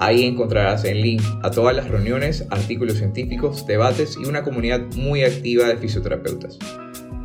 Ahí 0.00 0.24
encontrarás 0.24 0.84
el 0.84 1.02
link 1.02 1.22
a 1.42 1.50
todas 1.50 1.74
las 1.74 1.88
reuniones, 1.88 2.46
artículos 2.50 2.98
científicos, 2.98 3.66
debates 3.66 4.16
y 4.16 4.28
una 4.28 4.44
comunidad 4.44 4.80
muy 4.94 5.24
activa 5.24 5.66
de 5.66 5.76
fisioterapeutas. 5.76 6.56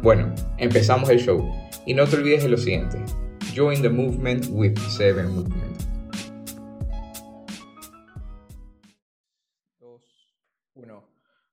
Bueno, 0.02 0.34
empezamos 0.58 1.08
el 1.12 1.20
show 1.20 1.48
y 1.86 1.94
no 1.94 2.08
te 2.08 2.16
olvides 2.16 2.41
de 2.41 2.50
lo 2.50 2.58
siguiente. 2.58 2.98
Join 3.55 3.84
the 3.84 3.90
movement 3.90 4.48
with 4.50 4.76
Seven 4.90 5.28
Movement. 5.36 5.84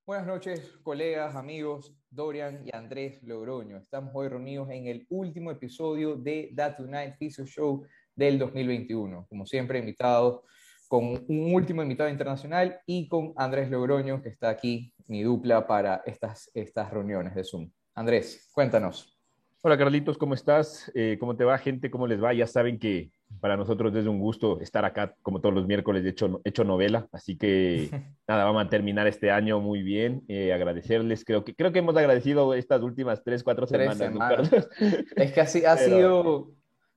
Buenas 0.07 0.25
noches, 0.25 0.79
colegas, 0.81 1.35
amigos, 1.35 1.95
Dorian 2.09 2.63
y 2.65 2.75
Andrés 2.75 3.21
Logroño. 3.21 3.77
Estamos 3.77 4.11
hoy 4.15 4.27
reunidos 4.27 4.71
en 4.71 4.87
el 4.87 5.05
último 5.09 5.51
episodio 5.51 6.15
de 6.15 6.51
That 6.55 6.77
Tonight 6.77 7.15
Physio 7.19 7.45
Show 7.45 7.85
del 8.15 8.39
2021. 8.39 9.27
Como 9.29 9.45
siempre, 9.45 9.77
invitados 9.77 10.41
con 10.91 11.23
un 11.29 11.53
último 11.55 11.81
invitado 11.81 12.09
internacional 12.09 12.81
y 12.85 13.07
con 13.07 13.31
Andrés 13.37 13.71
Logroño, 13.71 14.21
que 14.21 14.27
está 14.27 14.49
aquí, 14.49 14.91
mi 15.07 15.23
dupla 15.23 15.65
para 15.65 16.01
estas, 16.05 16.51
estas 16.53 16.91
reuniones 16.91 17.33
de 17.33 17.45
Zoom. 17.45 17.71
Andrés, 17.95 18.49
cuéntanos. 18.51 19.17
Hola 19.61 19.77
Carlitos, 19.77 20.17
¿cómo 20.17 20.33
estás? 20.33 20.91
Eh, 20.93 21.15
¿Cómo 21.17 21.37
te 21.37 21.45
va 21.45 21.57
gente? 21.59 21.89
¿Cómo 21.89 22.07
les 22.07 22.21
va? 22.21 22.33
Ya 22.33 22.45
saben 22.45 22.77
que 22.77 23.09
para 23.39 23.55
nosotros 23.55 23.95
es 23.95 24.05
un 24.05 24.19
gusto 24.19 24.59
estar 24.59 24.83
acá 24.83 25.15
como 25.21 25.39
todos 25.39 25.55
los 25.55 25.65
miércoles 25.65 26.03
de 26.03 26.09
hecho, 26.09 26.41
hecho 26.43 26.65
novela, 26.65 27.07
así 27.13 27.37
que 27.37 27.89
nada, 28.27 28.43
vamos 28.43 28.65
a 28.65 28.69
terminar 28.69 29.07
este 29.07 29.31
año 29.31 29.61
muy 29.61 29.83
bien, 29.83 30.23
eh, 30.27 30.51
agradecerles, 30.51 31.23
creo 31.23 31.45
que, 31.45 31.55
creo 31.55 31.71
que 31.71 31.79
hemos 31.79 31.95
agradecido 31.95 32.53
estas 32.53 32.81
últimas 32.81 33.23
tres, 33.23 33.45
cuatro 33.45 33.65
semanas. 33.65 34.01
Es 35.15 35.31
que 35.31 35.39
así, 35.39 35.63
ha, 35.63 35.77
sido, 35.77 36.51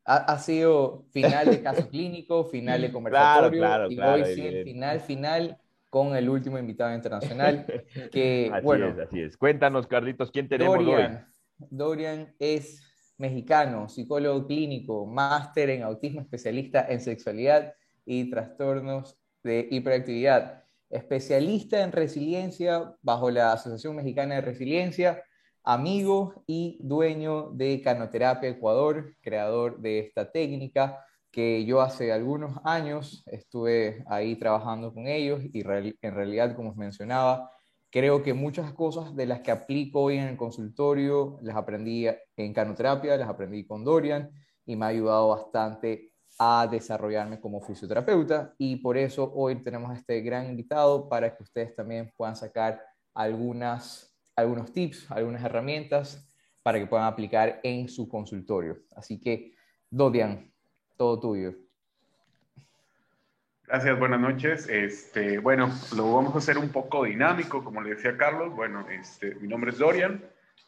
ha, 0.05 0.39
sido 0.39 1.07
final 1.11 1.51
de 1.51 1.63
caso 1.63 1.89
clínico, 1.91 2.45
final 2.45 2.83
de 2.83 2.93
conversatorio, 2.93 3.61
claro, 3.61 3.89
claro, 3.89 4.19
y 4.19 4.23
hoy 4.23 4.35
sí 4.35 4.47
el 4.47 4.65
final, 4.65 5.01
final 5.01 5.59
con 5.91 6.17
el 6.17 6.29
último 6.29 6.59
invitado 6.59 6.95
internacional, 6.95 7.67
que 8.11 8.51
así 8.53 8.65
bueno. 8.65 8.89
Es, 8.89 8.99
así 8.99 9.21
es. 9.21 9.37
Cuéntanos, 9.37 9.87
Carlitos, 9.87 10.31
¿quién 10.31 10.49
tenemos 10.49 10.79
hoy? 10.79 11.19
Dorian 11.71 12.35
es 12.39 12.83
mexicano, 13.17 13.89
psicólogo 13.89 14.47
clínico, 14.47 15.07
máster 15.07 15.71
en 15.71 15.83
autismo, 15.83 16.21
especialista 16.21 16.87
en 16.89 17.01
sexualidad 17.01 17.75
y 18.05 18.29
trastornos 18.29 19.17
de 19.43 19.69
hiperactividad, 19.71 20.65
especialista 20.91 21.83
en 21.83 21.93
resiliencia 21.93 22.95
bajo 23.03 23.31
la 23.31 23.53
Asociación 23.53 23.97
Mexicana 23.97 24.37
de 24.37 24.41
Resiliencia, 24.41 25.23
amigo 25.65 26.45
y 26.47 26.79
dueño 26.81 27.51
de 27.51 27.81
Canoterapia 27.83 28.51
Ecuador, 28.51 29.17
creador 29.21 29.81
de 29.81 29.99
esta 30.01 30.31
técnica 30.31 31.05
que 31.31 31.65
yo 31.65 31.81
hace 31.81 32.13
algunos 32.13 32.61
años 32.65 33.25
estuve 33.27 34.05
ahí 34.07 34.37
trabajando 34.37 34.95
con 34.95 35.09
ellos 35.09 35.43
y 35.53 35.63
en 35.63 36.15
realidad, 36.15 36.55
como 36.55 36.71
os 36.71 36.77
mencionaba, 36.77 37.51
Creo 37.95 38.25
que 38.25 38.35
muchas 38.35 38.73
cosas 38.73 39.15
de 39.15 39.25
las 39.25 39.39
que 39.39 39.53
aplico 39.53 40.01
hoy 40.01 40.17
en 40.17 40.27
el 40.27 40.37
consultorio 40.37 41.39
las 41.43 41.55
aprendí 41.55 42.09
en 42.37 42.53
canoterapia, 42.53 43.17
las 43.17 43.29
aprendí 43.29 43.65
con 43.65 43.85
Dorian 43.85 44.33
y 44.67 44.75
me 44.75 44.85
ha 44.85 44.89
ayudado 44.89 45.29
bastante 45.29 46.13
a 46.41 46.67
desarrollarme 46.69 47.41
como 47.41 47.61
fisioterapeuta 47.61 48.53
y 48.59 48.75
por 48.83 48.99
eso 48.99 49.33
hoy 49.33 49.63
tenemos 49.63 49.93
a 49.93 49.95
este 49.95 50.21
gran 50.23 50.47
invitado 50.47 51.09
para 51.09 51.37
que 51.37 51.45
ustedes 51.45 51.77
también 51.77 52.13
puedan 52.17 52.35
sacar 52.35 52.83
algunas, 53.15 54.14
algunos 54.37 54.73
tips, 54.73 55.11
algunas 55.11 55.43
herramientas 55.43 56.29
para 56.63 56.79
que 56.79 56.87
puedan 56.87 57.07
aplicar 57.07 57.61
en 57.63 57.89
su 57.89 58.09
consultorio. 58.09 58.79
Así 58.97 59.21
que, 59.21 59.55
Dorian, 59.91 60.51
todo 60.97 61.21
tuyo. 61.21 61.55
Gracias, 63.67 63.99
buenas 63.99 64.21
noches. 64.21 64.69
Este, 64.69 65.39
bueno, 65.39 65.71
lo 65.97 66.15
vamos 66.15 66.35
a 66.35 66.39
hacer 66.39 66.59
un 66.59 66.69
poco 66.69 67.05
dinámico, 67.05 67.65
como 67.65 67.81
le 67.81 67.95
decía 67.95 68.17
Carlos. 68.17 68.55
Bueno, 68.55 68.87
este, 68.91 69.35
mi 69.37 69.49
nombre 69.49 69.71
es 69.71 69.79
Dorian. 69.79 70.23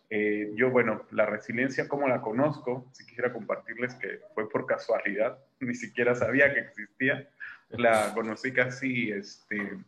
Eh, 0.09 0.53
yo, 0.55 0.71
bueno, 0.71 1.03
la 1.11 1.27
resiliencia, 1.27 1.89
como 1.89 2.09
la 2.09 2.21
conozco, 2.21 2.87
si 2.93 3.05
quisiera 3.05 3.33
compartirles 3.33 3.95
que 3.95 4.21
fue 4.35 4.49
por 4.49 4.67
casualidad, 4.67 5.39
ni 5.61 5.75
siquiera 5.75 6.15
sabía 6.15 6.53
que 6.53 6.61
existía. 6.61 7.29
La 7.71 8.15
conocí 8.15 8.53
casi 8.53 9.11
este, 9.11 9.79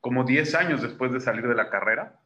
como 0.00 0.24
10 0.24 0.54
años 0.54 0.82
después 0.82 1.12
de 1.12 1.20
salir 1.20 1.46
de 1.46 1.54
la 1.54 1.68
carrera. 1.68 2.18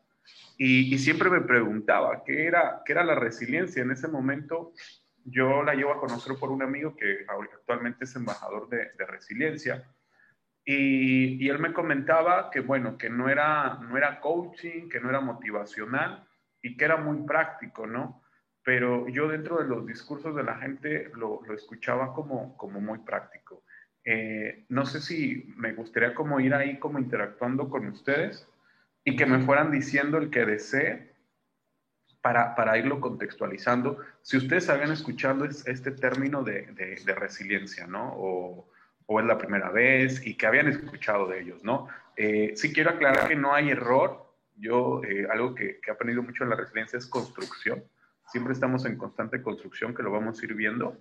Y, 0.64 0.96
siempre 0.98 1.28
me 1.28 1.40
preguntaba 1.40 2.22
¿qué 2.24 2.46
era, 2.46 2.82
qué 2.84 2.92
era 2.92 3.02
la 3.02 3.16
resiliencia. 3.16 3.82
En 3.82 3.90
ese 3.90 4.06
momento 4.06 4.72
yo 5.24 5.64
la 5.64 5.74
llevo 5.74 5.92
a 5.92 5.98
conocer 5.98 6.36
por 6.38 6.50
un 6.52 6.62
amigo 6.62 6.94
que 6.94 7.26
actualmente 7.28 8.04
es 8.04 8.14
embajador 8.14 8.68
de, 8.68 8.90
de 8.96 9.06
resiliencia 9.06 9.84
y, 10.64 11.48
él 11.48 11.58
me 11.58 11.72
comentaba 11.72 12.50
que, 12.50 12.60
bueno, 12.60 12.96
que 12.96 13.10
no 13.10 13.28
era, 13.28 13.80
no 13.82 13.96
era 13.96 14.20
coaching, 14.20 14.88
que 14.88 15.00
no 15.00 15.08
era 15.08 15.20
motivacional 15.20 16.28
y 16.62 16.76
que 16.76 16.84
era 16.84 16.96
muy 16.96 17.26
práctico, 17.26 17.86
¿no? 17.86 18.22
Pero 18.62 19.08
yo 19.08 19.26
dentro 19.26 19.58
de 19.58 19.64
los 19.64 19.84
discursos 19.84 20.36
de 20.36 20.44
la 20.44 20.58
gente 20.58 21.10
lo, 21.16 21.40
lo 21.44 21.54
escuchaba 21.54 22.14
como, 22.14 22.56
como 22.56 22.80
muy 22.80 23.00
práctico. 23.00 23.64
Eh, 24.04 24.64
no 24.68 24.86
sé 24.86 25.00
si 25.00 25.52
me 25.56 25.72
gustaría 25.72 26.14
como 26.14 26.38
ir 26.38 26.54
ahí 26.54 26.78
como 26.78 27.00
interactuando 27.00 27.68
con 27.68 27.86
ustedes 27.88 28.48
y 29.04 29.16
que 29.16 29.26
me 29.26 29.40
fueran 29.40 29.70
diciendo 29.70 30.18
el 30.18 30.30
que 30.30 30.44
desee 30.44 31.12
para, 32.20 32.54
para 32.54 32.78
irlo 32.78 33.00
contextualizando. 33.00 33.98
Si 34.22 34.36
ustedes 34.36 34.68
habían 34.68 34.92
escuchado 34.92 35.44
este 35.44 35.90
término 35.90 36.42
de, 36.44 36.66
de, 36.72 37.02
de 37.04 37.14
resiliencia, 37.14 37.86
¿no? 37.86 38.14
O, 38.16 38.68
o 39.06 39.20
es 39.20 39.26
la 39.26 39.38
primera 39.38 39.70
vez 39.70 40.24
y 40.24 40.36
que 40.36 40.46
habían 40.46 40.68
escuchado 40.68 41.26
de 41.26 41.40
ellos, 41.40 41.64
¿no? 41.64 41.88
Eh, 42.16 42.52
sí 42.56 42.72
quiero 42.72 42.90
aclarar 42.90 43.28
que 43.28 43.36
no 43.36 43.54
hay 43.54 43.70
error. 43.70 44.32
Yo, 44.56 45.02
eh, 45.02 45.26
algo 45.30 45.54
que, 45.54 45.80
que, 45.80 45.90
he 45.90 45.94
aprendido 45.94 46.22
mucho 46.22 46.44
en 46.44 46.50
la 46.50 46.56
resiliencia 46.56 46.98
es 46.98 47.06
construcción. 47.06 47.82
Siempre 48.28 48.52
estamos 48.52 48.84
en 48.84 48.96
constante 48.96 49.42
construcción, 49.42 49.94
que 49.94 50.02
lo 50.02 50.12
vamos 50.12 50.40
a 50.40 50.44
ir 50.44 50.54
viendo, 50.54 50.98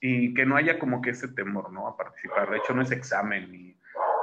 y 0.00 0.34
que 0.34 0.44
no 0.44 0.56
haya 0.56 0.78
como 0.78 1.00
que 1.00 1.10
ese 1.10 1.28
temor, 1.28 1.72
¿no? 1.72 1.86
A 1.86 1.96
participar. 1.96 2.50
De 2.50 2.58
hecho, 2.58 2.74
no 2.74 2.82
es 2.82 2.90
examen 2.90 3.52
ni, 3.52 3.76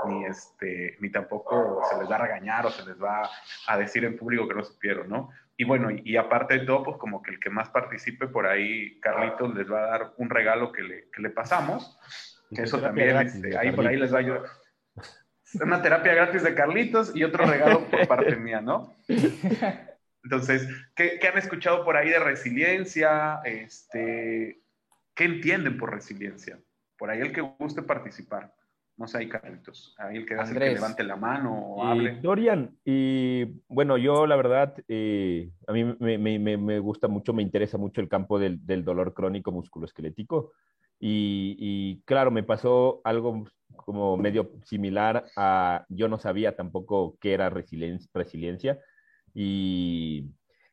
ni, 0.07 0.25
este, 0.25 0.97
ni 0.99 1.09
tampoco 1.09 1.81
se 1.89 1.97
les 1.97 2.09
va 2.09 2.15
a 2.15 2.19
regañar 2.19 2.65
o 2.65 2.69
se 2.69 2.85
les 2.85 3.01
va 3.01 3.29
a 3.67 3.77
decir 3.77 4.05
en 4.05 4.17
público 4.17 4.47
que 4.47 4.55
no 4.55 4.63
supieron, 4.63 5.09
¿no? 5.09 5.29
Y 5.57 5.63
bueno, 5.63 5.89
y, 5.91 6.17
aparte 6.17 6.59
de 6.59 6.65
todo, 6.65 6.83
pues 6.83 6.97
como 6.97 7.21
que 7.21 7.31
el 7.31 7.39
que 7.39 7.49
más 7.49 7.69
participe 7.69 8.27
por 8.27 8.47
ahí, 8.47 8.99
Carlitos 8.99 9.53
les 9.53 9.71
va 9.71 9.79
a 9.79 9.89
dar 9.89 10.13
un 10.17 10.29
regalo 10.29 10.71
que 10.71 10.81
le, 10.81 11.09
que 11.11 11.21
le 11.21 11.29
pasamos 11.29 11.99
que 12.53 12.63
eso 12.63 12.81
también, 12.81 13.15
este, 13.17 13.57
ahí 13.57 13.71
por 13.71 13.87
ahí 13.87 13.97
les 13.97 14.13
va 14.13 14.17
a 14.17 14.21
ayudar. 14.21 14.43
Una 15.61 15.81
terapia 15.81 16.13
gratis 16.13 16.43
de 16.43 16.55
Carlitos 16.55 17.15
y 17.15 17.23
otro 17.23 17.45
regalo 17.45 17.85
por 17.89 18.07
parte 18.07 18.35
mía, 18.35 18.61
¿no? 18.61 18.95
Entonces, 20.23 20.67
¿qué, 20.95 21.17
¿qué, 21.19 21.27
han 21.27 21.37
escuchado 21.37 21.83
por 21.83 21.97
ahí 21.97 22.09
de 22.09 22.19
resiliencia? 22.19 23.41
Este, 23.43 24.61
¿Qué 25.15 25.23
entienden 25.23 25.77
por 25.77 25.91
resiliencia? 25.91 26.59
Por 26.97 27.09
ahí 27.09 27.21
el 27.21 27.33
que 27.33 27.41
guste 27.41 27.81
participar. 27.81 28.53
No 29.01 29.07
sé, 29.07 29.27
Carlitos. 29.27 29.95
Ahí 29.97 30.17
el 30.17 30.27
que, 30.27 30.35
el 30.35 30.53
que 30.53 30.59
levante 30.59 31.03
la 31.03 31.15
mano 31.15 31.57
o 31.57 31.83
hable. 31.83 32.19
Dorian, 32.21 32.77
y 32.85 33.45
bueno, 33.67 33.97
yo 33.97 34.27
la 34.27 34.35
verdad, 34.35 34.75
eh, 34.87 35.49
a 35.65 35.73
mí 35.73 35.83
me, 35.99 36.19
me, 36.19 36.37
me, 36.37 36.79
gusta 36.79 37.07
mucho, 37.07 37.33
me 37.33 37.41
interesa 37.41 37.79
mucho 37.79 37.99
el 37.99 38.07
campo 38.07 38.37
del, 38.37 38.63
del 38.63 38.85
dolor 38.85 39.15
crónico 39.15 39.51
musculoesquelético. 39.51 40.51
Y, 40.99 42.03
claro, 42.05 42.29
me 42.29 42.43
pasó 42.43 43.01
algo 43.03 43.45
como 43.75 44.17
medio 44.17 44.51
similar 44.65 45.25
a, 45.35 45.83
yo 45.89 46.07
no 46.07 46.19
sabía 46.19 46.55
tampoco 46.55 47.17
qué 47.19 47.33
era 47.33 47.49
resiliencia, 47.49 48.79
y, 49.33 50.29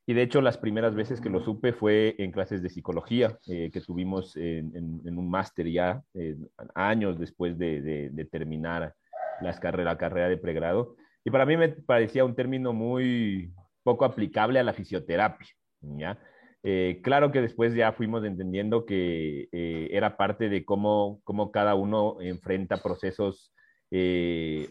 y, 0.08 0.14
de 0.14 0.22
hecho 0.22 0.40
las 0.40 0.56
primeras 0.56 0.94
veces 0.94 1.20
que 1.20 1.28
lo 1.28 1.40
supe 1.40 1.72
fue 1.72 2.14
en 2.18 2.32
clases 2.32 2.62
de 2.62 2.70
psicología 2.70 3.38
eh, 3.46 3.70
que 3.70 3.80
tuvimos 3.80 4.36
en, 4.36 5.18
un 5.18 5.30
máster 5.30 5.68
ya, 5.70 6.02
eh, 6.14 6.36
años 6.74 7.18
después 7.18 7.58
de, 7.58 8.10
de, 8.10 8.24
terminar 8.24 8.94
las 9.42 9.60
carrera, 9.60 9.92
la 9.92 9.98
carrera 9.98 10.28
de 10.28 10.38
pregrado. 10.38 10.96
Y 11.24 11.30
para 11.30 11.44
mí 11.44 11.56
me 11.56 11.68
parecía 11.68 12.24
un 12.24 12.34
término 12.34 12.72
muy 12.72 13.52
poco 13.82 14.04
aplicable 14.04 14.58
a 14.58 14.62
la 14.62 14.72
fisioterapia, 14.72 15.48
¿ya? 15.82 16.18
Eh, 16.62 17.00
claro 17.04 17.30
que 17.30 17.42
después 17.42 17.74
ya 17.74 17.92
fuimos 17.92 18.24
entendiendo 18.24 18.84
que 18.84 19.48
era 19.52 20.16
parte 20.16 20.48
de 20.48 20.64
cómo, 20.64 21.20
cómo, 21.22 21.52
cada 21.52 21.74
uno 21.74 22.16
enfrenta 22.20 22.78
procesos 22.78 23.52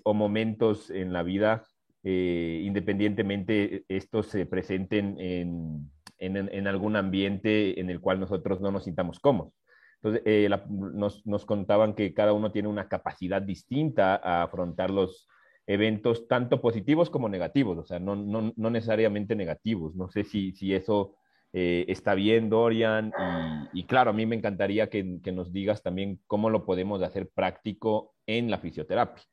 o 0.04 0.14
momentos 0.14 0.90
en 0.90 1.14
la 1.14 1.24
vida, 1.24 1.64
eh, 2.04 2.62
independientemente 2.64 3.84
estos 3.88 4.28
se 4.28 4.46
presenten 4.46 5.16
en, 5.20 5.92
en, 6.20 6.68
algún 6.68 6.96
ambiente 6.96 7.80
en 7.80 7.90
el 7.90 8.00
cual 8.00 8.20
nosotros 8.20 8.62
no 8.62 8.72
nos 8.72 8.86
sintamos 8.86 9.20
cómodos. 9.20 9.54
Entonces, 10.02 10.22
eh, 10.26 10.50
nos, 10.70 11.46
contaban 11.46 11.96
que 11.96 12.14
cada 12.14 12.34
uno 12.34 12.52
tiene 12.52 12.68
una 12.68 12.88
capacidad 12.88 13.42
distinta 13.42 14.16
a 14.16 14.44
afrontar 14.44 14.92
los 14.92 15.28
eventos, 15.66 16.28
tanto 16.28 16.62
positivos 16.62 17.10
como 17.10 17.28
negativos, 17.28 17.78
o 17.78 17.84
sea, 17.84 18.00
no, 18.00 18.16
no, 18.16 18.70
necesariamente 18.70 19.36
negativos. 19.36 19.96
No 19.96 20.08
sé 20.10 20.24
si, 20.24 20.54
eso 20.74 21.16
eh, 21.52 21.86
está 21.88 22.14
bien, 22.14 22.50
Dorian, 22.50 23.12
y, 23.74 23.84
claro, 23.84 24.12
a 24.12 24.14
mí 24.14 24.26
me 24.26 24.36
encantaría 24.36 24.90
que, 24.90 25.04
nos 25.04 25.52
digas 25.52 25.82
también 25.82 26.20
cómo 26.28 26.50
lo 26.50 26.66
podemos 26.66 27.02
hacer 27.02 27.30
práctico 27.30 28.14
en 28.28 28.52
la 28.52 28.60
fisioterapia. 28.60 29.24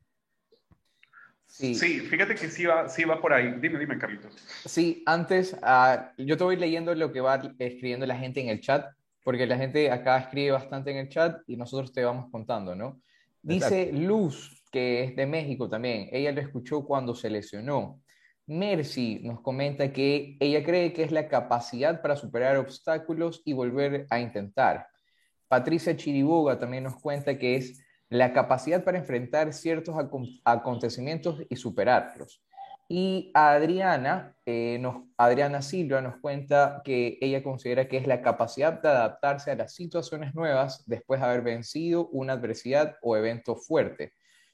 Sí. 1.56 1.77
sí, 1.77 2.01
fíjate 2.01 2.35
que 2.35 2.49
sí 2.51 2.65
va, 2.65 2.89
sí 2.89 3.05
va 3.05 3.21
por 3.21 3.33
ahí. 3.33 3.55
Dime, 3.61 3.79
dime, 3.79 3.97
Carlitos. 3.97 4.35
Sí, 4.65 5.05
antes, 5.06 5.53
uh, 5.62 6.03
yo 6.19 6.37
te 6.37 6.43
voy 6.43 6.56
leyendo 6.56 6.93
lo 6.97 7.12
que 7.12 7.21
va 7.21 7.37
escribiendo 7.61 8.05
la 8.06 8.19
gente 8.19 8.41
en 8.41 8.49
el 8.49 8.61
chat, 8.61 8.85
porque 9.23 9.47
la 9.47 9.56
gente 9.56 9.89
acá 9.89 10.19
escribe 10.19 10.51
bastante 10.51 10.91
en 10.91 10.97
el 10.97 11.09
chat 11.09 11.43
y 11.47 11.56
nosotros 11.56 11.93
te 11.93 12.03
vamos 12.03 12.29
contando, 12.33 12.75
¿no? 12.75 13.01
Dice 13.41 13.93
Luz, 13.93 14.65
que 14.73 15.05
es 15.05 15.15
de 15.15 15.27
México 15.27 15.69
también, 15.69 16.09
ella 16.11 16.33
lo 16.33 16.41
escuchó 16.41 16.85
cuando 16.85 17.15
se 17.15 17.31
lesionó. 17.31 18.03
Mercy 18.49 19.21
nos 19.23 19.41
comenta 19.41 19.93
que 19.93 20.37
ella 20.41 20.65
cree 20.65 20.93
que 20.93 21.05
es 21.05 21.12
la 21.12 21.29
capacidad 21.29 22.03
para 22.03 22.17
superar 22.17 22.57
obstáculos 22.57 23.43
y 23.45 23.53
volver 23.53 24.09
a 24.11 24.19
intentar. 24.19 24.89
Patricia 25.47 25.97
Chiriboga 25.97 26.59
también 26.59 26.83
nos 26.83 27.00
cuenta 27.00 27.39
que 27.39 27.55
es 27.55 27.81
la 28.14 28.32
capacidad 28.32 28.84
para 28.84 28.99
enfrentar 28.99 29.52
ciertos 29.52 29.96
acontecimientos 30.44 31.43
y 31.49 31.56
superarlos. 31.56 32.40
Y 32.88 33.32
Adriana, 33.34 34.37
eh, 34.46 34.78
nos, 34.81 35.02
Adriana 35.16 35.62
Silva 35.62 36.00
nos 36.00 36.19
cuenta 36.19 36.81
que 36.84 37.19
ella 37.20 37.43
considera 37.43 37.88
que 37.88 37.96
es 37.96 38.06
la 38.06 38.22
capacidad 38.22 38.81
de 38.81 38.88
adaptarse 38.88 39.50
a 39.50 39.56
las 39.56 39.75
situaciones 39.75 40.32
nuevas 40.32 40.84
después 40.87 41.19
de 41.19 41.26
haber 41.26 41.43
vencido 41.43 42.06
una 42.11 42.34
adversidad 42.34 42.94
o 43.02 43.16
evento 43.16 43.56
fuerte. 43.56 44.12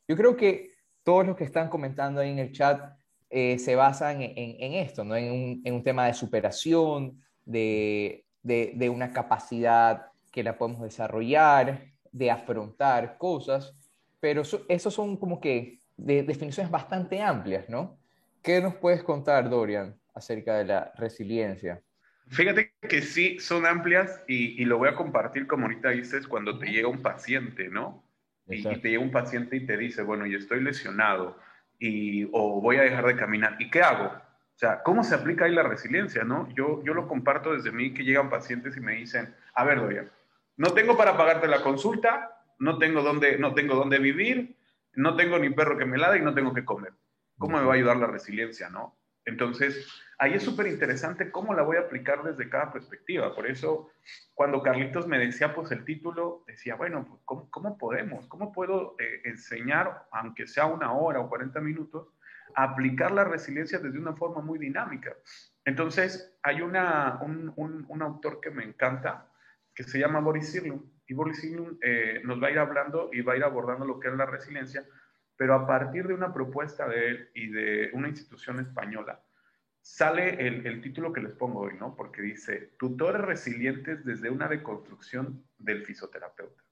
Yo 0.08 0.16
creo 0.16 0.38
que 0.38 0.70
todos 1.02 1.26
los 1.26 1.36
que 1.36 1.44
están 1.44 1.68
comentando 1.68 2.22
ahí 2.22 2.30
en 2.30 2.38
el 2.38 2.52
chat 2.52 2.80
eh, 3.28 3.58
se 3.58 3.76
basan 3.76 4.22
en, 4.22 4.72
esto, 4.72 5.04
¿no? 5.04 5.16
En 5.16 5.30
un, 5.30 5.62
en 5.66 5.74
un, 5.74 5.82
tema 5.82 6.06
de 6.06 6.14
superación, 6.14 7.22
de, 7.44 8.24
de, 8.42 8.72
de 8.74 8.88
una 8.88 9.12
capacidad 9.12 10.06
que 10.32 10.42
la 10.42 10.56
podemos 10.56 10.80
desarrollar, 10.80 11.89
de 12.12 12.30
afrontar 12.30 13.18
cosas, 13.18 13.74
pero 14.20 14.42
eso, 14.42 14.64
esos 14.68 14.94
son 14.94 15.16
como 15.16 15.40
que 15.40 15.78
de 15.96 16.22
definiciones 16.22 16.70
bastante 16.70 17.22
amplias, 17.22 17.68
¿no? 17.68 17.98
¿Qué 18.42 18.60
nos 18.60 18.74
puedes 18.74 19.02
contar, 19.02 19.50
Dorian, 19.50 19.94
acerca 20.14 20.56
de 20.56 20.64
la 20.64 20.92
resiliencia? 20.96 21.82
Fíjate 22.28 22.72
que 22.88 23.02
sí, 23.02 23.38
son 23.40 23.66
amplias 23.66 24.22
y, 24.28 24.64
lo 24.64 24.78
voy 24.78 24.88
a 24.88 24.94
compartir 24.94 25.46
como 25.46 25.64
ahorita 25.64 25.90
dices 25.90 26.28
cuando 26.28 26.58
te 26.58 26.66
llega 26.66 26.88
un 26.88 27.02
paciente, 27.02 27.68
¿no? 27.68 28.04
Y, 28.46 28.62
te 28.62 28.90
llega 28.90 29.02
un 29.02 29.10
paciente 29.10 29.56
y 29.56 29.66
te 29.66 29.76
dice, 29.76 30.02
bueno, 30.02 30.26
yo 30.26 30.38
estoy 30.38 30.62
lesionado 30.62 31.38
y, 31.78 32.28
o 32.32 32.60
voy 32.60 32.76
a 32.76 32.82
dejar 32.82 33.06
de 33.06 33.16
caminar. 33.16 33.56
¿Y 33.58 33.68
qué 33.68 33.82
hago? 33.82 34.06
O 34.06 34.58
sea, 34.60 34.82
¿cómo 34.82 35.02
se 35.02 35.14
aplica 35.14 35.46
ahí 35.46 35.52
la 35.52 35.64
resiliencia, 35.64 36.22
no? 36.22 36.48
Yo, 36.54 36.84
yo 36.84 36.94
lo 36.94 37.08
comparto 37.08 37.52
desde 37.52 37.72
mí 37.72 37.94
que 37.94 38.04
llegan 38.04 38.30
pacientes 38.30 38.76
y 38.76 38.80
me 38.80 38.92
dicen, 38.94 39.34
a 39.54 39.64
ver, 39.64 39.80
Dorian, 39.80 40.10
no 40.60 40.74
tengo 40.74 40.94
para 40.94 41.16
pagarte 41.16 41.48
la 41.48 41.62
consulta, 41.62 42.44
no 42.58 42.76
tengo 42.76 43.00
dónde, 43.00 43.38
no 43.38 43.54
tengo 43.54 43.76
dónde 43.76 43.98
vivir, 43.98 44.58
no 44.92 45.16
tengo 45.16 45.38
ni 45.38 45.48
perro 45.48 45.78
que 45.78 45.86
me 45.86 45.96
ladre 45.96 46.18
y 46.18 46.22
no 46.22 46.34
tengo 46.34 46.52
que 46.52 46.66
comer. 46.66 46.92
¿Cómo 47.38 47.56
me 47.56 47.64
va 47.64 47.72
a 47.72 47.76
ayudar 47.76 47.96
la 47.96 48.06
resiliencia, 48.06 48.68
no? 48.68 48.98
Entonces, 49.24 49.88
ahí 50.18 50.34
es 50.34 50.42
súper 50.42 50.66
interesante 50.66 51.30
cómo 51.30 51.54
la 51.54 51.62
voy 51.62 51.78
a 51.78 51.80
aplicar 51.80 52.22
desde 52.22 52.50
cada 52.50 52.70
perspectiva. 52.74 53.34
Por 53.34 53.46
eso, 53.46 53.88
cuando 54.34 54.62
Carlitos 54.62 55.06
me 55.06 55.18
decía, 55.18 55.54
pues 55.54 55.70
el 55.70 55.82
título, 55.86 56.44
decía, 56.46 56.74
bueno, 56.74 57.06
pues, 57.08 57.42
¿cómo, 57.48 57.78
podemos? 57.78 58.26
¿Cómo 58.26 58.52
puedo 58.52 58.96
eh, 58.98 59.22
enseñar, 59.24 60.08
aunque 60.12 60.46
sea 60.46 60.66
una 60.66 60.92
hora 60.92 61.20
o 61.20 61.30
40 61.30 61.58
minutos, 61.62 62.08
a 62.54 62.64
aplicar 62.64 63.12
la 63.12 63.24
resiliencia 63.24 63.78
desde 63.78 63.98
una 63.98 64.12
forma 64.12 64.42
muy 64.42 64.58
dinámica? 64.58 65.16
Entonces, 65.64 66.36
hay 66.42 66.60
una, 66.60 67.18
un, 67.22 67.54
un 67.56 68.02
autor 68.02 68.40
que 68.42 68.50
me 68.50 68.62
encanta, 68.62 69.29
que 69.74 69.84
se 69.84 69.98
llama 69.98 70.20
Boris 70.20 70.50
Sirlum. 70.50 70.82
Y 71.06 71.14
Boris 71.14 71.40
Sirlum 71.40 71.78
eh, 71.82 72.20
nos 72.24 72.42
va 72.42 72.48
a 72.48 72.50
ir 72.50 72.58
hablando 72.58 73.10
y 73.12 73.22
va 73.22 73.34
a 73.34 73.36
ir 73.36 73.44
abordando 73.44 73.84
lo 73.84 73.98
que 73.98 74.08
es 74.08 74.14
la 74.14 74.26
resiliencia, 74.26 74.86
pero 75.36 75.54
a 75.54 75.66
partir 75.66 76.06
de 76.06 76.14
una 76.14 76.32
propuesta 76.32 76.88
de 76.88 77.08
él 77.08 77.30
y 77.34 77.48
de 77.48 77.90
una 77.94 78.08
institución 78.08 78.60
española, 78.60 79.22
sale 79.80 80.46
el, 80.46 80.66
el 80.66 80.80
título 80.82 81.12
que 81.12 81.22
les 81.22 81.32
pongo 81.32 81.60
hoy, 81.60 81.74
¿no? 81.78 81.96
Porque 81.96 82.22
dice, 82.22 82.74
tutores 82.78 83.22
resilientes 83.22 84.04
desde 84.04 84.30
una 84.30 84.48
deconstrucción 84.48 85.44
del 85.58 85.84
fisioterapeuta. 85.84 86.62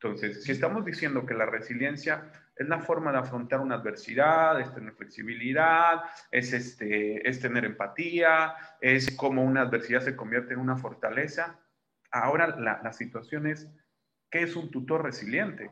Entonces, 0.00 0.44
si 0.44 0.52
estamos 0.52 0.84
diciendo 0.84 1.26
que 1.26 1.34
la 1.34 1.46
resiliencia 1.46 2.30
es 2.54 2.68
la 2.68 2.78
forma 2.78 3.10
de 3.10 3.18
afrontar 3.18 3.60
una 3.60 3.76
adversidad, 3.76 4.60
es 4.60 4.72
tener 4.72 4.92
flexibilidad, 4.92 6.02
es, 6.30 6.52
este, 6.52 7.28
es 7.28 7.40
tener 7.40 7.64
empatía, 7.64 8.54
es 8.80 9.16
como 9.16 9.42
una 9.42 9.62
adversidad 9.62 10.00
se 10.02 10.14
convierte 10.14 10.54
en 10.54 10.60
una 10.60 10.76
fortaleza, 10.76 11.58
Ahora 12.10 12.56
la, 12.56 12.92
situación 12.92 13.46
es, 13.46 13.68
¿qué 14.30 14.42
es 14.42 14.56
un 14.56 14.70
tutor 14.70 15.02
resiliente? 15.02 15.70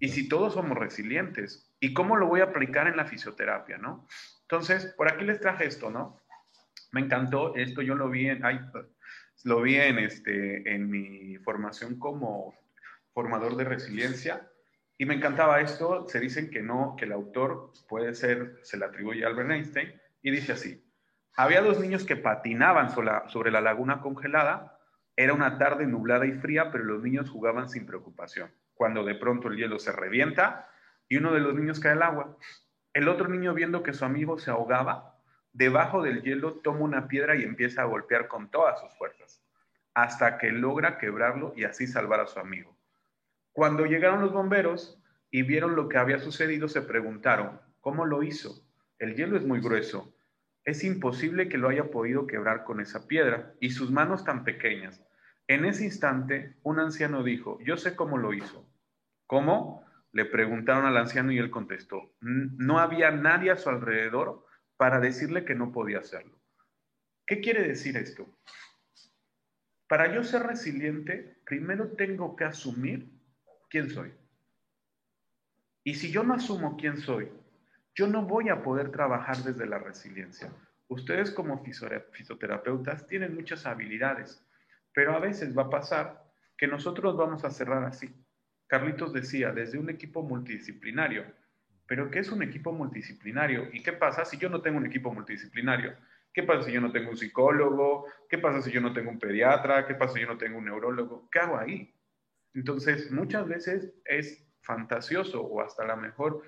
Y 0.00 0.08
si 0.08 0.28
todos 0.28 0.54
somos 0.54 0.76
resilientes, 0.76 1.72
¿y 1.80 1.94
cómo 1.94 2.16
lo 2.16 2.26
voy 2.26 2.40
a 2.40 2.44
aplicar 2.44 2.88
en 2.88 2.96
la 2.96 3.06
fisioterapia, 3.06 3.78
no? 3.78 4.06
Entonces, 4.42 4.86
por 4.96 5.10
aquí 5.10 5.24
les 5.24 5.40
traje 5.40 5.66
esto, 5.66 5.90
¿no? 5.90 6.20
Me 6.92 7.00
encantó 7.00 7.54
esto, 7.54 7.82
yo 7.82 7.94
lo 7.94 8.10
vi 8.10 8.28
en, 8.28 8.42
lo 9.44 9.62
vi 9.62 9.76
en, 9.76 9.98
este, 9.98 10.74
en 10.74 10.90
mi 10.90 11.38
formación 11.38 11.98
como 11.98 12.54
formador 13.12 13.56
de 13.56 13.64
resiliencia 13.64 14.48
y 14.96 15.06
me 15.06 15.14
encantaba 15.14 15.60
esto, 15.60 16.08
se 16.08 16.20
dicen 16.20 16.50
que 16.50 16.62
no, 16.62 16.94
que 16.96 17.04
el 17.04 17.12
autor 17.12 17.72
puede 17.88 18.14
ser, 18.14 18.60
se 18.62 18.76
le 18.76 18.84
atribuye 18.84 19.24
a 19.24 19.28
Albert 19.28 19.50
Einstein 19.50 20.00
y 20.22 20.30
dice 20.30 20.52
así, 20.52 20.84
había 21.36 21.62
dos 21.62 21.80
niños 21.80 22.04
que 22.04 22.16
patinaban 22.16 22.90
sobre 22.90 23.50
la 23.50 23.60
laguna 23.60 24.00
congelada 24.00 24.73
era 25.16 25.32
una 25.32 25.58
tarde 25.58 25.86
nublada 25.86 26.26
y 26.26 26.32
fría, 26.32 26.70
pero 26.72 26.84
los 26.84 27.02
niños 27.02 27.30
jugaban 27.30 27.68
sin 27.68 27.86
preocupación. 27.86 28.50
Cuando 28.74 29.04
de 29.04 29.14
pronto 29.14 29.48
el 29.48 29.56
hielo 29.56 29.78
se 29.78 29.92
revienta 29.92 30.68
y 31.08 31.16
uno 31.16 31.32
de 31.32 31.40
los 31.40 31.54
niños 31.54 31.78
cae 31.78 31.92
al 31.92 32.02
agua. 32.02 32.36
El 32.92 33.08
otro 33.08 33.28
niño, 33.28 33.54
viendo 33.54 33.82
que 33.82 33.92
su 33.92 34.04
amigo 34.04 34.38
se 34.38 34.50
ahogaba, 34.50 35.20
debajo 35.52 36.02
del 36.02 36.22
hielo 36.22 36.54
toma 36.54 36.80
una 36.80 37.08
piedra 37.08 37.36
y 37.36 37.44
empieza 37.44 37.82
a 37.82 37.86
golpear 37.86 38.28
con 38.28 38.50
todas 38.50 38.80
sus 38.80 38.92
fuerzas, 38.98 39.42
hasta 39.94 40.38
que 40.38 40.50
logra 40.50 40.98
quebrarlo 40.98 41.52
y 41.56 41.64
así 41.64 41.86
salvar 41.86 42.20
a 42.20 42.26
su 42.26 42.40
amigo. 42.40 42.76
Cuando 43.52 43.86
llegaron 43.86 44.20
los 44.20 44.32
bomberos 44.32 45.00
y 45.30 45.42
vieron 45.42 45.76
lo 45.76 45.88
que 45.88 45.98
había 45.98 46.18
sucedido, 46.18 46.68
se 46.68 46.82
preguntaron, 46.82 47.60
¿cómo 47.80 48.04
lo 48.04 48.22
hizo? 48.24 48.66
El 48.98 49.14
hielo 49.14 49.36
es 49.36 49.44
muy 49.44 49.60
grueso 49.60 50.13
es 50.64 50.82
imposible 50.82 51.48
que 51.48 51.58
lo 51.58 51.68
haya 51.68 51.90
podido 51.90 52.26
quebrar 52.26 52.64
con 52.64 52.80
esa 52.80 53.06
piedra 53.06 53.54
y 53.60 53.70
sus 53.70 53.90
manos 53.90 54.24
tan 54.24 54.44
pequeñas. 54.44 55.02
En 55.46 55.64
ese 55.66 55.84
instante, 55.84 56.56
un 56.62 56.80
anciano 56.80 57.22
dijo, 57.22 57.58
yo 57.60 57.76
sé 57.76 57.94
cómo 57.94 58.16
lo 58.16 58.32
hizo. 58.32 58.66
¿Cómo? 59.26 59.84
Le 60.12 60.24
preguntaron 60.24 60.86
al 60.86 60.96
anciano 60.96 61.32
y 61.32 61.38
él 61.38 61.50
contestó, 61.50 62.14
no 62.20 62.78
había 62.78 63.10
nadie 63.10 63.50
a 63.50 63.56
su 63.56 63.68
alrededor 63.68 64.46
para 64.76 65.00
decirle 65.00 65.44
que 65.44 65.54
no 65.54 65.72
podía 65.72 65.98
hacerlo. 65.98 66.38
¿Qué 67.26 67.40
quiere 67.40 67.66
decir 67.66 67.96
esto? 67.96 68.38
Para 69.86 70.14
yo 70.14 70.22
ser 70.24 70.44
resiliente, 70.44 71.40
primero 71.44 71.92
tengo 71.92 72.36
que 72.36 72.44
asumir 72.44 73.10
quién 73.68 73.90
soy. 73.90 74.12
Y 75.82 75.94
si 75.94 76.10
yo 76.10 76.22
no 76.22 76.34
asumo 76.34 76.76
quién 76.78 76.96
soy, 76.96 77.30
yo 77.94 78.06
no 78.06 78.22
voy 78.22 78.48
a 78.48 78.62
poder 78.62 78.90
trabajar 78.90 79.36
desde 79.38 79.66
la 79.66 79.78
resiliencia. 79.78 80.50
Ustedes 80.88 81.30
como 81.30 81.64
fisioterapeutas 81.64 83.06
tienen 83.06 83.34
muchas 83.34 83.66
habilidades, 83.66 84.44
pero 84.92 85.14
a 85.14 85.20
veces 85.20 85.56
va 85.56 85.64
a 85.64 85.70
pasar 85.70 86.24
que 86.56 86.66
nosotros 86.66 87.16
vamos 87.16 87.44
a 87.44 87.50
cerrar 87.50 87.84
así. 87.84 88.14
Carlitos 88.66 89.12
decía, 89.12 89.52
desde 89.52 89.78
un 89.78 89.90
equipo 89.90 90.22
multidisciplinario. 90.22 91.24
Pero 91.86 92.10
¿qué 92.10 92.20
es 92.20 92.30
un 92.30 92.42
equipo 92.42 92.72
multidisciplinario? 92.72 93.68
¿Y 93.72 93.82
qué 93.82 93.92
pasa 93.92 94.24
si 94.24 94.38
yo 94.38 94.48
no 94.48 94.62
tengo 94.62 94.78
un 94.78 94.86
equipo 94.86 95.12
multidisciplinario? 95.12 95.94
¿Qué 96.32 96.42
pasa 96.42 96.62
si 96.62 96.72
yo 96.72 96.80
no 96.80 96.90
tengo 96.90 97.10
un 97.10 97.16
psicólogo? 97.16 98.06
¿Qué 98.28 98.38
pasa 98.38 98.62
si 98.62 98.72
yo 98.72 98.80
no 98.80 98.92
tengo 98.92 99.10
un 99.10 99.18
pediatra? 99.18 99.86
¿Qué 99.86 99.94
pasa 99.94 100.14
si 100.14 100.20
yo 100.20 100.26
no 100.26 100.38
tengo 100.38 100.58
un 100.58 100.64
neurólogo? 100.64 101.28
¿Qué 101.30 101.38
hago 101.38 101.58
ahí? 101.58 101.94
Entonces, 102.54 103.12
muchas 103.12 103.46
veces 103.46 103.92
es 104.04 104.44
fantasioso 104.62 105.42
o 105.42 105.60
hasta 105.60 105.84
la 105.84 105.96
mejor 105.96 106.42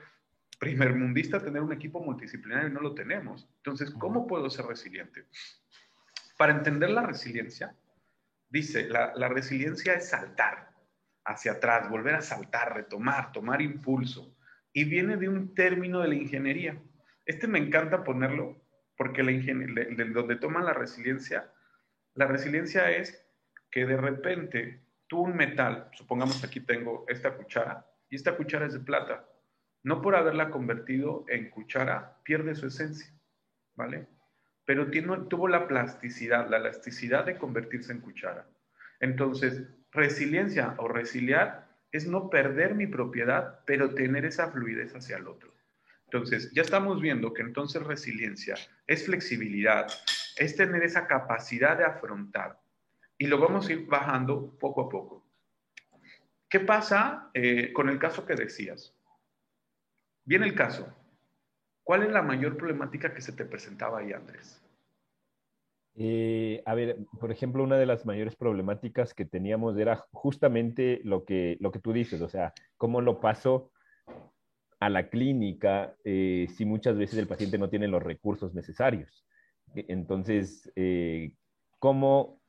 primer 0.58 0.94
mundista 0.94 1.42
tener 1.42 1.62
un 1.62 1.72
equipo 1.72 2.00
multidisciplinario 2.00 2.68
y 2.68 2.72
no 2.72 2.80
lo 2.80 2.94
tenemos. 2.94 3.48
Entonces, 3.58 3.90
¿cómo 3.90 4.26
puedo 4.26 4.48
ser 4.50 4.66
resiliente? 4.66 5.26
Para 6.38 6.52
entender 6.52 6.90
la 6.90 7.02
resiliencia, 7.02 7.74
dice, 8.48 8.88
la, 8.88 9.12
la 9.14 9.28
resiliencia 9.28 9.94
es 9.94 10.08
saltar 10.08 10.70
hacia 11.24 11.52
atrás, 11.52 11.88
volver 11.90 12.14
a 12.14 12.22
saltar, 12.22 12.74
retomar, 12.74 13.32
tomar 13.32 13.60
impulso. 13.60 14.34
y 14.72 14.84
viene 14.84 15.16
de 15.16 15.28
un 15.28 15.54
término 15.54 16.00
de 16.00 16.08
la 16.08 16.16
ingeniería. 16.16 16.78
Este 17.24 17.48
me 17.48 17.58
encanta 17.58 18.04
ponerlo 18.04 18.62
porque 18.96 19.22
la 19.22 19.32
de 19.32 20.04
donde 20.12 20.36
toman 20.36 20.66
la 20.66 20.74
resiliencia, 20.74 21.50
la 22.14 22.26
resiliencia 22.26 22.90
es 22.90 23.26
que 23.70 23.86
de 23.86 23.96
repente 23.96 24.82
tú 25.06 25.20
un 25.20 25.34
metal, 25.34 25.88
supongamos 25.92 26.44
aquí 26.44 26.60
tengo 26.60 27.06
esta 27.08 27.34
cuchara, 27.36 27.86
y 28.10 28.16
esta 28.16 28.36
cuchara 28.36 28.66
es 28.66 28.74
de 28.74 28.80
plata, 28.80 29.26
no 29.86 30.02
por 30.02 30.16
haberla 30.16 30.50
convertido 30.50 31.24
en 31.28 31.48
cuchara 31.48 32.18
pierde 32.24 32.56
su 32.56 32.66
esencia, 32.66 33.08
¿vale? 33.76 34.08
Pero 34.64 34.90
tuvo 35.28 35.46
la 35.46 35.68
plasticidad, 35.68 36.50
la 36.50 36.56
elasticidad 36.56 37.24
de 37.24 37.38
convertirse 37.38 37.92
en 37.92 38.00
cuchara. 38.00 38.48
Entonces, 38.98 39.62
resiliencia 39.92 40.74
o 40.78 40.88
resiliar 40.88 41.68
es 41.92 42.08
no 42.08 42.30
perder 42.30 42.74
mi 42.74 42.88
propiedad, 42.88 43.60
pero 43.64 43.94
tener 43.94 44.24
esa 44.24 44.50
fluidez 44.50 44.92
hacia 44.92 45.18
el 45.18 45.28
otro. 45.28 45.54
Entonces, 46.06 46.50
ya 46.52 46.62
estamos 46.62 47.00
viendo 47.00 47.32
que 47.32 47.42
entonces 47.42 47.80
resiliencia 47.84 48.56
es 48.88 49.06
flexibilidad, 49.06 49.86
es 50.36 50.56
tener 50.56 50.82
esa 50.82 51.06
capacidad 51.06 51.78
de 51.78 51.84
afrontar. 51.84 52.58
Y 53.18 53.28
lo 53.28 53.38
vamos 53.38 53.68
a 53.68 53.72
ir 53.72 53.86
bajando 53.86 54.58
poco 54.58 54.80
a 54.80 54.88
poco. 54.88 55.24
¿Qué 56.48 56.58
pasa 56.58 57.30
eh, 57.34 57.72
con 57.72 57.88
el 57.88 58.00
caso 58.00 58.26
que 58.26 58.34
decías? 58.34 58.95
Viene 60.26 60.46
el 60.46 60.54
caso. 60.54 60.86
¿Cuál 61.84 62.02
es 62.02 62.10
la 62.10 62.20
mayor 62.20 62.56
problemática 62.56 63.14
que 63.14 63.22
se 63.22 63.32
te 63.32 63.44
presentaba 63.44 64.00
ahí, 64.00 64.12
Andrés? 64.12 64.60
Eh, 65.94 66.62
a 66.66 66.74
ver, 66.74 66.98
por 67.20 67.30
ejemplo, 67.30 67.62
una 67.62 67.78
de 67.78 67.86
las 67.86 68.04
mayores 68.04 68.34
problemáticas 68.34 69.14
que 69.14 69.24
teníamos 69.24 69.78
era 69.78 70.04
justamente 70.12 71.00
lo 71.04 71.24
que, 71.24 71.56
lo 71.60 71.70
que 71.70 71.78
tú 71.78 71.92
dices, 71.92 72.20
o 72.20 72.28
sea, 72.28 72.52
cómo 72.76 73.00
lo 73.00 73.20
paso 73.20 73.70
a 74.80 74.90
la 74.90 75.08
clínica 75.08 75.94
eh, 76.04 76.48
si 76.54 76.66
muchas 76.66 76.98
veces 76.98 77.18
el 77.18 77.28
paciente 77.28 77.56
no 77.56 77.70
tiene 77.70 77.88
los 77.88 78.02
recursos 78.02 78.52
necesarios. 78.52 79.24
E, 79.74 79.86
entonces, 79.88 80.70
eh, 80.74 81.32
¿cómo 81.78 82.40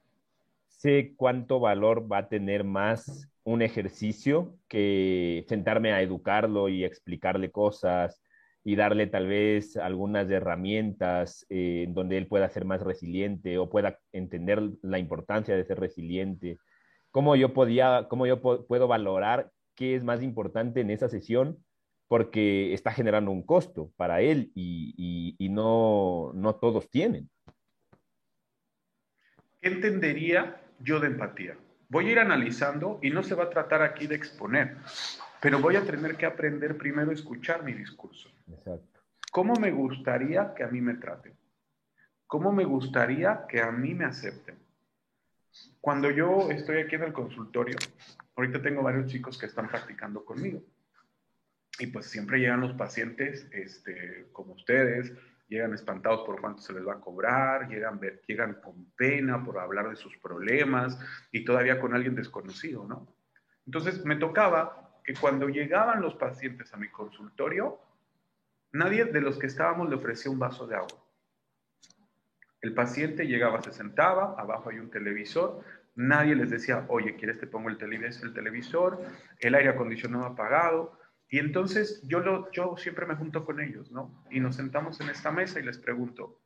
sé 0.65 1.13
cuánto 1.15 1.60
valor 1.60 2.12
va 2.12 2.17
a 2.19 2.29
tener 2.29 2.63
más 2.63 3.29
un 3.47 3.61
ejercicio 3.61 4.57
que 4.67 5.45
sentarme 5.47 5.93
a 5.93 6.01
educarlo 6.01 6.67
y 6.67 6.83
explicarle 6.83 7.49
cosas 7.49 8.21
y 8.65 8.75
darle 8.75 9.07
tal 9.07 9.27
vez 9.27 9.77
algunas 9.77 10.29
herramientas 10.29 11.45
eh, 11.47 11.85
donde 11.87 12.17
él 12.17 12.27
pueda 12.27 12.49
ser 12.49 12.65
más 12.65 12.81
resiliente 12.81 13.57
o 13.57 13.69
pueda 13.69 13.99
entender 14.11 14.61
la 14.81 14.99
importancia 14.99 15.55
de 15.55 15.63
ser 15.63 15.79
resiliente? 15.79 16.57
¿Cómo 17.09 17.37
yo, 17.37 17.53
podía, 17.53 18.07
cómo 18.09 18.27
yo 18.27 18.41
puedo 18.41 18.89
valorar 18.89 19.49
qué 19.75 19.95
es 19.95 20.03
más 20.03 20.21
importante 20.21 20.81
en 20.81 20.91
esa 20.91 21.07
sesión? 21.07 21.63
Porque 22.09 22.73
está 22.73 22.91
generando 22.91 23.31
un 23.31 23.45
costo 23.45 23.93
para 23.95 24.19
él 24.19 24.51
y, 24.55 25.35
y, 25.39 25.47
no, 25.47 26.33
no 26.33 26.55
todos 26.55 26.89
tienen. 26.89 27.29
¿Qué 29.61 29.69
entendería 29.69 30.61
yo 30.81 30.99
de 30.99 31.07
empatía? 31.07 31.57
Voy 31.89 32.08
a 32.08 32.12
ir 32.12 32.20
analizando 32.20 33.00
y 33.01 33.10
no 33.10 33.24
se 33.24 33.36
va 33.36 33.46
a 33.46 33.50
tratar 33.50 33.82
aquí 33.82 34.08
de 34.08 34.15
exponer, 34.15 34.77
pero 35.41 35.60
voy 35.60 35.75
a 35.75 35.86
tener 35.86 36.17
que 36.17 36.25
aprender 36.25 36.77
primero 36.77 37.12
a 37.12 37.13
escuchar 37.13 37.63
mi 37.63 37.74
discurso. 37.74 38.29
Exacto. 38.50 39.00
¿Cómo 39.32 39.53
me 39.56 39.72
gustaría 39.72 40.53
que 40.53 40.63
a 40.63 40.67
mí 40.67 40.82
me 40.82 40.96
traten? 40.96 41.34
¿Cómo 42.25 42.51
me 42.51 42.65
gustaría 42.65 43.46
que 43.48 43.62
a 43.62 43.72
mí 43.72 43.94
me 43.94 44.06
acepten? 44.06 44.58
Cuando 45.79 46.12
yo 46.12 46.51
estoy 46.51 46.79
aquí 46.79 46.96
en 46.96 47.03
el 47.03 47.13
consultorio, 47.13 47.77
ahorita 48.36 48.62
tengo 48.62 48.84
varios 48.84 49.08
chicos 49.08 49.38
que 49.38 49.46
están 49.46 49.67
practicando 49.70 50.25
conmigo. 50.25 50.62
Y 51.79 51.88
pues 51.88 52.08
siempre 52.08 52.39
llegan 52.39 52.62
los 52.62 52.74
pacientes, 52.74 53.48
este, 53.51 54.27
como 54.34 54.53
ustedes, 54.53 55.13
llegan 55.47 55.73
espantados 55.73 56.25
por 56.25 56.41
cuánto 56.41 56.61
se 56.61 56.73
les 56.73 56.85
va 56.85 56.93
a 56.93 56.99
cobrar, 56.99 57.69
llegan, 57.69 57.99
llegan 58.27 58.55
con 58.61 58.91
pena 58.97 59.43
por 59.43 59.59
hablar 59.59 59.89
de 59.89 59.95
sus 59.95 60.17
problemas 60.17 60.99
y 61.31 61.45
todavía 61.45 61.79
con 61.79 61.93
alguien 61.93 62.15
desconocido, 62.15 62.85
¿no? 62.85 63.07
Entonces 63.65 64.03
me 64.05 64.15
tocaba 64.15 65.01
que 65.03 65.13
cuando 65.13 65.47
llegaban 65.49 66.01
los 66.01 66.15
pacientes 66.15 66.73
a 66.73 66.77
mi 66.77 66.89
consultorio, 66.89 67.79
nadie 68.71 69.05
de 69.05 69.21
los 69.21 69.37
que 69.37 69.47
estábamos 69.47 69.89
le 69.89 69.95
ofrecía 69.95 70.31
un 70.31 70.39
vaso 70.39 70.67
de 70.67 70.75
agua. 70.75 71.03
El 72.61 72.73
paciente 72.73 73.25
llegaba, 73.27 73.61
se 73.61 73.71
sentaba, 73.71 74.35
abajo 74.37 74.69
hay 74.69 74.79
un 74.79 74.89
televisor, 74.89 75.63
nadie 75.95 76.35
les 76.35 76.49
decía, 76.49 76.85
oye, 76.89 77.15
¿quieres 77.15 77.39
te 77.39 77.47
pongo 77.47 77.69
el, 77.69 77.77
el 77.81 78.33
televisor? 78.33 78.99
El 79.39 79.55
aire 79.55 79.69
acondicionado 79.69 80.25
apagado. 80.25 80.96
Y 81.29 81.39
entonces 81.39 82.01
yo, 82.03 82.19
lo, 82.19 82.50
yo 82.51 82.75
siempre 82.77 83.05
me 83.05 83.15
junto 83.15 83.46
con 83.46 83.60
ellos, 83.60 83.91
¿no? 83.91 84.24
Y 84.31 84.39
nos 84.39 84.55
sentamos 84.55 85.00
en 85.01 85.10
esta 85.10 85.31
mesa 85.31 85.60
y 85.60 85.63
les 85.63 85.77
pregunto, 85.77 86.41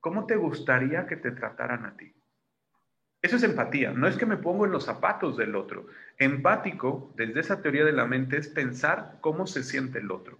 ¿cómo 0.00 0.26
te 0.26 0.36
gustaría 0.36 1.06
que 1.06 1.16
te 1.16 1.32
trataran 1.32 1.84
a 1.84 1.96
ti? 1.96 2.14
Eso 3.20 3.36
es 3.36 3.42
empatía, 3.42 3.90
no 3.90 4.06
es 4.06 4.16
que 4.16 4.26
me 4.26 4.36
pongo 4.36 4.66
en 4.66 4.72
los 4.72 4.84
zapatos 4.84 5.36
del 5.36 5.56
otro. 5.56 5.86
Empático, 6.18 7.12
desde 7.16 7.40
esa 7.40 7.60
teoría 7.60 7.84
de 7.84 7.92
la 7.92 8.06
mente, 8.06 8.36
es 8.36 8.46
pensar 8.46 9.18
cómo 9.20 9.46
se 9.46 9.64
siente 9.64 9.98
el 9.98 10.12
otro. 10.12 10.38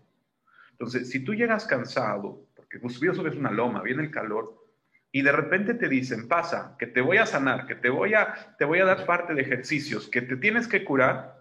Entonces, 0.71 1.11
si 1.11 1.25
tú 1.25 1.35
llegas 1.35 1.67
cansado, 1.67 2.47
porque 2.55 2.79
pues, 2.79 2.95
subes 2.95 3.35
una 3.35 3.51
loma, 3.51 3.83
viene 3.83 4.05
el 4.05 4.11
calor, 4.11 4.63
y 5.11 5.23
de 5.23 5.33
repente 5.33 5.75
te 5.75 5.89
dicen, 5.89 6.29
pasa, 6.29 6.77
que 6.79 6.87
te 6.87 7.01
voy 7.01 7.17
a 7.17 7.27
sanar, 7.27 7.67
que 7.67 7.75
te 7.75 7.89
voy 7.89 8.15
a, 8.15 8.55
te 8.59 8.65
voy 8.65 8.81
a 8.81 8.85
dar 8.85 9.07
parte 9.07 9.35
de 9.35 9.43
ejercicios, 9.43 10.09
que 10.09 10.21
te 10.21 10.37
tienes 10.37 10.69
que 10.69 10.85
curar, 10.85 11.36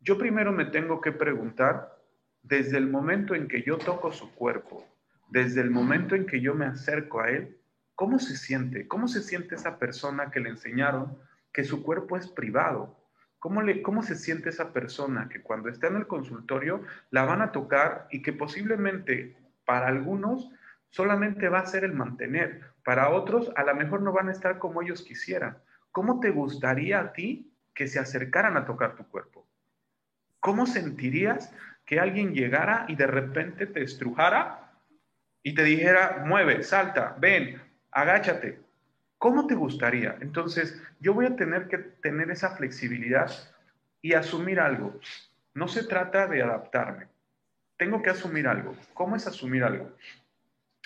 yo 0.00 0.18
primero 0.18 0.52
me 0.52 0.66
tengo 0.66 1.00
que 1.00 1.12
preguntar, 1.12 1.96
desde 2.42 2.78
el 2.78 2.88
momento 2.88 3.34
en 3.34 3.48
que 3.48 3.62
yo 3.62 3.78
toco 3.78 4.12
su 4.12 4.34
cuerpo, 4.34 4.86
desde 5.28 5.60
el 5.60 5.70
momento 5.70 6.14
en 6.14 6.26
que 6.26 6.40
yo 6.40 6.54
me 6.54 6.66
acerco 6.66 7.20
a 7.20 7.30
él, 7.30 7.60
¿Cómo 8.00 8.18
se 8.18 8.34
siente? 8.34 8.88
¿Cómo 8.88 9.08
se 9.08 9.20
siente 9.20 9.56
esa 9.56 9.78
persona 9.78 10.30
que 10.30 10.40
le 10.40 10.48
enseñaron 10.48 11.18
que 11.52 11.64
su 11.64 11.82
cuerpo 11.82 12.16
es 12.16 12.28
privado? 12.28 12.96
¿Cómo, 13.38 13.60
le, 13.60 13.82
¿Cómo 13.82 14.02
se 14.02 14.14
siente 14.14 14.48
esa 14.48 14.72
persona 14.72 15.28
que 15.28 15.42
cuando 15.42 15.68
está 15.68 15.88
en 15.88 15.96
el 15.96 16.06
consultorio 16.06 16.82
la 17.10 17.26
van 17.26 17.42
a 17.42 17.52
tocar 17.52 18.08
y 18.10 18.22
que 18.22 18.32
posiblemente 18.32 19.36
para 19.66 19.88
algunos 19.88 20.50
solamente 20.88 21.50
va 21.50 21.58
a 21.58 21.66
ser 21.66 21.84
el 21.84 21.92
mantener, 21.92 22.62
para 22.86 23.10
otros 23.10 23.52
a 23.54 23.64
lo 23.64 23.74
mejor 23.74 24.00
no 24.00 24.12
van 24.14 24.30
a 24.30 24.32
estar 24.32 24.58
como 24.58 24.80
ellos 24.80 25.02
quisieran? 25.02 25.58
¿Cómo 25.92 26.20
te 26.20 26.30
gustaría 26.30 27.00
a 27.00 27.12
ti 27.12 27.52
que 27.74 27.86
se 27.86 27.98
acercaran 27.98 28.56
a 28.56 28.64
tocar 28.64 28.96
tu 28.96 29.06
cuerpo? 29.10 29.39
¿Cómo 30.40 30.66
sentirías 30.66 31.54
que 31.84 31.98
alguien 31.98 32.34
llegara 32.34 32.84
y 32.88 32.94
de 32.94 33.06
repente 33.06 33.66
te 33.66 33.82
estrujara 33.82 34.70
y 35.42 35.54
te 35.54 35.64
dijera, 35.64 36.22
mueve, 36.24 36.62
salta, 36.62 37.16
ven, 37.18 37.60
agáchate. 37.90 38.60
¿Cómo 39.18 39.46
te 39.46 39.54
gustaría? 39.54 40.16
Entonces, 40.20 40.80
yo 41.00 41.14
voy 41.14 41.26
a 41.26 41.36
tener 41.36 41.68
que 41.68 41.78
tener 41.78 42.30
esa 42.30 42.54
flexibilidad 42.56 43.30
y 44.02 44.14
asumir 44.14 44.60
algo. 44.60 44.98
No 45.52 45.68
se 45.68 45.84
trata 45.84 46.26
de 46.26 46.42
adaptarme. 46.42 47.08
Tengo 47.76 48.02
que 48.02 48.10
asumir 48.10 48.46
algo. 48.46 48.76
¿Cómo 48.94 49.16
es 49.16 49.26
asumir 49.26 49.64
algo? 49.64 49.90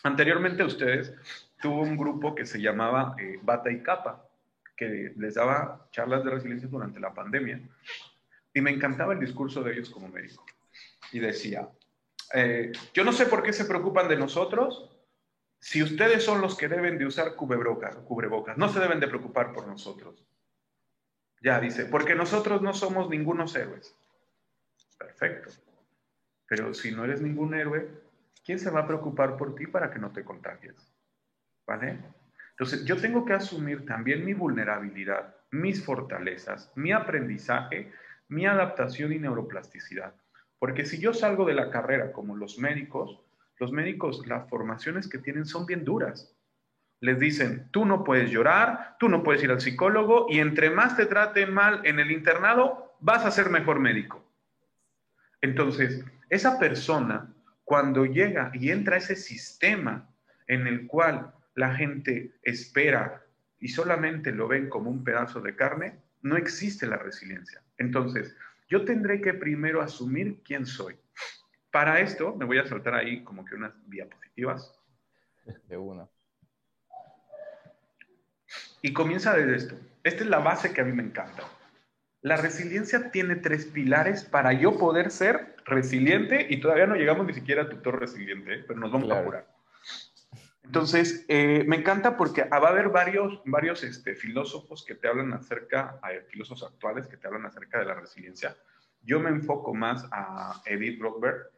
Anteriormente 0.05 0.65
ustedes 0.65 1.15
tuvo 1.61 1.83
un 1.83 1.97
grupo 1.97 2.35
que 2.35 2.47
se 2.47 2.61
llamaba 2.61 3.15
eh, 3.19 3.39
Bata 3.43 3.71
y 3.71 3.83
Capa, 3.83 4.27
que 4.77 5.13
les 5.17 5.35
daba 5.35 5.87
charlas 5.91 6.25
de 6.25 6.31
resiliencia 6.31 6.69
durante 6.69 6.99
la 6.99 7.13
pandemia. 7.13 7.61
Y 8.55 8.61
me 8.61 8.71
encantaba 8.71 9.13
el 9.13 9.21
discurso 9.21 9.63
de 9.63 9.73
ellos 9.73 9.91
como 9.91 10.09
médico. 10.09 10.47
Y 11.13 11.19
decía, 11.19 11.69
eh, 12.33 12.73
yo 12.95 13.05
no 13.05 13.13
sé 13.13 13.27
por 13.27 13.43
qué 13.43 13.53
se 13.53 13.65
preocupan 13.65 14.09
de 14.09 14.17
nosotros, 14.17 14.91
si 15.59 15.83
ustedes 15.83 16.25
son 16.25 16.41
los 16.41 16.57
que 16.57 16.69
deben 16.69 16.99
de 16.99 17.07
usar 17.07 17.35
cubrebocas, 17.35 17.97
cubrebocas, 17.97 18.57
no 18.57 18.69
se 18.69 18.81
deben 18.81 19.01
de 19.01 19.09
preocupar 19.09 19.53
por 19.53 19.67
nosotros. 19.67 20.25
Ya 21.41 21.61
dice, 21.61 21.87
porque 21.87 22.15
nosotros 22.15 22.63
no 22.63 22.73
somos 22.75 23.11
ningunos 23.11 23.55
héroes. 23.57 23.95
Perfecto. 24.99 25.51
Pero 26.47 26.75
si 26.75 26.93
no 26.93 27.05
eres 27.05 27.21
ningún 27.21 27.55
héroe, 27.55 27.89
¿quién 28.45 28.59
se 28.59 28.71
va 28.71 28.81
a 28.81 28.87
preocupar 28.87 29.37
por 29.37 29.55
ti 29.55 29.67
para 29.67 29.91
que 29.91 29.99
no 29.99 30.13
te 30.13 30.25
contagies? 30.25 30.75
¿Vale? 31.67 31.99
Entonces, 32.51 32.85
yo 32.85 33.01
tengo 33.01 33.25
que 33.25 33.33
asumir 33.33 33.85
también 33.85 34.25
mi 34.25 34.33
vulnerabilidad, 34.33 35.35
mis 35.51 35.85
fortalezas, 35.85 36.71
mi 36.77 36.93
aprendizaje, 36.93 37.93
mi 38.29 38.47
adaptación 38.47 39.13
y 39.13 39.19
neuroplasticidad. 39.19 40.15
Porque 40.59 40.85
si 40.85 40.99
yo 40.99 41.13
salgo 41.13 41.45
de 41.45 41.55
la 41.55 41.71
carrera 41.71 42.13
como 42.13 42.37
los 42.37 42.59
médicos, 42.59 43.21
los 43.59 43.73
médicos, 43.73 44.27
las 44.27 44.49
formaciones 44.49 45.09
que 45.09 45.19
tienen 45.19 45.47
son 45.47 45.67
bien 45.67 45.85
duras. 45.85 46.35
Les 47.01 47.19
dicen, 47.19 47.69
tú 47.71 47.85
no 47.85 48.03
puedes 48.03 48.31
llorar, 48.31 48.97
tú 48.99 49.09
no 49.09 49.23
puedes 49.23 49.43
ir 49.43 49.51
al 49.51 49.61
psicólogo 49.61 50.27
y 50.31 50.39
entre 50.39 50.71
más 50.71 50.97
te 50.97 51.07
traten 51.07 51.53
mal 51.53 51.81
en 51.85 52.01
el 52.01 52.11
internado, 52.11 52.97
vas 53.01 53.25
a 53.25 53.31
ser 53.31 53.51
mejor 53.51 53.79
médico. 53.79 54.25
Entonces, 55.41 56.05
esa 56.31 56.59
persona, 56.59 57.35
cuando 57.65 58.07
llega 58.07 58.51
y 58.55 58.71
entra 58.71 58.95
a 58.97 58.99
ese 58.99 59.17
sistema 59.17 60.09
en 60.47 60.67
el 60.67 60.87
cual 60.87 61.35
la 61.55 61.75
gente 61.75 62.35
espera 62.43 63.23
y 63.59 63.69
solamente 63.69 64.33
lo 64.33 64.49
ven 64.49 64.69
como 64.69 64.91
un 64.91 65.05
pedazo 65.05 65.41
de 65.41 65.55
carne, 65.55 66.01
no 66.23 66.37
existe 66.37 66.87
la 66.87 66.97
resiliencia. 66.97 67.64
Entonces, 67.79 68.37
yo 68.69 68.85
tendré 68.85 69.21
que 69.21 69.35
primero 69.35 69.81
asumir 69.83 70.43
quién 70.45 70.67
soy. 70.67 70.97
Para 71.71 72.01
esto, 72.01 72.35
me 72.37 72.45
voy 72.45 72.59
a 72.59 72.67
saltar 72.67 72.95
ahí 72.95 73.25
como 73.25 73.45
que 73.45 73.55
unas 73.55 73.73
diapositivas. 73.89 74.79
De 75.69 75.77
una. 75.77 76.09
Y 78.81 78.93
comienza 78.93 79.35
desde 79.35 79.57
esto. 79.57 79.75
Esta 80.03 80.25
es 80.25 80.31
la 80.31 80.39
base 80.39 80.73
que 80.73 80.81
a 80.81 80.85
mí 80.85 80.93
me 80.93 81.03
encanta. 81.03 81.43
La 82.21 82.37
resiliencia 82.37 83.11
tiene 83.11 83.37
tres 83.37 83.67
pilares 83.67 84.25
para 84.25 84.53
yo 84.53 84.79
poder 84.79 85.11
ser 85.11 85.57
resiliente 85.65 86.47
y 86.49 86.61
todavía 86.61 86.87
no 86.87 86.95
llegamos 86.95 87.27
ni 87.27 87.35
siquiera 87.35 87.63
a 87.63 87.69
tutor 87.69 88.01
resiliente, 88.01 88.55
¿eh? 88.55 88.65
pero 88.67 88.81
nos 88.81 88.93
vamos 88.93 89.11
a 89.11 89.23
curar. 89.23 89.54
Entonces, 90.65 91.25
eh, 91.29 91.65
me 91.67 91.77
encanta 91.77 92.17
porque 92.17 92.43
va 92.45 92.57
a 92.57 92.71
haber 92.71 92.89
varios, 92.89 93.41
varios 93.45 93.85
este, 93.85 94.15
filósofos 94.15 94.85
que 94.85 94.95
te 94.95 95.09
hablan 95.09 95.33
acerca, 95.35 96.01
filósofos 96.29 96.71
actuales 96.73 97.07
que 97.07 97.17
te 97.17 97.27
hablan 97.27 97.47
acerca 97.47 97.79
de 97.79 97.85
la 97.85 97.95
resiliencia. 97.95 98.57
Yo 99.03 99.21
me 99.21 99.29
enfoco 99.29 99.75
más 99.75 100.09
a 100.11 100.63
Edith 100.65 101.01
Rothberg 101.01 101.51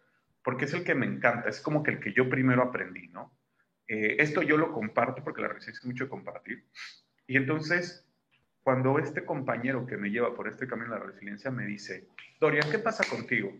porque 0.42 0.66
es 0.66 0.74
el 0.74 0.84
que 0.84 0.94
me 0.94 1.06
encanta, 1.06 1.48
es 1.48 1.60
como 1.60 1.82
que 1.82 1.92
el 1.92 2.00
que 2.00 2.12
yo 2.12 2.28
primero 2.28 2.62
aprendí, 2.62 3.08
¿no? 3.08 3.32
Eh, 3.88 4.16
esto 4.18 4.42
yo 4.42 4.56
lo 4.56 4.72
comparto 4.72 5.22
porque 5.22 5.42
la 5.42 5.48
resiliencia 5.48 5.80
es 5.80 5.86
mucho 5.86 6.08
compartir. 6.08 6.64
Y 7.26 7.36
entonces, 7.36 8.04
cuando 8.62 8.98
este 8.98 9.24
compañero 9.24 9.86
que 9.86 9.96
me 9.96 10.10
lleva 10.10 10.34
por 10.34 10.48
este 10.48 10.66
camino 10.66 10.94
de 10.94 11.00
la 11.00 11.06
resiliencia 11.06 11.50
me 11.50 11.66
dice, 11.66 12.08
Dorian, 12.40 12.70
¿qué 12.70 12.78
pasa 12.78 13.04
contigo? 13.08 13.52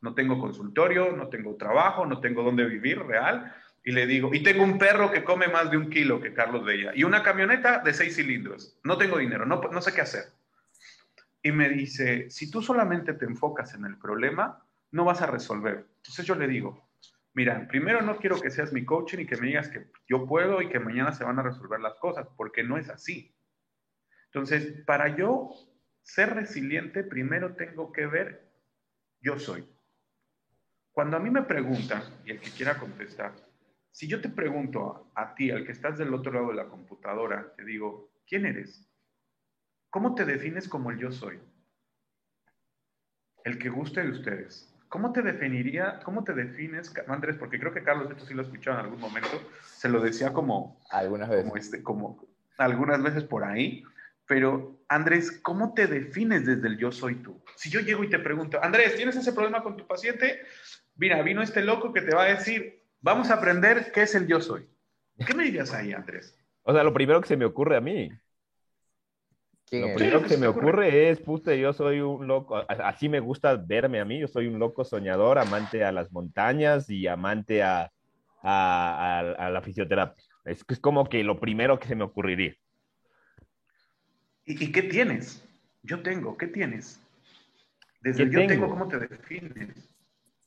No 0.00 0.14
tengo 0.14 0.38
consultorio, 0.38 1.12
no 1.12 1.28
tengo 1.28 1.56
trabajo, 1.56 2.06
no 2.06 2.20
tengo 2.20 2.42
dónde 2.42 2.64
vivir 2.64 3.02
real. 3.02 3.54
Y 3.86 3.92
le 3.92 4.04
digo, 4.04 4.34
y 4.34 4.42
tengo 4.42 4.64
un 4.64 4.78
perro 4.78 5.12
que 5.12 5.22
come 5.22 5.46
más 5.46 5.70
de 5.70 5.76
un 5.76 5.88
kilo 5.88 6.20
que 6.20 6.34
Carlos 6.34 6.64
Bella 6.64 6.90
y 6.92 7.04
una 7.04 7.22
camioneta 7.22 7.78
de 7.78 7.94
seis 7.94 8.16
cilindros. 8.16 8.76
No 8.82 8.98
tengo 8.98 9.16
dinero, 9.16 9.46
no, 9.46 9.60
no 9.60 9.80
sé 9.80 9.94
qué 9.94 10.00
hacer. 10.00 10.24
Y 11.40 11.52
me 11.52 11.68
dice, 11.68 12.28
si 12.28 12.50
tú 12.50 12.60
solamente 12.60 13.12
te 13.12 13.26
enfocas 13.26 13.74
en 13.74 13.84
el 13.84 13.96
problema, 13.96 14.60
no 14.90 15.04
vas 15.04 15.22
a 15.22 15.26
resolver. 15.26 15.86
Entonces 15.98 16.26
yo 16.26 16.34
le 16.34 16.48
digo, 16.48 16.90
mira, 17.32 17.68
primero 17.68 18.02
no 18.02 18.16
quiero 18.16 18.40
que 18.40 18.50
seas 18.50 18.72
mi 18.72 18.84
coaching 18.84 19.20
y 19.20 19.26
que 19.26 19.36
me 19.36 19.46
digas 19.46 19.68
que 19.68 19.86
yo 20.08 20.26
puedo 20.26 20.60
y 20.60 20.68
que 20.68 20.80
mañana 20.80 21.12
se 21.12 21.22
van 21.22 21.38
a 21.38 21.44
resolver 21.44 21.78
las 21.78 21.94
cosas, 22.00 22.26
porque 22.36 22.64
no 22.64 22.78
es 22.78 22.88
así. 22.88 23.32
Entonces, 24.24 24.82
para 24.84 25.14
yo 25.16 25.50
ser 26.02 26.34
resiliente, 26.34 27.04
primero 27.04 27.54
tengo 27.54 27.92
que 27.92 28.08
ver, 28.08 28.50
yo 29.20 29.38
soy. 29.38 29.64
Cuando 30.90 31.18
a 31.18 31.20
mí 31.20 31.30
me 31.30 31.42
preguntan, 31.42 32.02
y 32.24 32.32
el 32.32 32.40
que 32.40 32.50
quiera 32.50 32.78
contestar, 32.78 33.45
si 33.96 34.06
yo 34.08 34.20
te 34.20 34.28
pregunto 34.28 35.10
a, 35.14 35.34
ti, 35.34 35.50
al 35.50 35.64
que 35.64 35.72
estás 35.72 35.96
del 35.96 36.12
otro 36.12 36.30
lado 36.30 36.48
de 36.48 36.54
la 36.56 36.68
computadora, 36.68 37.54
te 37.56 37.64
digo, 37.64 38.10
¿quién 38.26 38.44
eres? 38.44 38.86
¿Cómo 39.88 40.14
te 40.14 40.26
defines 40.26 40.68
como 40.68 40.90
el 40.90 40.98
yo 40.98 41.10
soy? 41.10 41.38
El 43.44 43.56
que 43.56 43.70
guste 43.70 44.02
de 44.02 44.10
ustedes. 44.10 44.70
¿Cómo 44.90 45.12
te 45.14 45.22
definiría, 45.22 46.00
cómo 46.04 46.24
te 46.24 46.34
defines, 46.34 46.92
Andrés? 47.08 47.36
Porque 47.36 47.58
creo 47.58 47.72
que 47.72 47.82
Carlos, 47.82 48.10
esto 48.10 48.26
sí 48.26 48.34
lo 48.34 48.42
he 48.42 48.44
escuchado 48.44 48.80
en 48.80 48.84
algún 48.84 49.00
momento, 49.00 49.30
se 49.64 49.88
lo 49.88 50.02
decía 50.02 50.30
como... 50.34 50.78
Algunas 50.90 51.30
veces. 51.30 51.44
Como, 51.44 51.56
este, 51.56 51.82
como 51.82 52.28
algunas 52.58 53.02
veces 53.02 53.24
por 53.24 53.44
ahí. 53.44 53.82
Pero, 54.26 54.78
Andrés, 54.88 55.40
¿cómo 55.40 55.72
te 55.72 55.86
defines 55.86 56.44
desde 56.44 56.68
el 56.68 56.76
yo 56.76 56.92
soy 56.92 57.14
tú? 57.14 57.42
Si 57.54 57.70
yo 57.70 57.80
llego 57.80 58.04
y 58.04 58.10
te 58.10 58.18
pregunto, 58.18 58.62
Andrés, 58.62 58.94
¿tienes 58.94 59.16
ese 59.16 59.32
problema 59.32 59.62
con 59.62 59.78
tu 59.78 59.86
paciente? 59.86 60.42
Mira, 60.96 61.22
vino 61.22 61.40
este 61.40 61.62
loco 61.62 61.94
que 61.94 62.02
te 62.02 62.14
va 62.14 62.24
a 62.24 62.34
decir, 62.34 62.75
vamos 63.00 63.30
a 63.30 63.34
aprender 63.34 63.92
qué 63.92 64.02
es 64.02 64.14
el 64.14 64.26
yo 64.26 64.40
soy. 64.40 64.68
¿Qué 65.24 65.34
me 65.34 65.44
dirías 65.44 65.72
ahí, 65.72 65.92
Andrés? 65.92 66.36
O 66.62 66.72
sea, 66.72 66.82
lo 66.82 66.92
primero 66.92 67.20
que 67.20 67.28
se 67.28 67.36
me 67.36 67.44
ocurre 67.44 67.76
a 67.76 67.80
mí. 67.80 68.10
Lo 69.72 69.94
primero 69.94 70.22
que 70.22 70.28
se 70.28 70.38
me 70.38 70.46
ocurre 70.46 71.10
es, 71.10 71.20
puta, 71.20 71.54
yo 71.54 71.72
soy 71.72 72.00
un 72.00 72.26
loco, 72.28 72.64
así 72.68 73.08
me 73.08 73.18
gusta 73.18 73.56
verme 73.56 74.00
a 74.00 74.04
mí, 74.04 74.20
yo 74.20 74.28
soy 74.28 74.46
un 74.46 74.60
loco 74.60 74.84
soñador, 74.84 75.38
amante 75.38 75.84
a 75.84 75.90
las 75.90 76.12
montañas 76.12 76.88
y 76.88 77.08
amante 77.08 77.64
a, 77.64 77.90
a, 78.42 79.50
la 79.50 79.62
fisioterapia. 79.62 80.24
Es, 80.44 80.64
es 80.68 80.78
como 80.78 81.08
que 81.08 81.24
lo 81.24 81.40
primero 81.40 81.80
que 81.80 81.88
se 81.88 81.96
me 81.96 82.04
ocurriría. 82.04 82.54
¿Y, 84.44 84.70
qué 84.70 84.82
tienes? 84.82 85.44
Yo 85.82 86.02
tengo, 86.02 86.36
¿qué 86.36 86.46
tienes? 86.46 87.00
Desde 88.00 88.30
yo 88.30 88.46
tengo? 88.46 88.68
¿cómo 88.68 88.86
te 88.86 89.00
defines? 89.00 89.88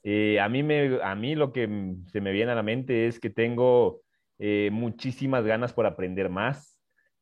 Eh, 0.04 0.40
a, 0.40 0.48
mí 0.50 0.64
me, 0.64 1.02
a 1.04 1.16
mí 1.16 1.36
lo 1.36 1.52
que 1.52 1.96
se 2.08 2.22
me 2.22 2.32
viene 2.32 2.52
a 2.52 2.56
la 2.56 2.64
mente 2.64 3.08
es 3.08 3.20
que 3.20 3.30
tengo 3.30 4.02
eh, 4.38 4.70
muchísimas 4.72 5.44
ganas 5.44 5.74
por 5.74 5.86
aprender 5.86 6.30
más, 6.30 6.80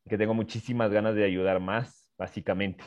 que 0.07 0.17
tengo 0.17 0.33
muchísimas 0.33 0.91
ganas 0.91 1.15
de 1.15 1.23
ayudar 1.23 1.59
más, 1.59 2.09
básicamente. 2.17 2.83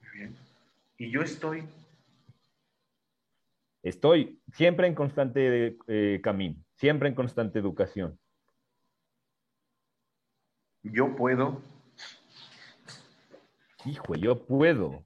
Muy 0.00 0.18
bien. 0.18 0.36
¿Y 0.98 1.10
yo 1.10 1.22
estoy? 1.22 1.64
Estoy 3.82 4.40
siempre 4.52 4.88
en 4.88 4.94
constante 4.94 5.76
eh, 5.86 6.20
camino, 6.22 6.56
siempre 6.74 7.08
en 7.08 7.14
constante 7.14 7.58
educación. 7.58 8.18
Yo 10.82 11.14
puedo 11.14 11.62
hijo, 13.86 14.14
yo 14.14 14.44
puedo. 14.44 15.04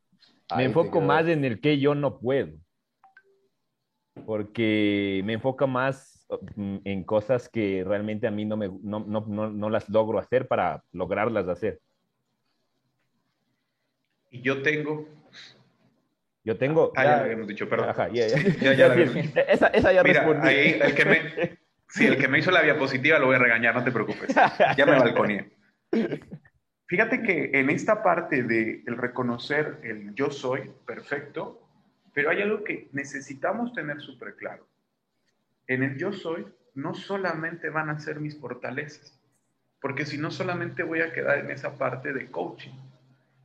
me 0.57 0.65
enfoco 0.65 1.01
más 1.01 1.27
en 1.29 1.45
el 1.45 1.61
que 1.61 1.79
yo 1.79 1.95
no 1.95 2.19
puedo. 2.19 2.53
Porque 4.25 5.23
me 5.25 5.35
enfoca 5.35 5.67
más 5.67 6.27
mm, 6.57 6.79
en 6.85 7.05
cosas 7.05 7.49
que 7.49 7.85
realmente 7.87 8.27
a 8.27 8.31
mí 8.31 8.45
no, 8.45 8.57
me, 8.57 8.69
no, 8.83 9.01
no, 9.01 9.51
no, 9.51 9.71
las 9.71 9.89
logro 9.89 10.19
hacer 10.19 10.49
para 10.49 10.83
lograrlas 10.93 11.49
hacer. 11.49 11.81
Y 14.31 14.43
yo 14.43 14.63
tengo. 14.63 15.09
Yo 16.45 16.57
tengo. 16.57 16.93
Ah, 16.97 17.05
ya, 17.05 17.17
lo 17.19 17.25
habíamos 17.25 17.49
dicho, 17.49 17.69
perdón. 17.69 17.91
Ajá, 17.91 18.09
ya, 18.09 18.27
ya. 18.29 18.73
ya, 18.73 18.95
esa, 19.49 19.67
esa, 19.69 19.93
ya 19.93 20.03
Mira, 20.03 20.27
Ahí, 20.43 20.79
el 20.81 20.95
que 20.95 21.05
me, 21.05 21.59
sí, 21.89 22.07
el 22.07 22.17
que 22.17 22.29
me 22.29 22.39
hizo 22.39 22.51
la 22.51 22.63
diapositiva 22.63 23.19
lo 23.19 23.27
voy 23.27 23.37
a 23.37 23.41
regañar, 23.41 23.75
no 23.75 23.85
te 23.85 23.93
preocupes. 23.93 24.35
Ya 24.77 24.87
me 24.87 24.93
balconé. 24.93 25.51
Fíjate 26.91 27.23
que 27.23 27.51
en 27.55 27.71
esta 27.71 28.03
parte 28.03 28.43
de 28.43 28.83
el 28.85 28.97
reconocer 28.97 29.79
el 29.85 30.13
yo 30.15 30.33
soy 30.33 30.73
perfecto, 30.85 31.70
pero 32.13 32.31
hay 32.31 32.43
algo 32.43 32.65
que 32.65 32.89
necesitamos 32.93 33.73
tener 33.73 34.01
súper 34.01 34.37
claro. 34.37 34.67
En 35.67 35.83
el 35.83 35.97
yo 35.97 36.13
soy 36.13 36.47
no 36.75 36.95
solamente 36.95 37.71
van 37.71 37.91
a 37.91 37.99
ser 37.99 38.21
mis 38.21 38.39
fortalezas, 38.39 39.19
porque 39.81 40.07
si 40.07 40.19
no 40.19 40.31
solamente 40.31 40.83
voy 40.83 41.01
a 41.01 41.13
quedar 41.13 41.39
en 41.39 41.51
esa 41.51 41.77
parte 41.77 42.13
de 42.13 42.27
coaching. 42.31 42.73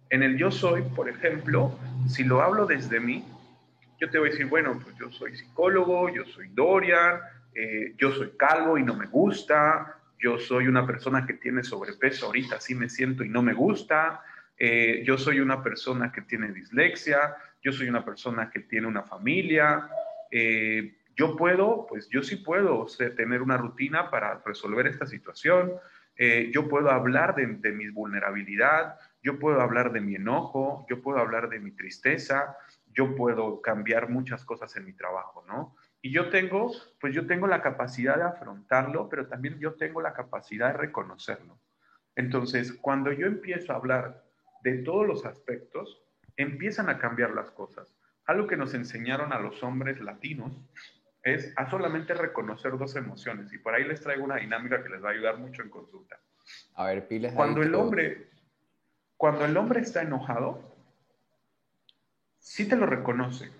En 0.10 0.24
el 0.24 0.38
yo 0.38 0.52
soy, 0.52 0.84
por 0.84 1.10
ejemplo, 1.10 1.78
si 2.08 2.24
lo 2.24 2.42
hablo 2.42 2.66
desde 2.66 3.00
mí, 3.00 3.26
yo 4.00 4.10
te 4.10 4.20
voy 4.20 4.30
a 4.30 4.32
decir, 4.32 4.48
bueno, 4.48 4.80
pues 4.84 4.96
yo 4.98 5.12
soy 5.12 5.36
psicólogo, 5.36 6.10
yo 6.10 6.26
soy 6.26 6.50
Dorian, 6.50 7.20
eh, 7.54 7.96
yo 7.98 8.12
soy 8.12 8.32
calvo 8.38 8.78
y 8.78 8.84
no 8.84 8.96
me 8.96 9.08
gusta, 9.08 9.98
yo 10.20 10.38
soy 10.38 10.68
una 10.68 10.86
persona 10.86 11.26
que 11.26 11.34
tiene 11.34 11.64
sobrepeso, 11.64 12.28
ahorita 12.28 12.60
sí 12.60 12.76
me 12.76 12.90
siento 12.90 13.24
y 13.24 13.30
no 13.30 13.42
me 13.42 13.54
gusta, 13.54 14.22
eh, 14.58 15.04
yo 15.06 15.18
soy 15.18 15.40
una 15.40 15.64
persona 15.64 16.12
que 16.12 16.22
tiene 16.22 16.52
dislexia, 16.52 17.36
yo 17.66 17.72
soy 17.72 17.90
una 17.90 18.06
persona 18.06 18.52
que 18.52 18.60
tiene 18.60 18.86
una 18.86 19.02
familia, 19.02 19.90
eh, 20.30 20.98
yo 21.16 21.36
puedo, 21.36 21.88
pues 21.88 22.08
yo 22.10 22.22
sí 22.22 22.36
puedo 22.36 22.86
tener 23.18 23.42
una 23.42 23.58
rutina 23.58 24.12
para 24.12 24.40
resolver 24.46 24.86
esta 24.86 25.08
situación, 25.08 25.74
eh, 26.16 26.52
yo 26.54 26.70
puedo 26.70 26.92
hablar 26.92 27.34
de, 27.34 27.48
de 27.48 27.72
mi 27.72 27.90
vulnerabilidad, 27.90 29.00
yo 29.24 29.40
puedo 29.40 29.62
hablar 29.62 29.92
de 29.92 30.00
mi 30.00 30.14
enojo, 30.14 30.86
yo 30.88 31.02
puedo 31.02 31.18
hablar 31.18 31.50
de 31.50 31.60
mi 31.60 31.72
tristeza, 31.72 32.56
yo 32.94 33.16
puedo 33.16 33.60
cambiar 33.62 34.10
muchas 34.10 34.46
cosas 34.46 34.76
en 34.78 34.86
mi 34.86 34.94
trabajo, 34.94 35.44
¿no? 35.48 35.76
Y 36.04 36.12
yo 36.12 36.30
tengo, 36.30 36.72
pues 37.02 37.16
yo 37.16 37.26
tengo 37.26 37.48
la 37.48 37.64
capacidad 37.64 38.18
de 38.18 38.24
afrontarlo, 38.24 39.10
pero 39.10 39.26
también 39.26 39.58
yo 39.58 39.74
tengo 39.74 40.02
la 40.02 40.14
capacidad 40.14 40.68
de 40.68 40.78
reconocerlo. 40.78 41.60
Entonces, 42.16 42.74
cuando 42.74 43.12
yo 43.12 43.26
empiezo 43.26 43.74
a 43.74 43.78
hablar 43.78 44.24
de 44.62 44.78
todos 44.84 45.08
los 45.08 45.26
aspectos, 45.26 46.05
empiezan 46.38 46.90
a 46.90 47.00
cambiar 47.00 47.32
las 47.32 47.52
cosas. 47.52 47.96
Algo 48.26 48.48
que 48.48 48.58
nos 48.58 48.74
enseñaron 48.74 49.34
a 49.34 49.40
los 49.40 49.62
hombres 49.64 50.00
latinos 50.02 50.54
es 51.24 51.54
a 51.56 51.70
solamente 51.70 52.14
reconocer 52.14 52.78
dos 52.78 52.96
emociones. 52.96 53.52
Y 53.54 53.58
por 53.58 53.74
ahí 53.74 53.84
les 53.84 54.02
traigo 54.02 54.24
una 54.24 54.38
dinámica 54.38 54.84
que 54.84 54.90
les 54.90 55.04
va 55.04 55.10
a 55.10 55.14
ayudar 55.14 55.38
mucho 55.38 55.62
en 55.62 55.70
consulta. 55.70 56.20
A 56.76 56.86
ver, 56.86 57.08
pilas. 57.08 57.34
Cuando 57.34 57.62
el 57.64 57.74
hombre, 57.74 58.30
cuando 59.18 59.46
el 59.46 59.56
hombre 59.58 59.82
está 59.82 60.02
enojado, 60.02 60.76
sí 62.40 62.68
te 62.68 62.76
lo 62.76 62.86
reconoce 62.86 63.52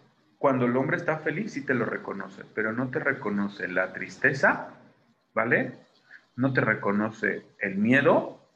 cuando 0.46 0.66
el 0.66 0.78
hombre 0.78 0.98
está 0.98 1.18
feliz, 1.18 1.54
sí 1.54 1.66
te 1.66 1.74
lo 1.74 1.86
reconoce, 1.86 2.44
pero 2.54 2.72
no 2.72 2.92
te 2.92 3.00
reconoce 3.00 3.68
la 3.68 3.94
tristeza, 3.94 4.70
¿vale? 5.34 5.74
No 6.36 6.54
te 6.54 6.62
reconoce 6.62 7.48
el 7.58 7.78
miedo 7.78 8.48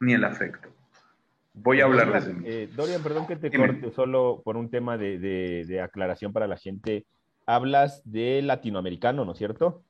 ni 0.00 0.12
el 0.12 0.24
afecto. 0.24 0.68
Voy 1.52 1.80
a 1.80 1.84
hablar 1.84 2.22
de. 2.22 2.62
Eh, 2.62 2.68
Dorian, 2.74 3.02
perdón 3.02 3.26
que 3.26 3.36
te 3.36 3.50
corte, 3.50 3.90
solo 3.92 4.42
por 4.44 4.56
un 4.56 4.70
tema 4.70 4.96
de, 4.96 5.80
aclaración 5.82 6.32
para 6.32 6.46
la 6.46 6.56
gente. 6.56 7.06
Hablas 7.46 8.02
de 8.04 8.42
latinoamericano, 8.42 9.24
¿no 9.24 9.32
es 9.32 9.38
cierto? 9.38 9.82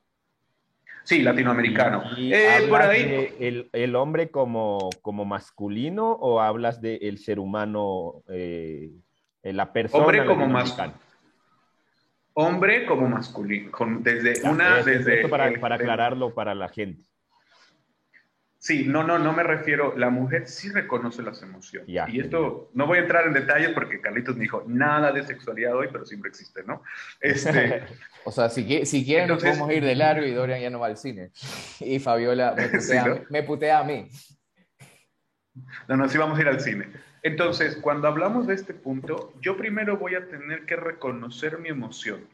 Sí, 1.03 1.21
latinoamericano. 1.21 2.03
Eh, 2.17 2.65
por 2.69 2.81
ahí. 2.81 3.35
el, 3.39 3.69
el, 3.73 3.95
hombre 3.95 4.29
como, 4.29 4.89
como 5.01 5.25
masculino 5.25 6.11
o 6.11 6.39
hablas 6.39 6.81
del 6.81 7.17
ser 7.17 7.39
humano, 7.39 8.23
eh, 8.29 8.91
la 9.43 9.73
persona? 9.73 10.03
Hombre 10.03 10.25
como 10.25 10.47
masculino 10.47 11.11
Hombre 12.33 12.85
como 12.85 13.07
masculino, 13.07 13.71
desde 13.99 14.49
una... 14.49 14.81
desde 14.81 15.27
para, 15.27 15.51
para 15.59 15.75
aclararlo 15.75 16.33
para 16.33 16.55
la 16.55 16.69
gente. 16.69 17.03
Sí, 18.61 18.85
no, 18.85 19.03
no, 19.03 19.17
no 19.17 19.33
me 19.33 19.41
refiero. 19.41 19.97
La 19.97 20.11
mujer 20.11 20.47
sí 20.47 20.69
reconoce 20.69 21.23
las 21.23 21.41
emociones. 21.41 21.89
y 21.89 22.19
esto, 22.19 22.69
no 22.75 22.85
voy 22.85 22.99
a 22.99 23.01
entrar 23.01 23.25
en 23.25 23.33
detalles 23.33 23.71
porque 23.71 23.99
Carlitos 23.99 24.35
me 24.35 24.43
dijo 24.43 24.63
nada 24.67 25.11
de 25.11 25.23
sexualidad 25.25 25.75
hoy, 25.75 25.87
pero 25.91 26.05
siempre 26.05 26.29
existe, 26.29 26.61
¿no? 26.63 26.83
Este, 27.19 27.81
o 28.23 28.31
sea, 28.31 28.49
si, 28.49 28.85
si 28.85 29.03
quieren, 29.03 29.29
nos 29.29 29.41
podemos 29.41 29.71
ir 29.71 29.83
de 29.83 29.95
largo 29.95 30.27
y 30.27 30.31
Dorian 30.31 30.61
ya 30.61 30.69
no 30.69 30.79
va 30.79 30.85
al 30.85 30.97
cine. 30.97 31.31
Y 31.79 31.97
Fabiola 31.97 32.53
me 32.55 32.69
putea, 32.77 33.23
me 33.31 33.41
putea 33.41 33.79
a 33.79 33.83
mí. 33.83 34.07
No, 35.87 35.97
no, 35.97 36.07
sí 36.07 36.19
vamos 36.19 36.37
a 36.37 36.41
ir 36.43 36.47
al 36.47 36.59
cine. 36.59 36.85
Entonces, 37.23 37.77
cuando 37.77 38.07
hablamos 38.07 38.45
de 38.45 38.53
este 38.53 38.75
punto, 38.75 39.33
yo 39.41 39.57
primero 39.57 39.97
voy 39.97 40.13
a 40.13 40.27
tener 40.27 40.67
que 40.67 40.75
reconocer 40.75 41.57
mi 41.57 41.69
emoción. 41.69 42.27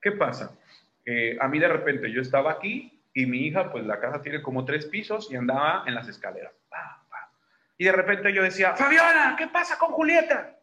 ¿Qué 0.00 0.12
pasa? 0.12 0.56
Eh, 1.04 1.36
a 1.40 1.48
mí 1.48 1.58
de 1.58 1.66
repente 1.66 2.12
yo 2.12 2.22
estaba 2.22 2.52
aquí 2.52 2.91
y 3.14 3.26
mi 3.26 3.46
hija, 3.46 3.70
pues 3.70 3.84
la 3.84 4.00
casa 4.00 4.22
tiene 4.22 4.42
como 4.42 4.64
tres 4.64 4.86
pisos 4.86 5.30
y 5.30 5.36
andaba 5.36 5.84
en 5.86 5.94
las 5.94 6.08
escaleras. 6.08 6.52
Y 7.78 7.84
de 7.84 7.92
repente 7.92 8.32
yo 8.32 8.42
decía, 8.42 8.76
Fabiola, 8.76 9.34
¿qué 9.36 9.48
pasa 9.48 9.78
con 9.78 9.90
Julieta? 9.92 10.56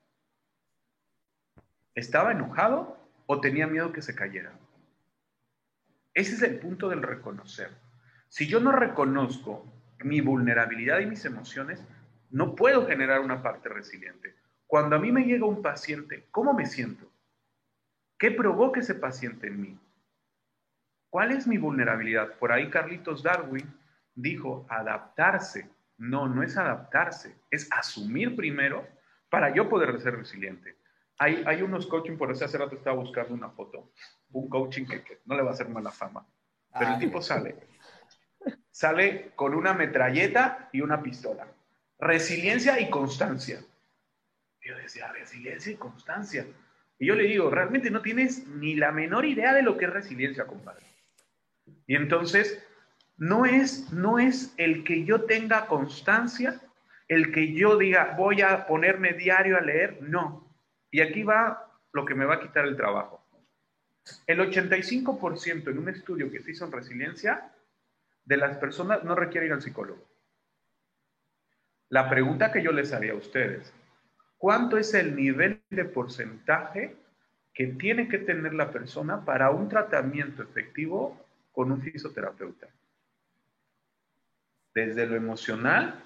¿Estaba 1.93 2.31
enojado 2.31 2.97
o 3.25 3.41
tenía 3.41 3.67
miedo 3.67 3.91
que 3.91 4.01
se 4.01 4.15
cayera? 4.15 4.53
Ese 6.13 6.35
es 6.35 6.41
el 6.43 6.59
punto 6.59 6.89
del 6.89 7.01
reconocer. 7.01 7.71
Si 8.29 8.47
yo 8.47 8.59
no 8.59 8.71
reconozco 8.71 9.65
mi 9.99 10.21
vulnerabilidad 10.21 10.99
y 10.99 11.07
mis 11.07 11.25
emociones, 11.25 11.83
no 12.29 12.55
puedo 12.55 12.87
generar 12.87 13.19
una 13.19 13.43
parte 13.43 13.69
resiliente. 13.69 14.35
Cuando 14.65 14.95
a 14.95 14.99
mí 14.99 15.11
me 15.11 15.23
llega 15.23 15.45
un 15.45 15.61
paciente, 15.61 16.27
¿cómo 16.31 16.53
me 16.53 16.67
siento? 16.67 17.11
¿Qué 18.17 18.31
provoca 18.31 18.79
ese 18.79 18.95
paciente 18.95 19.47
en 19.47 19.61
mí? 19.61 19.79
¿Cuál 21.09 21.31
es 21.31 21.47
mi 21.47 21.57
vulnerabilidad? 21.57 22.33
Por 22.37 22.51
ahí 22.51 22.69
Carlitos 22.69 23.23
Darwin 23.23 23.65
dijo 24.15 24.65
adaptarse. 24.69 25.69
No, 25.97 26.27
no 26.27 26.43
es 26.43 26.55
adaptarse, 26.55 27.35
es 27.51 27.67
asumir 27.71 28.35
primero 28.35 28.87
para 29.29 29.53
yo 29.53 29.67
poder 29.67 29.99
ser 29.99 30.15
resiliente. 30.15 30.77
Hay, 31.17 31.43
hay 31.45 31.61
unos 31.61 31.87
coaching, 31.87 32.17
por 32.17 32.31
eso 32.31 32.45
hace 32.45 32.57
rato 32.57 32.75
estaba 32.75 32.95
buscando 32.95 33.33
una 33.33 33.49
foto, 33.49 33.91
un 34.31 34.47
coaching 34.47 34.85
que, 34.85 35.19
no 35.25 35.35
le 35.35 35.41
va 35.41 35.49
a 35.49 35.53
hacer 35.53 35.67
mala 35.67 35.91
fama, 35.91 36.25
pero 36.77 36.93
el 36.93 36.99
tipo 36.99 37.21
sale, 37.21 37.55
sale 38.71 39.33
con 39.35 39.53
una 39.53 39.73
metralleta 39.73 40.69
y 40.71 40.79
una 40.79 41.01
pistola. 41.01 41.47
Resiliencia 41.99 42.79
y 42.79 42.89
constancia. 42.89 43.59
Yo 44.61 44.77
decía, 44.77 45.11
resiliencia 45.11 45.73
y 45.73 45.75
constancia. 45.75 46.47
Y 46.97 47.07
yo 47.07 47.15
le 47.15 47.23
digo, 47.23 47.49
realmente 47.49 47.91
no 47.91 48.01
tienes 48.01 48.47
ni 48.47 48.75
la 48.75 48.93
menor 48.93 49.25
idea 49.25 49.53
de 49.53 49.63
lo 49.63 49.77
que 49.77 49.85
es 49.85 49.91
resiliencia, 49.91 50.47
compadre. 50.47 50.88
Y 51.89 51.95
entonces, 51.95 52.63
no 53.17 53.47
es, 53.47 53.91
no 53.91 54.19
es 54.19 54.53
el 54.57 54.83
que 54.83 55.05
yo 55.05 55.23
tenga 55.23 55.65
constancia, 55.65 56.61
el 57.07 57.31
que 57.31 57.53
yo 57.53 57.79
diga, 57.79 58.13
voy 58.15 58.43
a 58.43 58.67
ponerme 58.67 59.13
diario 59.13 59.57
a 59.57 59.61
leer, 59.61 59.97
no. 60.03 60.47
Y 60.91 61.01
aquí 61.01 61.23
va 61.23 61.67
lo 61.91 62.05
que 62.05 62.13
me 62.13 62.25
va 62.25 62.35
a 62.35 62.39
quitar 62.41 62.65
el 62.65 62.77
trabajo. 62.77 63.25
El 64.27 64.39
85% 64.39 65.71
en 65.71 65.79
un 65.79 65.89
estudio 65.89 66.29
que 66.29 66.43
se 66.43 66.51
hizo 66.51 66.63
en 66.65 66.73
resiliencia 66.73 67.51
de 68.23 68.37
las 68.37 68.57
personas 68.57 69.03
no 69.03 69.15
requiere 69.15 69.47
ir 69.47 69.53
al 69.53 69.63
psicólogo. 69.63 70.07
La 71.89 72.07
pregunta 72.07 72.51
que 72.51 72.61
yo 72.61 72.71
les 72.71 72.93
haría 72.93 73.13
a 73.13 73.15
ustedes, 73.15 73.73
¿cuánto 74.37 74.77
es 74.77 74.93
el 74.93 75.15
nivel 75.15 75.63
de 75.71 75.85
porcentaje 75.85 76.95
que 77.51 77.65
tiene 77.65 78.07
que 78.07 78.19
tener 78.19 78.53
la 78.53 78.69
persona 78.69 79.25
para 79.25 79.49
un 79.49 79.69
tratamiento 79.69 80.43
efectivo 80.43 81.25
con 81.59 81.73
un 81.73 81.81
fisioterapeuta. 81.81 82.67
Desde 84.73 85.05
lo 85.05 85.17
emocional 85.17 86.01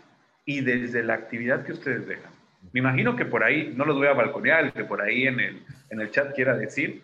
y 0.46 0.62
desde 0.62 1.04
la 1.04 1.14
actividad 1.14 1.64
que 1.64 1.74
ustedes 1.74 2.08
dejan. 2.08 2.32
Me 2.72 2.80
imagino 2.80 3.16
que 3.16 3.26
por 3.26 3.44
ahí, 3.44 3.72
no 3.78 3.86
los 3.86 3.96
voy 3.96 4.08
a 4.08 4.14
balconear, 4.14 4.74
que 4.74 4.84
por 4.84 5.00
ahí 5.00 5.28
en 5.28 5.40
el, 5.40 5.64
en 5.92 6.02
el 6.02 6.10
chat 6.10 6.34
quiera 6.34 6.58
decir, 6.58 7.04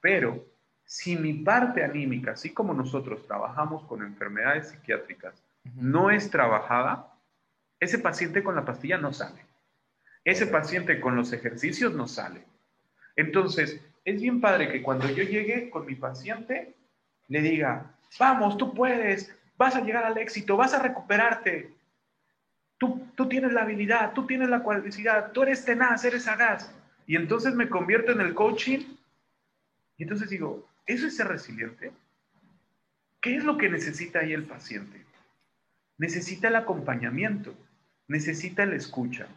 pero 0.00 0.46
si 0.86 1.14
mi 1.14 1.34
parte 1.34 1.84
anímica, 1.84 2.30
así 2.30 2.54
como 2.54 2.72
nosotros 2.72 3.26
trabajamos 3.26 3.84
con 3.84 4.00
enfermedades 4.00 4.70
psiquiátricas, 4.70 5.34
no 5.74 6.10
es 6.10 6.30
trabajada, 6.30 7.12
ese 7.80 7.98
paciente 7.98 8.42
con 8.42 8.54
la 8.54 8.64
pastilla 8.64 8.96
no 8.96 9.12
sale. 9.12 9.44
Ese 10.24 10.46
paciente 10.46 11.02
con 11.02 11.16
los 11.16 11.34
ejercicios 11.34 11.92
no 11.92 12.08
sale. 12.08 12.46
Entonces, 13.14 13.78
es 14.06 14.22
bien 14.22 14.40
padre 14.40 14.72
que 14.72 14.82
cuando 14.82 15.06
yo 15.10 15.22
llegue 15.22 15.68
con 15.68 15.84
mi 15.84 15.96
paciente, 15.96 16.79
le 17.30 17.40
diga, 17.40 17.86
vamos, 18.18 18.58
tú 18.58 18.74
puedes, 18.74 19.34
vas 19.56 19.76
a 19.76 19.80
llegar 19.80 20.04
al 20.04 20.18
éxito, 20.18 20.56
vas 20.56 20.74
a 20.74 20.82
recuperarte. 20.82 21.72
Tú, 22.76 23.06
tú 23.14 23.28
tienes 23.28 23.52
la 23.52 23.62
habilidad, 23.62 24.12
tú 24.12 24.26
tienes 24.26 24.48
la 24.48 24.62
cualidad, 24.62 25.30
tú 25.32 25.44
eres 25.44 25.64
tenaz, 25.64 26.04
eres 26.04 26.24
sagaz. 26.24 26.74
Y 27.06 27.16
entonces 27.16 27.54
me 27.54 27.68
convierto 27.68 28.12
en 28.12 28.20
el 28.20 28.34
coaching. 28.34 28.80
Y 29.96 30.02
entonces 30.02 30.28
digo, 30.28 30.68
¿eso 30.86 31.06
es 31.06 31.16
ser 31.16 31.28
resiliente? 31.28 31.92
¿Qué 33.20 33.36
es 33.36 33.44
lo 33.44 33.56
que 33.56 33.68
necesita 33.68 34.20
ahí 34.20 34.32
el 34.32 34.44
paciente? 34.44 35.04
Necesita 35.98 36.48
el 36.48 36.56
acompañamiento, 36.56 37.54
necesita 38.08 38.66
la 38.66 38.74
escucha. 38.74 39.28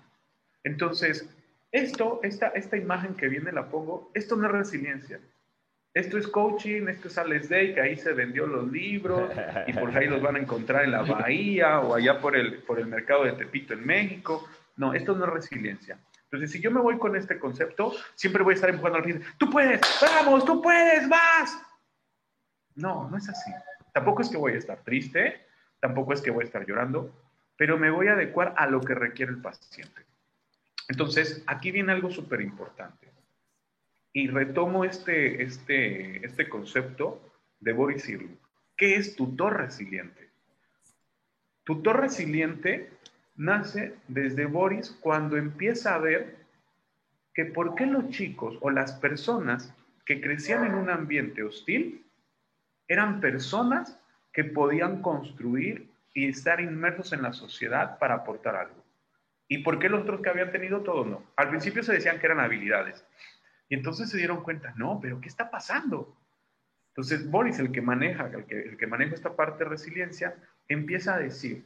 Entonces, 0.64 1.30
esto, 1.72 2.22
esta, 2.24 2.48
esta 2.48 2.76
imagen 2.76 3.14
que 3.14 3.28
viene 3.28 3.52
la 3.52 3.70
pongo, 3.70 4.10
esto 4.16 4.36
no 4.36 4.48
es 4.48 4.52
resiliencia, 4.52 5.20
esto 5.94 6.18
es 6.18 6.28
coaching, 6.28 6.88
esto 6.88 7.08
es 7.08 7.18
Alex 7.18 7.50
Day, 7.50 7.74
que 7.74 7.82
ahí 7.82 7.98
se 7.98 8.14
vendió 8.14 8.48
los 8.48 8.72
libros 8.72 9.32
y 9.68 9.74
por 9.74 9.96
ahí 9.96 10.08
los 10.08 10.22
van 10.22 10.38
a 10.38 10.40
encontrar 10.40 10.86
en 10.86 10.92
la 10.92 11.04
bahía 11.04 11.82
o 11.82 11.94
allá 11.94 12.20
por 12.20 12.36
el, 12.36 12.60
por 12.64 12.80
el 12.80 12.88
mercado 12.88 13.26
de 13.26 13.34
Tepito 13.34 13.74
en 13.74 13.86
México. 13.86 14.48
No, 14.76 14.94
esto 14.94 15.16
no 15.16 15.26
es 15.26 15.32
resiliencia. 15.32 16.00
Entonces, 16.24 16.52
si 16.52 16.60
yo 16.60 16.72
me 16.72 16.82
voy 16.82 16.98
con 16.98 17.16
este 17.16 17.38
concepto, 17.38 17.94
siempre 18.16 18.42
voy 18.42 18.54
a 18.54 18.56
estar 18.56 18.70
empujando 18.72 18.98
al 18.98 19.04
fin. 19.06 19.22
Tú 19.38 19.52
puedes, 19.52 19.82
vamos, 20.02 20.44
tú 20.46 20.64
puedes, 20.64 21.08
vas. 21.08 21.62
No, 22.74 23.08
no 23.08 23.18
es 23.18 23.30
así. 23.30 23.52
Tampoco 23.94 24.24
es 24.24 24.30
que 24.30 24.38
voy 24.38 24.54
a 24.54 24.58
estar 24.58 24.80
triste, 24.80 25.46
tampoco 25.80 26.14
es 26.14 26.22
que 26.22 26.32
voy 26.32 26.44
a 26.44 26.48
estar 26.48 26.66
llorando, 26.66 27.14
pero 27.56 27.78
me 27.78 27.92
voy 27.92 28.08
a 28.08 28.14
adecuar 28.14 28.56
a 28.58 28.66
lo 28.66 28.82
que 28.82 28.96
requiere 28.96 29.32
el 29.32 29.42
paciente. 29.42 30.02
Entonces, 30.88 31.44
aquí 31.46 31.70
viene 31.70 31.92
algo 31.92 32.10
súper 32.10 32.42
importante. 32.42 33.03
Y 34.13 34.28
retomo 34.28 34.86
este, 34.86 35.41
este, 35.43 36.26
este 36.26 36.47
concepto 36.47 37.34
de 37.60 37.73
Boris 37.73 38.08
Irwin. 38.08 38.38
¿Qué 38.78 38.95
es 38.95 39.15
tutor 39.15 39.58
resiliente? 39.58 40.30
Tutor 41.63 42.02
resiliente 42.02 42.91
nace 43.36 43.95
desde 44.08 44.45
Boris 44.45 44.91
cuando 45.02 45.38
empieza 45.38 45.95
a 45.95 45.99
ver 45.99 46.36
que 47.34 47.45
por 47.45 47.76
qué 47.76 47.86
los 47.86 48.10
chicos 48.10 48.58
o 48.62 48.69
las 48.69 48.93
personas 48.93 49.73
que 50.06 50.21
crecían 50.21 50.65
en 50.65 50.76
un 50.76 50.89
ambiente 50.89 51.43
hostil 51.43 52.06
eran 52.88 53.21
personas 53.21 53.99
que 54.32 54.43
podían 54.43 55.02
construir 55.02 55.89
y 56.13 56.28
estar 56.28 56.60
inmersos 56.60 57.13
en 57.13 57.21
la 57.21 57.34
sociedad 57.34 57.97
para 57.97 58.15
aportar 58.15 58.56
algo. 58.56 58.84
¿Y 59.47 59.60
por 59.60 59.80
qué 59.80 59.89
los 59.89 60.02
otros 60.02 60.21
que 60.21 60.30
habían 60.30 60.52
tenido 60.52 60.82
todo 60.82 61.06
no? 61.06 61.23
Al 61.36 61.49
principio 61.49 61.84
se 61.84 61.93
decían 61.93 62.19
que 62.19 62.26
eran 62.26 62.39
habilidades, 62.39 63.06
y 63.74 63.76
entonces 63.76 64.08
se 64.08 64.18
dieron 64.18 64.44
cuenta, 64.44 64.72
no, 64.78 65.00
pero 65.02 65.20
¿qué 65.20 65.28
está 65.28 65.50
pasando? 65.50 66.16
Entonces 66.90 67.28
Boris, 67.28 67.58
el 67.58 67.72
que 67.72 67.82
maneja, 67.82 68.28
el 68.28 68.46
que, 68.46 68.62
el 68.62 68.78
que 68.78 68.86
maneja 68.86 69.16
esta 69.16 69.36
parte 69.36 69.64
de 69.64 69.70
resiliencia, 69.72 70.36
empieza 70.68 71.16
a 71.16 71.18
decir, 71.18 71.66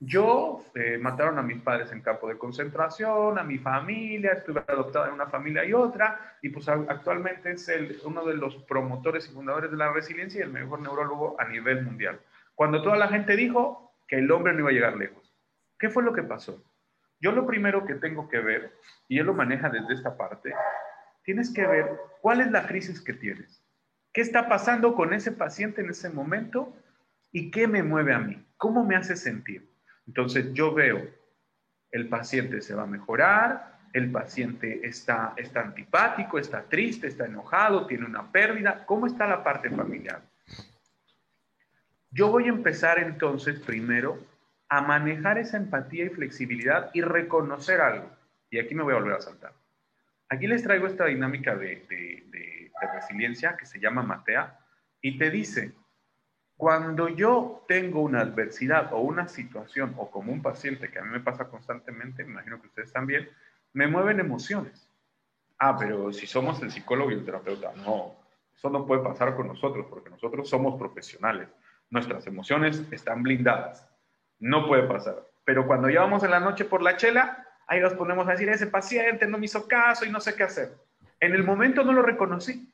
yo 0.00 0.62
eh, 0.74 0.98
mataron 0.98 1.38
a 1.38 1.42
mis 1.42 1.62
padres 1.62 1.92
en 1.92 2.02
campo 2.02 2.28
de 2.28 2.36
concentración, 2.36 3.38
a 3.38 3.42
mi 3.42 3.56
familia, 3.56 4.32
estuve 4.32 4.62
adoptada 4.68 5.08
en 5.08 5.14
una 5.14 5.28
familia 5.28 5.64
y 5.64 5.72
otra, 5.72 6.36
y 6.42 6.50
pues 6.50 6.68
actualmente 6.68 7.52
es 7.52 7.66
el, 7.70 7.98
uno 8.04 8.26
de 8.26 8.34
los 8.34 8.56
promotores 8.64 9.26
y 9.26 9.32
fundadores 9.32 9.70
de 9.70 9.78
la 9.78 9.90
resiliencia 9.94 10.40
y 10.40 10.42
el 10.42 10.52
mejor 10.52 10.82
neurólogo 10.82 11.40
a 11.40 11.46
nivel 11.46 11.86
mundial. 11.86 12.20
Cuando 12.54 12.82
toda 12.82 12.98
la 12.98 13.08
gente 13.08 13.34
dijo 13.34 13.94
que 14.06 14.18
el 14.18 14.30
hombre 14.30 14.52
no 14.52 14.58
iba 14.58 14.68
a 14.68 14.74
llegar 14.74 14.94
lejos, 14.94 15.34
¿qué 15.78 15.88
fue 15.88 16.02
lo 16.02 16.12
que 16.12 16.22
pasó? 16.22 16.62
Yo 17.18 17.32
lo 17.32 17.46
primero 17.46 17.86
que 17.86 17.94
tengo 17.94 18.28
que 18.28 18.40
ver, 18.40 18.74
y 19.08 19.18
él 19.18 19.24
lo 19.24 19.32
maneja 19.32 19.70
desde 19.70 19.94
esta 19.94 20.18
parte, 20.18 20.52
tienes 21.22 21.52
que 21.52 21.66
ver 21.66 21.98
cuál 22.20 22.40
es 22.40 22.50
la 22.50 22.66
crisis 22.66 23.00
que 23.00 23.12
tienes. 23.12 23.64
¿Qué 24.12 24.20
está 24.20 24.48
pasando 24.48 24.94
con 24.94 25.12
ese 25.12 25.32
paciente 25.32 25.82
en 25.82 25.90
ese 25.90 26.10
momento? 26.10 26.76
¿Y 27.32 27.50
qué 27.50 27.68
me 27.68 27.82
mueve 27.82 28.12
a 28.12 28.18
mí? 28.18 28.44
¿Cómo 28.56 28.84
me 28.84 28.96
hace 28.96 29.16
sentir? 29.16 29.70
Entonces 30.06 30.52
yo 30.52 30.74
veo, 30.74 31.08
el 31.92 32.08
paciente 32.08 32.60
se 32.60 32.74
va 32.74 32.82
a 32.82 32.86
mejorar, 32.86 33.78
el 33.92 34.10
paciente 34.10 34.86
está, 34.86 35.34
está 35.36 35.60
antipático, 35.60 36.38
está 36.38 36.62
triste, 36.62 37.06
está 37.06 37.26
enojado, 37.26 37.86
tiene 37.86 38.06
una 38.06 38.30
pérdida. 38.30 38.84
¿Cómo 38.86 39.06
está 39.06 39.26
la 39.26 39.42
parte 39.42 39.70
familiar? 39.70 40.22
Yo 42.10 42.30
voy 42.30 42.46
a 42.46 42.48
empezar 42.48 42.98
entonces 42.98 43.60
primero 43.60 44.18
a 44.68 44.80
manejar 44.82 45.38
esa 45.38 45.56
empatía 45.56 46.06
y 46.06 46.10
flexibilidad 46.10 46.90
y 46.94 47.02
reconocer 47.02 47.80
algo. 47.80 48.10
Y 48.50 48.58
aquí 48.58 48.74
me 48.74 48.82
voy 48.82 48.94
a 48.94 48.98
volver 48.98 49.14
a 49.14 49.20
saltar. 49.20 49.52
Aquí 50.30 50.46
les 50.46 50.62
traigo 50.62 50.86
esta 50.86 51.06
dinámica 51.06 51.56
de, 51.56 52.70
resiliencia 52.94 53.56
que 53.56 53.66
se 53.66 53.80
llama 53.80 54.02
Matea 54.02 54.58
y 55.02 55.18
te 55.18 55.30
dice, 55.30 55.74
cuando 56.56 57.08
yo 57.08 57.64
tengo 57.66 58.00
una 58.00 58.20
adversidad 58.20 58.92
o 58.92 59.00
una 59.00 59.26
situación 59.26 59.94
o 59.98 60.10
como 60.10 60.32
un 60.32 60.40
paciente 60.40 60.88
que 60.88 60.98
a 61.00 61.02
mí 61.02 61.10
me 61.10 61.20
pasa 61.20 61.48
constantemente, 61.48 62.24
me 62.24 62.32
imagino 62.32 62.60
que 62.60 62.68
ustedes 62.68 62.92
también, 62.92 63.28
me 63.72 63.88
mueven 63.88 64.20
emociones. 64.20 64.88
Ah, 65.58 65.76
pero 65.76 66.12
si 66.12 66.26
somos 66.26 66.62
el 66.62 66.70
psicólogo 66.70 67.10
y 67.10 67.14
el 67.14 67.24
terapeuta, 67.24 67.72
no, 67.84 68.14
eso 68.54 68.70
no 68.70 68.86
puede 68.86 69.02
pasar 69.02 69.34
con 69.34 69.48
nosotros 69.48 69.86
porque 69.90 70.10
nosotros 70.10 70.48
somos 70.48 70.78
profesionales. 70.78 71.48
Nuestras 71.90 72.26
emociones 72.28 72.84
están 72.92 73.22
blindadas. 73.24 73.88
No 74.38 74.68
puede 74.68 74.84
pasar. 74.84 75.26
Pero 75.44 75.66
cuando 75.66 75.90
ya 75.90 76.02
vamos 76.02 76.22
en 76.22 76.30
la 76.30 76.40
noche 76.40 76.64
por 76.64 76.82
la 76.82 76.96
chela, 76.96 77.49
ahí 77.70 77.80
nos 77.80 77.94
ponemos 77.94 78.26
a 78.26 78.32
decir, 78.32 78.48
ese 78.48 78.66
paciente 78.66 79.28
no 79.28 79.38
me 79.38 79.44
hizo 79.46 79.68
caso 79.68 80.04
y 80.04 80.10
no 80.10 80.20
sé 80.20 80.34
qué 80.34 80.42
hacer. 80.42 80.72
En 81.20 81.32
el 81.32 81.44
momento 81.44 81.84
no 81.84 81.92
lo 81.92 82.02
reconocí. 82.02 82.68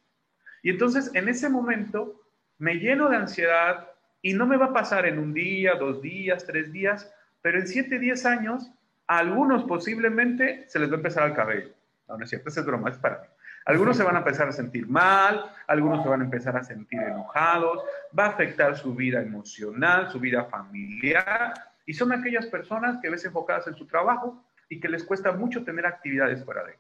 Y 0.63 0.71
entonces 0.71 1.11
en 1.13 1.29
ese 1.29 1.51
momento 1.51 2.23
me 2.57 2.77
lleno 2.77 3.11
de 3.11 3.17
ansiedad 3.17 3.89
y 4.23 4.33
no 4.33 4.47
me 4.47 4.57
va 4.57 4.67
a 4.67 4.73
pasar 4.73 5.05
en 5.05 5.19
un 5.19 5.35
día, 5.35 5.75
dos 5.75 6.01
días, 6.01 6.47
tres 6.47 6.73
días, 6.73 7.13
pero 7.43 7.59
en 7.59 7.69
siete, 7.69 7.99
diez 7.99 8.25
años, 8.25 8.73
a 9.07 9.19
algunos 9.19 9.65
posiblemente 9.65 10.65
se 10.67 10.79
les 10.79 10.89
va 10.89 10.95
a 10.95 10.97
empezar 10.97 11.29
el 11.29 11.37
cabello. 11.37 11.69
No, 12.09 12.17
no 12.17 12.25
es 12.25 12.31
cierto, 12.31 12.49
esa 12.49 12.61
es 12.61 12.67
broma, 12.67 12.89
es 12.89 12.97
para 12.97 13.19
mí. 13.19 13.27
Algunos 13.67 13.99
se 13.99 14.03
van 14.03 14.17
a 14.17 14.21
empezar 14.21 14.49
a 14.49 14.53
sentir 14.53 14.89
mal, 14.89 15.45
algunos 15.67 16.03
se 16.03 16.09
van 16.09 16.23
a 16.23 16.25
empezar 16.25 16.57
a 16.57 16.65
sentir 16.65 17.03
enojados, 17.03 17.85
va 18.19 18.27
a 18.27 18.29
afectar 18.29 18.79
su 18.79 18.95
vida 18.95 19.21
emocional, 19.21 20.11
su 20.11 20.21
vida 20.21 20.45
familiar, 20.47 21.53
y 21.85 21.93
son 21.93 22.13
aquellas 22.13 22.47
personas 22.47 22.99
que 23.03 23.11
ves 23.11 23.27
enfocadas 23.27 23.67
en 23.67 23.75
su 23.75 23.87
trabajo 23.87 24.43
y 24.69 24.81
que 24.81 24.89
les 24.89 25.05
cuesta 25.05 25.33
mucho 25.33 25.65
tener 25.65 25.87
actividades 25.87 26.45
fuera 26.45 26.65
de. 26.65 26.77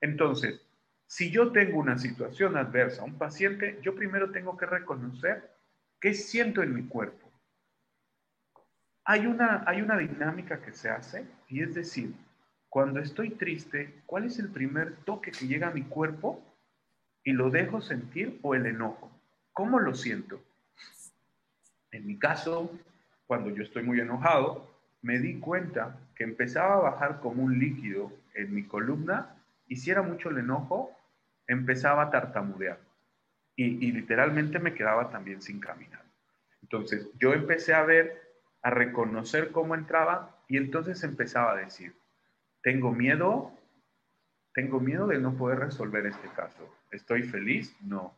Entonces, 0.00 0.60
si 1.06 1.30
yo 1.30 1.52
tengo 1.52 1.78
una 1.78 1.98
situación 1.98 2.56
adversa, 2.56 3.04
un 3.04 3.16
paciente, 3.16 3.78
yo 3.82 3.94
primero 3.94 4.30
tengo 4.30 4.56
que 4.56 4.66
reconocer 4.66 5.50
qué 6.00 6.14
siento 6.14 6.62
en 6.62 6.74
mi 6.74 6.84
cuerpo. 6.84 7.30
Hay 9.04 9.26
una, 9.26 9.64
hay 9.66 9.80
una 9.80 9.96
dinámica 9.96 10.60
que 10.60 10.72
se 10.72 10.90
hace 10.90 11.26
y 11.48 11.62
es 11.62 11.74
decir, 11.74 12.14
cuando 12.68 13.00
estoy 13.00 13.30
triste, 13.30 14.02
¿cuál 14.04 14.24
es 14.24 14.38
el 14.38 14.50
primer 14.50 14.96
toque 15.04 15.30
que 15.30 15.46
llega 15.46 15.68
a 15.68 15.72
mi 15.72 15.84
cuerpo 15.84 16.44
y 17.24 17.32
lo 17.32 17.48
dejo 17.48 17.80
sentir 17.80 18.38
o 18.42 18.54
el 18.54 18.66
enojo? 18.66 19.10
¿Cómo 19.52 19.80
lo 19.80 19.94
siento? 19.94 20.42
En 21.90 22.06
mi 22.06 22.18
caso, 22.18 22.70
cuando 23.26 23.48
yo 23.48 23.62
estoy 23.62 23.82
muy 23.82 23.98
enojado, 23.98 24.70
me 25.00 25.18
di 25.18 25.40
cuenta 25.40 25.98
empezaba 26.24 26.74
a 26.74 26.90
bajar 26.90 27.20
como 27.20 27.42
un 27.42 27.58
líquido 27.58 28.12
en 28.34 28.54
mi 28.54 28.64
columna 28.64 29.36
y 29.66 29.76
si 29.76 29.90
era 29.90 30.02
mucho 30.02 30.30
el 30.30 30.38
enojo, 30.38 30.90
empezaba 31.46 32.04
a 32.04 32.10
tartamudear 32.10 32.78
y, 33.56 33.86
y 33.86 33.92
literalmente 33.92 34.58
me 34.58 34.74
quedaba 34.74 35.10
también 35.10 35.42
sin 35.42 35.60
caminar. 35.60 36.02
Entonces 36.62 37.08
yo 37.18 37.32
empecé 37.32 37.74
a 37.74 37.82
ver, 37.82 38.22
a 38.62 38.70
reconocer 38.70 39.52
cómo 39.52 39.74
entraba 39.74 40.36
y 40.48 40.56
entonces 40.56 41.02
empezaba 41.04 41.52
a 41.52 41.56
decir, 41.56 41.94
tengo 42.62 42.92
miedo, 42.92 43.52
tengo 44.54 44.80
miedo 44.80 45.06
de 45.06 45.18
no 45.18 45.34
poder 45.34 45.60
resolver 45.60 46.06
este 46.06 46.28
caso. 46.28 46.74
¿Estoy 46.90 47.22
feliz? 47.22 47.74
No. 47.80 48.14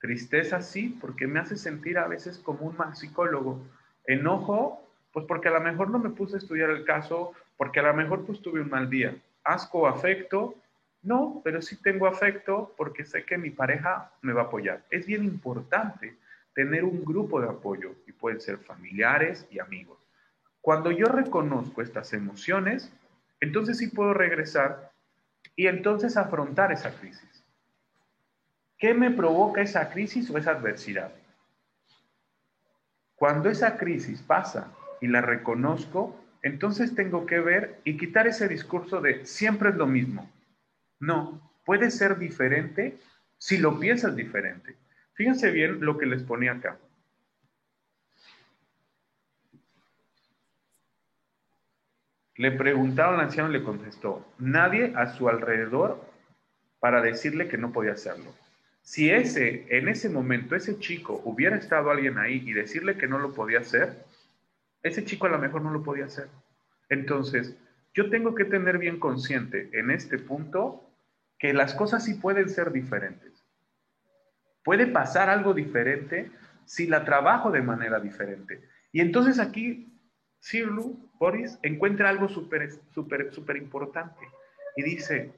Tristeza 0.00 0.62
sí, 0.62 0.96
porque 1.00 1.26
me 1.26 1.40
hace 1.40 1.56
sentir 1.56 1.98
a 1.98 2.06
veces 2.06 2.38
como 2.38 2.66
un 2.66 2.96
psicólogo. 2.96 3.66
Enojo, 4.06 4.79
pues 5.12 5.26
porque 5.26 5.48
a 5.48 5.52
lo 5.52 5.60
mejor 5.60 5.90
no 5.90 5.98
me 5.98 6.10
puse 6.10 6.36
a 6.36 6.38
estudiar 6.38 6.70
el 6.70 6.84
caso, 6.84 7.32
porque 7.56 7.80
a 7.80 7.84
lo 7.84 7.94
mejor 7.94 8.24
pues 8.24 8.40
tuve 8.40 8.60
un 8.60 8.70
mal 8.70 8.88
día. 8.88 9.16
Asco, 9.44 9.86
afecto, 9.86 10.54
no, 11.02 11.40
pero 11.42 11.62
sí 11.62 11.76
tengo 11.76 12.06
afecto 12.06 12.74
porque 12.76 13.04
sé 13.04 13.24
que 13.24 13.38
mi 13.38 13.50
pareja 13.50 14.12
me 14.22 14.32
va 14.32 14.42
a 14.42 14.44
apoyar. 14.44 14.84
Es 14.90 15.06
bien 15.06 15.24
importante 15.24 16.16
tener 16.54 16.84
un 16.84 17.04
grupo 17.04 17.40
de 17.40 17.48
apoyo 17.48 17.94
y 18.06 18.12
pueden 18.12 18.40
ser 18.40 18.58
familiares 18.58 19.46
y 19.50 19.58
amigos. 19.58 19.98
Cuando 20.60 20.90
yo 20.90 21.06
reconozco 21.06 21.80
estas 21.80 22.12
emociones, 22.12 22.92
entonces 23.40 23.78
sí 23.78 23.88
puedo 23.88 24.12
regresar 24.12 24.92
y 25.56 25.66
entonces 25.66 26.16
afrontar 26.16 26.70
esa 26.70 26.92
crisis. 26.92 27.44
¿Qué 28.78 28.94
me 28.94 29.10
provoca 29.10 29.62
esa 29.62 29.90
crisis 29.90 30.30
o 30.30 30.38
esa 30.38 30.52
adversidad? 30.52 31.12
Cuando 33.16 33.48
esa 33.50 33.76
crisis 33.76 34.22
pasa 34.22 34.72
y 35.00 35.08
la 35.08 35.20
reconozco, 35.20 36.18
entonces 36.42 36.94
tengo 36.94 37.26
que 37.26 37.40
ver 37.40 37.80
y 37.84 37.96
quitar 37.96 38.26
ese 38.26 38.48
discurso 38.48 39.00
de 39.00 39.24
siempre 39.26 39.70
es 39.70 39.76
lo 39.76 39.86
mismo. 39.86 40.30
No, 40.98 41.52
puede 41.64 41.90
ser 41.90 42.18
diferente 42.18 42.98
si 43.38 43.58
lo 43.58 43.78
piensas 43.78 44.16
diferente. 44.16 44.76
Fíjense 45.14 45.50
bien 45.50 45.80
lo 45.80 45.98
que 45.98 46.06
les 46.06 46.22
ponía 46.22 46.52
acá. 46.52 46.78
Le 52.36 52.52
preguntaron 52.52 53.16
al 53.16 53.26
anciano 53.26 53.50
y 53.50 53.52
le 53.52 53.62
contestó, 53.62 54.26
nadie 54.38 54.94
a 54.96 55.08
su 55.08 55.28
alrededor 55.28 56.02
para 56.78 57.02
decirle 57.02 57.48
que 57.48 57.58
no 57.58 57.70
podía 57.70 57.92
hacerlo. 57.92 58.34
Si 58.82 59.10
ese, 59.10 59.66
en 59.68 59.88
ese 59.88 60.08
momento, 60.08 60.56
ese 60.56 60.78
chico 60.78 61.20
hubiera 61.24 61.56
estado 61.56 61.90
alguien 61.90 62.16
ahí 62.16 62.42
y 62.46 62.54
decirle 62.54 62.96
que 62.96 63.06
no 63.06 63.18
lo 63.18 63.34
podía 63.34 63.58
hacer, 63.60 64.04
ese 64.82 65.04
chico 65.04 65.26
a 65.26 65.30
lo 65.30 65.38
mejor 65.38 65.62
no 65.62 65.70
lo 65.70 65.82
podía 65.82 66.06
hacer. 66.06 66.28
Entonces, 66.88 67.56
yo 67.94 68.10
tengo 68.10 68.34
que 68.34 68.44
tener 68.44 68.78
bien 68.78 68.98
consciente 68.98 69.70
en 69.72 69.90
este 69.90 70.18
punto 70.18 70.88
que 71.38 71.52
las 71.52 71.74
cosas 71.74 72.04
sí 72.04 72.14
pueden 72.14 72.48
ser 72.48 72.72
diferentes. 72.72 73.44
Puede 74.62 74.86
pasar 74.86 75.30
algo 75.30 75.54
diferente 75.54 76.30
si 76.64 76.86
la 76.86 77.04
trabajo 77.04 77.50
de 77.50 77.62
manera 77.62 77.98
diferente. 77.98 78.62
Y 78.92 79.00
entonces 79.00 79.38
aquí 79.38 79.90
Sirlu, 80.40 81.10
Boris, 81.18 81.58
encuentra 81.62 82.08
algo 82.08 82.28
súper, 82.28 82.80
súper 82.92 83.56
importante 83.56 84.20
y 84.76 84.82
dice, 84.82 85.32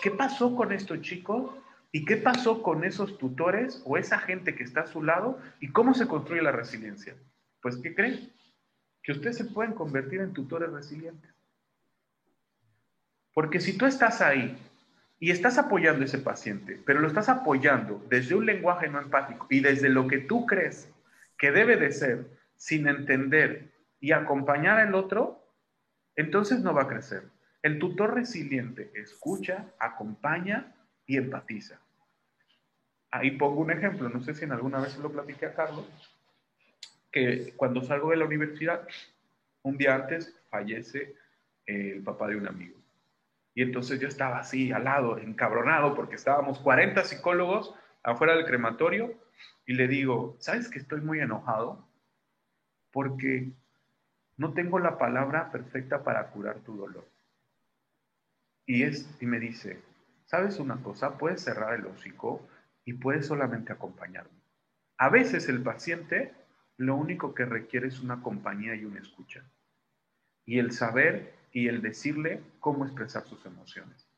¿qué 0.00 0.10
pasó 0.10 0.54
con 0.54 0.72
estos 0.72 1.00
chicos? 1.00 1.52
¿Y 1.92 2.04
qué 2.04 2.16
pasó 2.16 2.62
con 2.62 2.84
esos 2.84 3.18
tutores 3.18 3.82
o 3.84 3.96
esa 3.96 4.18
gente 4.18 4.54
que 4.54 4.62
está 4.62 4.82
a 4.82 4.86
su 4.86 5.02
lado? 5.02 5.40
¿Y 5.60 5.72
cómo 5.72 5.94
se 5.94 6.06
construye 6.06 6.42
la 6.42 6.52
resiliencia? 6.52 7.16
Pues, 7.60 7.76
¿qué 7.78 7.94
creen? 7.94 8.32
Que 9.10 9.16
ustedes 9.16 9.38
se 9.38 9.44
pueden 9.46 9.74
convertir 9.74 10.20
en 10.20 10.32
tutores 10.32 10.70
resilientes. 10.70 11.34
Porque 13.34 13.58
si 13.58 13.76
tú 13.76 13.86
estás 13.86 14.20
ahí 14.20 14.56
y 15.18 15.32
estás 15.32 15.58
apoyando 15.58 16.02
a 16.02 16.04
ese 16.04 16.18
paciente, 16.18 16.80
pero 16.86 17.00
lo 17.00 17.08
estás 17.08 17.28
apoyando 17.28 18.06
desde 18.08 18.36
un 18.36 18.46
lenguaje 18.46 18.86
no 18.86 19.00
empático 19.00 19.48
y 19.50 19.58
desde 19.58 19.88
lo 19.88 20.06
que 20.06 20.18
tú 20.18 20.46
crees 20.46 20.88
que 21.36 21.50
debe 21.50 21.76
de 21.76 21.90
ser, 21.90 22.24
sin 22.54 22.86
entender 22.86 23.72
y 23.98 24.12
acompañar 24.12 24.78
al 24.78 24.94
otro, 24.94 25.44
entonces 26.14 26.60
no 26.60 26.72
va 26.72 26.82
a 26.82 26.88
crecer. 26.88 27.24
El 27.64 27.80
tutor 27.80 28.14
resiliente 28.14 28.92
escucha, 28.94 29.74
acompaña 29.80 30.72
y 31.04 31.16
empatiza. 31.16 31.80
Ahí 33.10 33.32
pongo 33.32 33.62
un 33.62 33.72
ejemplo, 33.72 34.08
no 34.08 34.22
sé 34.22 34.36
si 34.36 34.44
en 34.44 34.52
alguna 34.52 34.78
vez 34.78 34.96
lo 34.98 35.10
platiqué 35.10 35.46
a 35.46 35.54
Carlos, 35.54 35.88
que 37.10 37.54
cuando 37.56 37.82
salgo 37.82 38.10
de 38.10 38.16
la 38.16 38.24
universidad, 38.24 38.86
un 39.62 39.76
día 39.76 39.94
antes 39.94 40.36
fallece 40.48 41.14
el 41.66 42.02
papá 42.02 42.28
de 42.28 42.36
un 42.36 42.48
amigo. 42.48 42.78
Y 43.54 43.62
entonces 43.62 44.00
yo 44.00 44.08
estaba 44.08 44.38
así, 44.38 44.72
al 44.72 44.84
lado, 44.84 45.18
encabronado, 45.18 45.94
porque 45.94 46.14
estábamos 46.14 46.60
40 46.60 47.04
psicólogos 47.04 47.74
afuera 48.02 48.34
del 48.34 48.46
crematorio, 48.46 49.14
y 49.66 49.74
le 49.74 49.88
digo, 49.88 50.36
¿sabes 50.40 50.68
que 50.68 50.78
estoy 50.78 51.00
muy 51.00 51.20
enojado? 51.20 51.86
Porque 52.90 53.52
no 54.36 54.52
tengo 54.52 54.78
la 54.78 54.98
palabra 54.98 55.50
perfecta 55.50 56.02
para 56.02 56.30
curar 56.30 56.60
tu 56.60 56.76
dolor. 56.76 57.06
Y, 58.66 58.84
es, 58.84 59.08
y 59.20 59.26
me 59.26 59.38
dice, 59.38 59.80
¿sabes 60.24 60.58
una 60.58 60.82
cosa? 60.82 61.18
Puedes 61.18 61.42
cerrar 61.42 61.74
el 61.74 61.86
hocico 61.86 62.48
y 62.84 62.94
puedes 62.94 63.26
solamente 63.26 63.72
acompañarme. 63.72 64.40
A 64.96 65.08
veces 65.08 65.48
el 65.48 65.62
paciente 65.62 66.34
lo 66.80 66.96
único 66.96 67.34
que 67.34 67.44
requiere 67.44 67.88
es 67.88 68.00
una 68.00 68.22
compañía 68.22 68.74
y 68.74 68.86
una 68.86 69.00
escucha. 69.00 69.44
Y 70.46 70.58
el 70.58 70.72
saber 70.72 71.34
y 71.52 71.68
el 71.68 71.82
decirle 71.82 72.40
cómo 72.58 72.86
expresar 72.86 73.22
sus 73.26 73.44
emociones. 73.44 74.08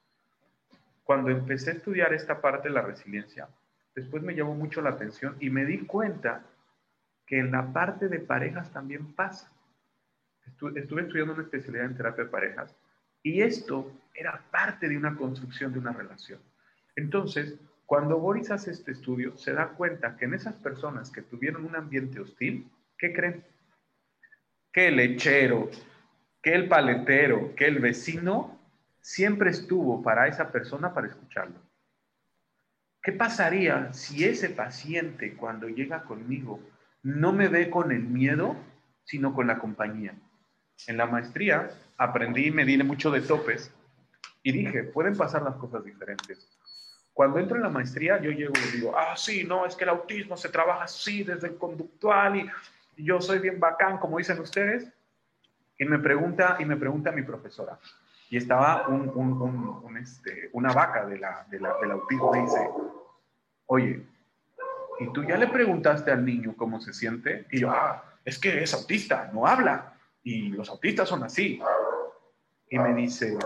Cuando 1.02 1.30
empecé 1.30 1.70
a 1.70 1.74
estudiar 1.74 2.14
esta 2.14 2.40
parte 2.40 2.68
de 2.68 2.74
la 2.74 2.82
resiliencia, 2.82 3.48
después 3.96 4.22
me 4.22 4.36
llamó 4.36 4.54
mucho 4.54 4.80
la 4.80 4.90
atención 4.90 5.36
y 5.40 5.50
me 5.50 5.64
di 5.64 5.78
cuenta 5.86 6.44
que 7.26 7.40
en 7.40 7.50
la 7.50 7.72
parte 7.72 8.06
de 8.08 8.20
parejas 8.20 8.70
también 8.70 9.12
pasa 9.12 9.50
estuve 10.76 11.02
estudiando 11.02 11.34
una 11.34 11.42
especialidad 11.42 11.86
en 11.86 11.96
terapia 11.96 12.24
de 12.24 12.30
parejas 12.30 12.76
y 13.24 13.42
esto 13.42 13.90
era 14.14 14.40
parte 14.52 14.88
de 14.88 14.96
una 14.96 15.16
construcción 15.16 15.72
de 15.72 15.80
una 15.80 15.92
relación. 15.92 16.38
Entonces, 16.94 17.58
cuando 17.92 18.18
Boris 18.18 18.50
hace 18.50 18.70
este 18.70 18.92
estudio, 18.92 19.36
se 19.36 19.52
da 19.52 19.68
cuenta 19.68 20.16
que 20.16 20.24
en 20.24 20.32
esas 20.32 20.54
personas 20.54 21.10
que 21.10 21.20
tuvieron 21.20 21.66
un 21.66 21.76
ambiente 21.76 22.20
hostil, 22.20 22.66
¿qué 22.96 23.12
creen? 23.12 23.44
Que 24.72 24.88
el 24.88 24.96
lechero, 24.96 25.68
que 26.40 26.54
el 26.54 26.70
paletero, 26.70 27.54
que 27.54 27.66
el 27.66 27.80
vecino 27.80 28.58
siempre 29.02 29.50
estuvo 29.50 30.02
para 30.02 30.26
esa 30.26 30.50
persona 30.50 30.94
para 30.94 31.08
escucharlo. 31.08 31.60
¿qué 33.02 33.12
pasaría 33.12 33.92
si 33.92 34.24
ese 34.24 34.48
paciente 34.48 35.36
cuando 35.36 35.68
llega 35.68 36.04
conmigo 36.04 36.60
no 37.02 37.34
me 37.34 37.48
ve 37.48 37.68
con 37.68 37.92
el 37.92 38.04
miedo, 38.04 38.56
sino 39.04 39.34
con 39.34 39.48
la 39.48 39.58
compañía? 39.58 40.14
En 40.86 40.96
la 40.96 41.04
maestría 41.04 41.70
aprendí 41.98 42.46
y 42.46 42.52
me 42.52 42.64
di 42.64 42.82
mucho 42.82 43.10
de 43.10 43.20
topes 43.20 43.70
y 44.42 44.50
dije, 44.52 44.82
pueden 44.82 45.14
pasar 45.14 45.42
las 45.42 45.56
cosas 45.56 45.84
diferentes. 45.84 46.48
Cuando 47.12 47.38
entro 47.38 47.56
en 47.56 47.62
la 47.62 47.68
maestría, 47.68 48.20
yo 48.20 48.30
llego 48.30 48.54
y 48.56 48.76
digo, 48.76 48.96
ah, 48.96 49.14
sí, 49.16 49.44
no, 49.44 49.66
es 49.66 49.76
que 49.76 49.84
el 49.84 49.90
autismo 49.90 50.36
se 50.36 50.48
trabaja 50.48 50.84
así 50.84 51.24
desde 51.24 51.48
el 51.48 51.56
conductual 51.56 52.36
y, 52.36 52.50
yo 52.94 53.20
soy 53.22 53.38
bien 53.38 53.58
bacán, 53.58 53.96
como 53.96 54.18
dicen 54.18 54.38
ustedes. 54.38 54.86
Y 55.78 55.84
me 55.86 55.98
pregunta, 55.98 56.56
y 56.60 56.64
me 56.66 56.76
pregunta 56.76 57.10
mi 57.10 57.22
profesora, 57.22 57.78
y 58.28 58.36
estaba 58.36 58.86
un, 58.86 59.08
un, 59.14 59.96
este, 59.96 60.50
una 60.52 60.72
vaca 60.72 61.06
de 61.06 61.18
la, 61.18 61.46
de 61.50 61.58
la, 61.58 61.74
del 61.80 61.90
autismo, 61.92 62.32
me 62.32 62.42
dice, 62.42 62.68
oye, 63.66 64.06
¿y 65.00 65.12
tú 65.12 65.24
ya 65.24 65.36
le 65.36 65.48
preguntaste 65.48 66.10
al 66.10 66.24
niño 66.24 66.54
cómo 66.56 66.80
se 66.80 66.92
siente? 66.92 67.46
Y 67.50 67.60
yo, 67.60 67.70
ah, 67.70 68.04
es 68.24 68.38
que 68.38 68.62
es 68.62 68.74
autista, 68.74 69.30
no 69.32 69.46
habla, 69.46 69.94
y 70.22 70.50
los 70.50 70.68
autistas 70.68 71.08
son 71.08 71.24
así. 71.24 71.60
Y 72.68 72.78
me 72.78 72.94
dice, 72.94 73.36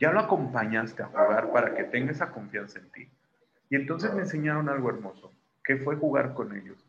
ya 0.00 0.10
lo 0.10 0.20
acompañaste 0.20 1.02
a 1.02 1.06
jugar 1.06 1.52
para 1.52 1.74
que 1.74 1.84
tenga 1.84 2.12
esa 2.12 2.30
confianza 2.30 2.78
en 2.78 2.90
ti. 2.90 3.08
Y 3.68 3.76
entonces 3.76 4.12
me 4.14 4.22
enseñaron 4.22 4.70
algo 4.70 4.88
hermoso, 4.88 5.32
que 5.62 5.76
fue 5.76 5.96
jugar 5.96 6.32
con 6.32 6.56
ellos. 6.56 6.84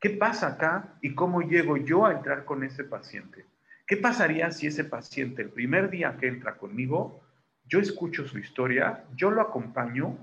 ¿Qué 0.00 0.10
pasa 0.10 0.48
acá 0.48 0.94
y 1.00 1.14
cómo 1.14 1.42
llego 1.42 1.76
yo 1.76 2.06
a 2.06 2.12
entrar 2.12 2.44
con 2.44 2.62
ese 2.62 2.84
paciente? 2.84 3.44
¿Qué 3.86 3.96
pasaría 3.96 4.50
si 4.52 4.68
ese 4.68 4.84
paciente 4.84 5.42
el 5.42 5.50
primer 5.50 5.90
día 5.90 6.16
que 6.18 6.28
entra 6.28 6.56
conmigo, 6.56 7.20
yo 7.66 7.80
escucho 7.80 8.26
su 8.26 8.38
historia, 8.38 9.04
yo 9.16 9.30
lo 9.30 9.42
acompaño 9.42 10.16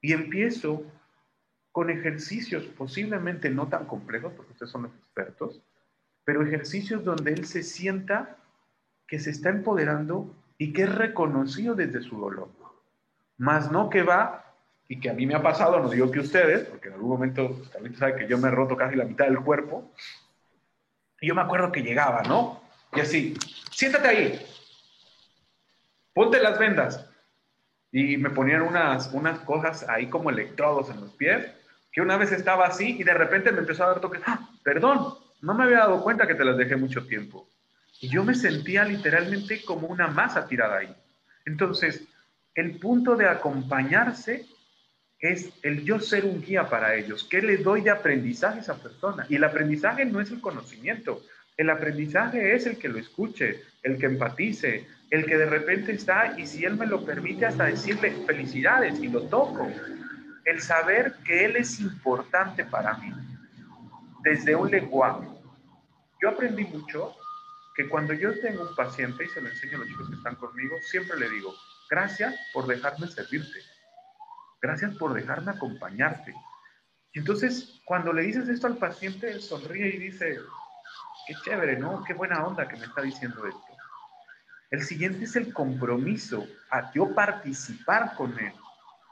y 0.00 0.12
empiezo 0.12 0.84
con 1.72 1.90
ejercicios 1.90 2.64
posiblemente 2.66 3.50
no 3.50 3.68
tan 3.68 3.84
complejos, 3.86 4.32
porque 4.34 4.52
ustedes 4.52 4.70
son 4.70 4.84
los 4.84 4.94
expertos, 4.94 5.60
pero 6.24 6.42
ejercicios 6.42 7.04
donde 7.04 7.32
él 7.32 7.46
se 7.46 7.62
sienta 7.62 8.36
que 9.06 9.18
se 9.18 9.30
está 9.30 9.48
empoderando 9.48 10.34
y 10.58 10.72
que 10.72 10.82
es 10.82 10.94
reconocido 10.94 11.74
desde 11.74 12.02
su 12.02 12.18
dolor. 12.18 12.48
Más 13.38 13.70
no 13.70 13.88
que 13.88 14.02
va, 14.02 14.44
y 14.88 14.98
que 15.00 15.10
a 15.10 15.14
mí 15.14 15.26
me 15.26 15.34
ha 15.34 15.42
pasado, 15.42 15.78
no 15.80 15.88
digo 15.88 16.10
que 16.10 16.20
ustedes, 16.20 16.66
porque 16.66 16.88
en 16.88 16.94
algún 16.94 17.10
momento 17.10 17.56
pues, 17.56 17.70
también 17.70 17.94
sabe 17.94 18.16
que 18.16 18.26
yo 18.26 18.38
me 18.38 18.48
he 18.48 18.50
roto 18.50 18.76
casi 18.76 18.96
la 18.96 19.04
mitad 19.04 19.26
del 19.26 19.40
cuerpo, 19.40 19.92
y 21.20 21.28
yo 21.28 21.34
me 21.34 21.42
acuerdo 21.42 21.70
que 21.70 21.82
llegaba, 21.82 22.22
¿no? 22.22 22.62
Y 22.94 23.00
así, 23.00 23.34
siéntate 23.70 24.08
ahí, 24.08 24.46
ponte 26.12 26.40
las 26.40 26.58
vendas. 26.58 27.04
Y 27.90 28.18
me 28.18 28.28
ponían 28.30 28.62
unas, 28.62 29.12
unas 29.14 29.38
cosas 29.40 29.88
ahí 29.88 30.08
como 30.08 30.28
electrodos 30.28 30.90
en 30.90 31.00
los 31.00 31.12
pies, 31.12 31.46
que 31.90 32.02
una 32.02 32.16
vez 32.16 32.32
estaba 32.32 32.66
así 32.66 32.96
y 32.98 33.02
de 33.02 33.14
repente 33.14 33.50
me 33.50 33.60
empezó 33.60 33.84
a 33.84 33.88
dar 33.88 34.00
toques, 34.00 34.20
ah, 34.26 34.46
perdón, 34.62 35.14
no 35.40 35.54
me 35.54 35.64
había 35.64 35.78
dado 35.78 36.02
cuenta 36.02 36.26
que 36.26 36.34
te 36.34 36.44
las 36.44 36.56
dejé 36.56 36.76
mucho 36.76 37.06
tiempo. 37.06 37.48
Y 38.00 38.08
yo 38.08 38.24
me 38.24 38.34
sentía 38.34 38.84
literalmente 38.84 39.62
como 39.64 39.88
una 39.88 40.06
masa 40.06 40.46
tirada 40.46 40.78
ahí. 40.78 40.94
Entonces, 41.46 42.04
el 42.54 42.78
punto 42.78 43.16
de 43.16 43.28
acompañarse 43.28 44.46
es 45.20 45.50
el 45.62 45.84
yo 45.84 45.98
ser 45.98 46.24
un 46.24 46.40
guía 46.40 46.68
para 46.68 46.94
ellos. 46.94 47.26
¿Qué 47.28 47.42
le 47.42 47.56
doy 47.56 47.80
de 47.80 47.90
aprendizaje 47.90 48.58
a 48.58 48.62
esa 48.62 48.82
persona? 48.82 49.26
Y 49.28 49.36
el 49.36 49.44
aprendizaje 49.44 50.04
no 50.04 50.20
es 50.20 50.30
el 50.30 50.40
conocimiento. 50.40 51.22
El 51.56 51.70
aprendizaje 51.70 52.54
es 52.54 52.66
el 52.66 52.78
que 52.78 52.88
lo 52.88 52.98
escuche, 52.98 53.62
el 53.82 53.98
que 53.98 54.06
empatice, 54.06 54.86
el 55.10 55.26
que 55.26 55.36
de 55.36 55.46
repente 55.46 55.92
está 55.92 56.38
y 56.38 56.46
si 56.46 56.64
él 56.64 56.76
me 56.76 56.86
lo 56.86 57.04
permite 57.04 57.46
hasta 57.46 57.64
decirle 57.64 58.12
felicidades 58.26 59.00
y 59.00 59.08
lo 59.08 59.22
toco. 59.22 59.68
El 60.44 60.60
saber 60.60 61.14
que 61.24 61.44
él 61.44 61.56
es 61.56 61.80
importante 61.80 62.64
para 62.64 62.94
mí 62.98 63.12
desde 64.22 64.54
un 64.54 64.70
lenguaje. 64.70 65.26
Yo 66.22 66.30
aprendí 66.30 66.64
mucho 66.64 67.14
que 67.78 67.88
cuando 67.88 68.12
yo 68.12 68.36
tengo 68.40 68.68
un 68.68 68.74
paciente 68.74 69.24
y 69.24 69.28
se 69.28 69.40
lo 69.40 69.48
enseño 69.48 69.76
a 69.76 69.78
los 69.78 69.88
chicos 69.88 70.08
que 70.08 70.16
están 70.16 70.34
conmigo, 70.34 70.74
siempre 70.82 71.16
le 71.16 71.30
digo, 71.30 71.54
gracias 71.88 72.34
por 72.52 72.66
dejarme 72.66 73.06
servirte, 73.06 73.60
gracias 74.60 74.96
por 74.96 75.14
dejarme 75.14 75.52
acompañarte. 75.52 76.34
Y 77.12 77.20
entonces, 77.20 77.80
cuando 77.84 78.12
le 78.12 78.22
dices 78.22 78.48
esto 78.48 78.66
al 78.66 78.78
paciente, 78.78 79.38
sonríe 79.38 79.94
y 79.94 79.98
dice, 79.98 80.40
qué 81.28 81.34
chévere, 81.44 81.78
¿no? 81.78 82.02
Qué 82.02 82.14
buena 82.14 82.44
onda 82.44 82.66
que 82.66 82.76
me 82.76 82.84
está 82.84 83.00
diciendo 83.00 83.46
esto. 83.46 83.76
El 84.72 84.82
siguiente 84.82 85.22
es 85.22 85.36
el 85.36 85.54
compromiso 85.54 86.48
a 86.72 86.92
yo 86.92 87.14
participar 87.14 88.16
con 88.16 88.36
él, 88.40 88.54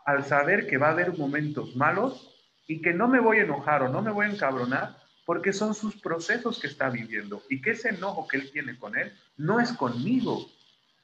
al 0.07 0.25
saber 0.25 0.67
que 0.67 0.77
va 0.77 0.89
a 0.89 0.91
haber 0.91 1.17
momentos 1.17 1.77
malos 1.77 2.35
y 2.67 2.83
que 2.83 2.93
no 2.93 3.07
me 3.07 3.21
voy 3.21 3.39
a 3.39 3.45
enojar 3.45 3.85
o 3.85 3.89
no 3.89 4.03
me 4.03 4.11
voy 4.11 4.27
a 4.27 4.31
encabronar, 4.31 5.06
porque 5.27 5.53
son 5.53 5.75
sus 5.75 5.97
procesos 5.97 6.59
que 6.61 6.69
está 6.69 6.89
viviendo 6.89 7.43
y 7.51 7.61
que 7.61 7.73
ese 7.73 7.91
enojo 7.91 8.27
que 8.27 8.39
él 8.39 8.51
tiene 8.53 8.79
con 8.79 8.97
él 8.97 9.13
no 9.37 9.61
es 9.61 9.73
conmigo, 9.73 10.49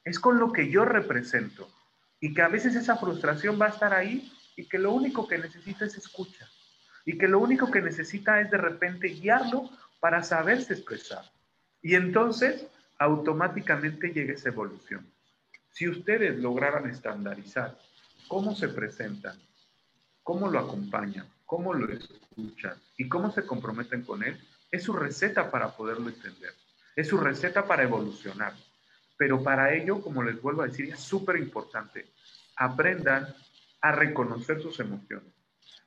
es 0.03 0.17
con 0.17 0.39
lo 0.39 0.51
que 0.51 0.71
yo 0.71 0.85
represento 0.85 1.69
y 2.19 2.33
que 2.33 2.41
a 2.41 2.47
veces 2.47 2.75
esa 2.75 2.95
frustración 2.95 3.61
va 3.61 3.67
a 3.67 3.69
estar 3.69 3.93
ahí 3.93 4.31
y 4.55 4.65
que 4.65 4.79
lo 4.79 4.93
único 4.93 5.27
que 5.27 5.37
necesita 5.37 5.85
es 5.85 5.97
escucha 5.97 6.47
y 7.05 7.17
que 7.17 7.27
lo 7.27 7.39
único 7.39 7.69
que 7.69 7.81
necesita 7.81 8.39
es 8.39 8.49
de 8.49 8.57
repente 8.57 9.09
guiarlo 9.09 9.69
para 9.99 10.23
saberse 10.23 10.73
expresar. 10.73 11.29
Y 11.81 11.95
entonces 11.95 12.65
automáticamente 12.97 14.13
llega 14.13 14.33
esa 14.33 14.49
evolución. 14.49 15.05
Si 15.71 15.89
ustedes 15.89 16.39
lograran 16.39 16.89
estandarizar 16.89 17.77
cómo 18.29 18.55
se 18.55 18.69
presentan, 18.69 19.37
cómo 20.23 20.49
lo 20.49 20.59
acompañan, 20.59 21.27
cómo 21.53 21.71
lo 21.71 21.87
escuchan 21.93 22.73
y 22.97 23.07
cómo 23.07 23.31
se 23.31 23.45
comprometen 23.45 24.01
con 24.01 24.23
él, 24.23 24.41
es 24.71 24.81
su 24.81 24.91
receta 24.91 25.51
para 25.51 25.69
poderlo 25.77 26.09
entender. 26.09 26.51
Es 26.95 27.09
su 27.09 27.19
receta 27.19 27.67
para 27.67 27.83
evolucionar. 27.83 28.53
Pero 29.17 29.43
para 29.43 29.71
ello, 29.71 30.01
como 30.01 30.23
les 30.23 30.41
vuelvo 30.41 30.63
a 30.63 30.65
decir, 30.65 30.91
es 30.91 30.99
súper 30.99 31.37
importante. 31.37 32.07
Aprendan 32.55 33.35
a 33.81 33.91
reconocer 33.91 34.63
sus 34.63 34.79
emociones. 34.79 35.31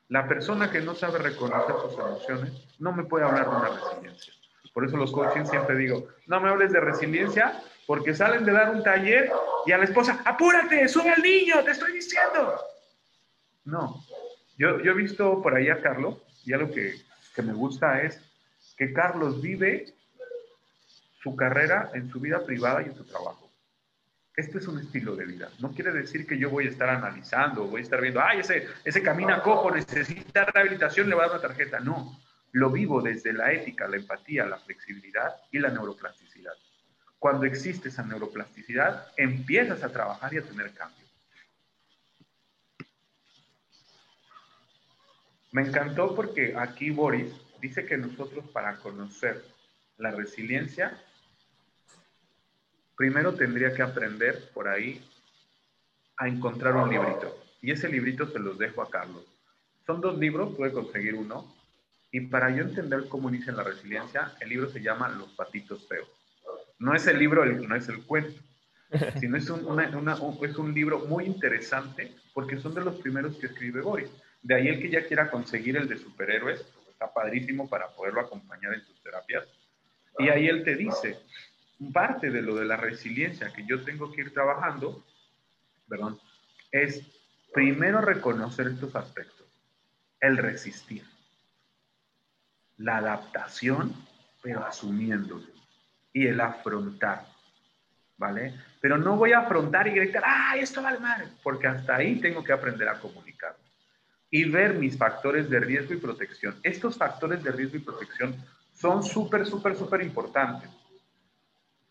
La 0.07 0.29
persona 0.29 0.71
que 0.71 0.81
no 0.83 0.95
sabe 0.95 1.19
reconocer 1.19 1.75
sus 1.83 1.99
emociones 1.99 2.53
no 2.79 2.93
me 2.93 3.03
puede 3.03 3.25
hablar 3.25 3.51
de 3.51 3.57
una 3.57 3.69
resiliencia. 3.71 4.35
Por 4.73 4.87
eso 4.87 4.97
los 4.97 5.11
coaching 5.11 5.47
siempre 5.47 5.75
digo, 5.75 6.07
no 6.29 6.41
me 6.41 6.49
hables 6.49 6.71
de 6.71 6.79
resiliencia 6.79 7.61
porque 7.89 8.15
salen 8.15 8.45
de 8.45 8.53
dar 8.53 8.71
un 8.71 8.85
taller 8.85 9.33
y 9.67 9.73
a 9.73 9.79
la 9.79 9.85
esposa, 9.85 10.23
apúrate, 10.25 10.87
sube 10.87 11.11
al 11.11 11.23
niño, 11.23 11.65
te 11.65 11.73
estoy 11.73 11.93
diciendo. 11.93 12.55
No, 13.65 14.01
yo, 14.59 14.79
he 14.79 14.95
visto 14.95 15.43
por 15.43 15.55
ahí 15.55 15.69
a 15.69 15.81
Carlos 15.81 16.17
y 16.45 16.53
algo 16.53 16.71
que, 16.71 16.95
que 17.35 17.43
me 17.43 17.53
gusta 17.53 18.03
es 18.03 18.21
que 18.77 18.93
Carlos 18.93 19.41
vive 19.41 19.87
su 21.23 21.35
carrera 21.35 21.91
en 21.95 22.09
su 22.09 22.21
vida 22.21 22.45
privada 22.45 22.83
y 22.83 22.87
en 22.87 22.95
su 22.95 23.05
trabajo. 23.05 23.51
Este 24.37 24.59
es 24.59 24.69
un 24.69 24.79
estilo 24.79 25.17
de 25.17 25.25
vida. 25.25 25.49
No 25.61 25.73
quiere 25.73 25.93
decir 25.93 26.27
que 26.27 26.39
yo 26.39 26.51
voy 26.51 26.67
a 26.67 26.71
estar 26.71 26.91
analizando, 26.91 27.65
voy 27.65 27.81
a 27.81 27.85
estar 27.85 28.01
viendo, 28.01 28.21
ay, 28.21 28.41
ese, 28.41 28.69
ese 28.85 29.03
camina 29.03 29.43
cojo, 29.43 29.71
necesita 29.71 30.45
rehabilitación, 30.45 31.09
le 31.09 31.15
voy 31.15 31.25
a 31.25 31.29
dar 31.29 31.39
una 31.39 31.49
tarjeta. 31.49 31.81
No, 31.81 32.21
lo 32.53 32.71
vivo 32.71 33.01
desde 33.01 33.33
la 33.33 33.53
ética, 33.53 33.89
la 33.89 33.97
empatía, 33.97 34.45
la 34.45 34.59
flexibilidad 34.59 35.37
y 35.51 35.59
la 35.59 35.71
neuroplasticidad. 35.71 36.53
Cuando 37.19 37.47
existe 37.47 37.89
esa 37.89 38.03
neuroplasticidad, 38.03 39.09
empiezas 39.17 39.83
a 39.83 39.91
trabajar 39.91 40.33
y 40.35 40.39
a 40.39 40.43
tener 40.43 40.73
cambio. 40.73 41.06
Me 45.57 45.63
encantó 45.63 46.15
porque 46.15 46.55
aquí 46.55 46.91
Boris 46.91 47.33
dice 47.63 47.87
que 47.87 47.97
nosotros 47.97 48.45
para 48.53 48.77
conocer 48.77 49.43
la 49.97 50.11
resiliencia, 50.11 51.03
primero 52.95 53.33
tendría 53.33 53.73
que 53.73 53.81
aprender 53.81 54.51
por 54.53 54.69
ahí 54.69 55.03
a 56.19 56.29
encontrar 56.29 56.77
un 56.77 56.91
librito. 56.91 57.35
Y 57.63 57.71
ese 57.71 57.89
librito 57.89 58.29
se 58.31 58.39
los 58.39 58.59
dejo 58.59 58.83
a 58.83 58.91
Carlos. 58.91 59.25
Son 59.87 60.03
dos 60.03 60.19
libros, 60.19 60.55
puede 60.55 60.73
conseguir 60.73 61.15
uno. 61.15 61.51
Y 62.13 62.21
para 62.21 62.51
yo 62.51 62.63
entender 62.63 63.09
cómo 63.09 63.31
inicia 63.31 63.55
la 63.55 63.63
resiliencia, 63.63 64.35
el 64.41 64.51
libro 64.51 64.69
se 64.69 64.83
llama 64.83 65.09
Los 65.09 65.31
patitos 65.31 65.89
feos. 65.89 66.07
No 66.79 66.95
es 66.95 67.07
el 67.07 67.19
libro, 67.19 67.47
no 67.47 67.75
es 67.75 67.89
el 67.89 68.05
cuento, 68.05 68.39
sino 69.21 69.39
es 69.39 69.49
un, 69.49 69.81
es 69.81 70.57
un 70.59 70.75
libro 70.75 70.99
muy 71.07 71.25
interesante 71.25 72.15
porque 72.35 72.61
son 72.61 72.75
de 72.75 72.85
los 72.85 72.97
primeros 72.97 73.37
que 73.37 73.47
escribe 73.47 73.81
Boris. 73.81 74.11
De 74.47 74.55
ahí 74.55 74.69
el 74.69 74.81
que 74.81 74.89
ya 74.89 75.05
quiera 75.05 75.29
conseguir 75.29 75.77
el 75.77 75.89
de 75.89 75.99
superhéroes, 75.99 76.63
pues, 76.63 76.87
está 76.87 77.13
padrísimo 77.13 77.69
para 77.69 77.89
poderlo 77.89 78.21
acompañar 78.21 78.75
en 78.75 78.81
sus 78.81 79.03
terapias. 79.03 79.45
Y 80.21 80.29
ahí 80.29 80.47
él 80.47 80.63
te 80.63 80.77
dice, 80.77 81.19
parte 81.93 82.31
de 82.31 82.43
lo 82.43 82.55
de 82.55 82.65
la 82.65 82.77
resiliencia 82.77 83.53
que 83.53 83.67
yo 83.67 83.83
tengo 83.83 84.13
que 84.13 84.21
ir 84.21 84.33
trabajando, 84.33 85.05
perdón, 85.89 86.21
es 86.71 87.03
primero 87.53 88.01
reconocer 88.01 88.69
estos 88.69 88.95
aspectos, 88.95 89.49
el 90.21 90.37
resistir, 90.37 91.03
la 92.77 92.99
adaptación, 92.99 93.97
pero 94.43 94.65
asumiéndolo, 94.65 95.49
y 96.13 96.29
el 96.29 96.41
afrontar, 96.41 97.27
¿vale? 98.17 98.55
Pero 98.81 98.97
no 98.97 99.17
voy 99.17 99.33
a 99.33 99.41
afrontar 99.41 99.89
y 99.89 99.91
gritar, 99.91 100.23
¡ay, 100.25 100.61
esto 100.61 100.83
vale 100.83 101.01
mal! 101.01 101.37
Porque 101.43 101.67
hasta 101.67 101.97
ahí 101.97 102.21
tengo 102.21 102.45
que 102.45 102.53
aprender 102.53 102.89
a 102.89 103.01
comunicar. 103.01 103.56
Y 104.31 104.49
ver 104.49 104.75
mis 104.75 104.97
factores 104.97 105.49
de 105.49 105.61
riesgo 105.61 105.95
y 105.95 105.99
protección. 105.99 106.59
Estos 106.63 106.97
factores 106.97 107.43
de 107.43 107.53
riesgo 107.53 107.77
y 107.77 107.81
protección 107.81 108.37
son 108.73 109.03
súper, 109.03 109.47
súper, 109.47 109.77
súper 109.77 110.03
importantes. 110.03 110.69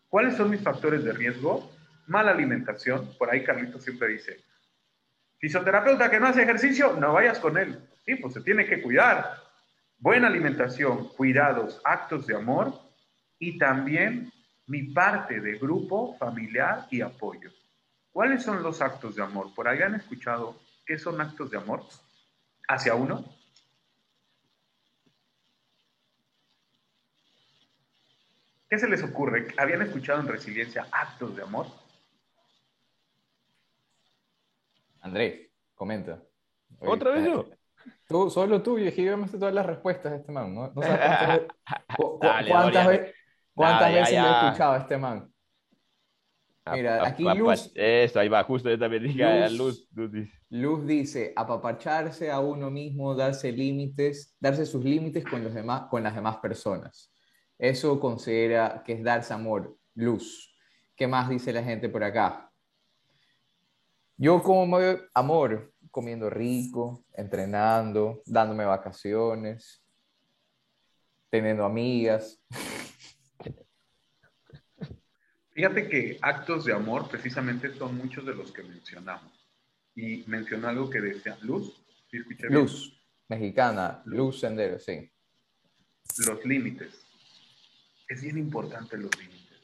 ¿Cuáles 0.08 0.36
son 0.36 0.50
mis 0.50 0.60
factores 0.60 1.02
de 1.04 1.12
riesgo? 1.12 1.70
Mala 2.06 2.30
alimentación. 2.30 3.10
Por 3.18 3.30
ahí 3.30 3.42
Carlito 3.42 3.80
siempre 3.80 4.08
dice, 4.08 4.40
fisioterapeuta 5.38 6.10
que 6.10 6.20
no 6.20 6.28
hace 6.28 6.42
ejercicio, 6.42 6.94
no 6.98 7.14
vayas 7.14 7.38
con 7.38 7.58
él. 7.58 7.78
Sí, 8.04 8.14
pues 8.16 8.34
se 8.34 8.40
tiene 8.40 8.66
que 8.66 8.82
cuidar. 8.82 9.42
Buena 9.98 10.28
alimentación, 10.28 11.08
cuidados, 11.08 11.80
actos 11.84 12.26
de 12.26 12.36
amor 12.36 12.72
y 13.38 13.58
también 13.58 14.30
mi 14.66 14.84
parte 14.84 15.40
de 15.40 15.58
grupo, 15.58 16.16
familiar 16.18 16.86
y 16.90 17.00
apoyo. 17.00 17.50
¿Cuáles 18.12 18.42
son 18.42 18.62
los 18.62 18.80
actos 18.80 19.16
de 19.16 19.22
amor? 19.22 19.54
¿Por 19.54 19.68
ahí 19.68 19.82
han 19.82 19.94
escuchado 19.94 20.60
qué 20.86 20.98
son 20.98 21.20
actos 21.20 21.50
de 21.50 21.58
amor 21.58 21.82
hacia 22.68 22.94
uno? 22.94 23.24
¿Qué 28.68 28.78
se 28.78 28.88
les 28.88 29.02
ocurre? 29.02 29.48
¿Habían 29.58 29.82
escuchado 29.82 30.20
en 30.20 30.28
resiliencia 30.28 30.86
actos 30.90 31.36
de 31.36 31.42
amor? 31.42 31.66
Andrés, 35.00 35.48
comenta. 35.74 36.20
¿Otra 36.80 37.12
vez 37.12 37.24
yo? 37.24 37.48
Tú, 38.08 38.28
solo 38.28 38.62
tú, 38.62 38.78
y 38.78 38.90
todas 38.92 39.54
las 39.54 39.66
respuestas 39.66 40.12
de 40.12 40.18
este 40.18 40.32
man. 40.32 40.52
¿no? 40.52 40.72
cuántas, 42.18 42.86
veces, 42.88 43.14
cuántas 43.54 43.92
veces 43.92 44.20
lo 44.20 44.26
he 44.26 44.46
escuchado 44.46 44.72
a 44.72 44.78
este 44.78 44.98
man. 44.98 45.32
Mira, 46.72 47.06
aquí 47.06 47.22
Luz. 47.22 47.70
Eso, 47.74 48.18
ahí 48.18 48.28
va, 48.28 48.42
justo 48.42 48.68
yo 48.68 48.78
también 48.78 49.04
dije 49.04 49.50
Luz, 49.50 49.88
Luz, 49.92 50.12
dice. 50.12 50.32
Luz 50.50 50.86
dice: 50.86 51.32
apapacharse 51.36 52.30
a 52.30 52.40
uno 52.40 52.70
mismo, 52.70 53.14
darse 53.14 53.52
límites, 53.52 54.34
darse 54.40 54.66
sus 54.66 54.84
límites 54.84 55.24
con, 55.24 55.44
los 55.44 55.54
demás, 55.54 55.82
con 55.90 56.02
las 56.02 56.14
demás 56.14 56.38
personas. 56.38 57.12
Eso 57.58 58.00
considera 58.00 58.82
que 58.84 58.94
es 58.94 59.02
darse 59.02 59.32
amor, 59.32 59.78
luz. 59.94 60.54
¿Qué 60.96 61.06
más 61.06 61.28
dice 61.28 61.52
la 61.52 61.62
gente 61.62 61.88
por 61.88 62.02
acá? 62.02 62.50
Yo 64.16 64.42
como 64.42 64.78
amor, 65.14 65.72
comiendo 65.90 66.30
rico, 66.30 67.04
entrenando, 67.12 68.22
dándome 68.26 68.64
vacaciones, 68.64 69.82
teniendo 71.30 71.64
amigas. 71.64 72.42
Fíjate 75.56 75.88
que 75.88 76.18
actos 76.20 76.66
de 76.66 76.74
amor 76.74 77.08
precisamente 77.08 77.74
son 77.74 77.96
muchos 77.96 78.26
de 78.26 78.34
los 78.34 78.52
que 78.52 78.62
mencionamos. 78.62 79.32
Y 79.94 80.22
mencionó 80.26 80.68
algo 80.68 80.90
que 80.90 81.00
decía 81.00 81.38
Luz. 81.40 81.82
Luz, 82.50 83.02
mexicana, 83.26 84.02
Luz 84.04 84.40
Sendero, 84.40 84.78
sí. 84.78 85.10
Los 86.26 86.44
límites 86.44 87.06
es 88.06 88.20
bien 88.20 88.36
importante 88.36 88.98
los 88.98 89.10
límites. 89.18 89.56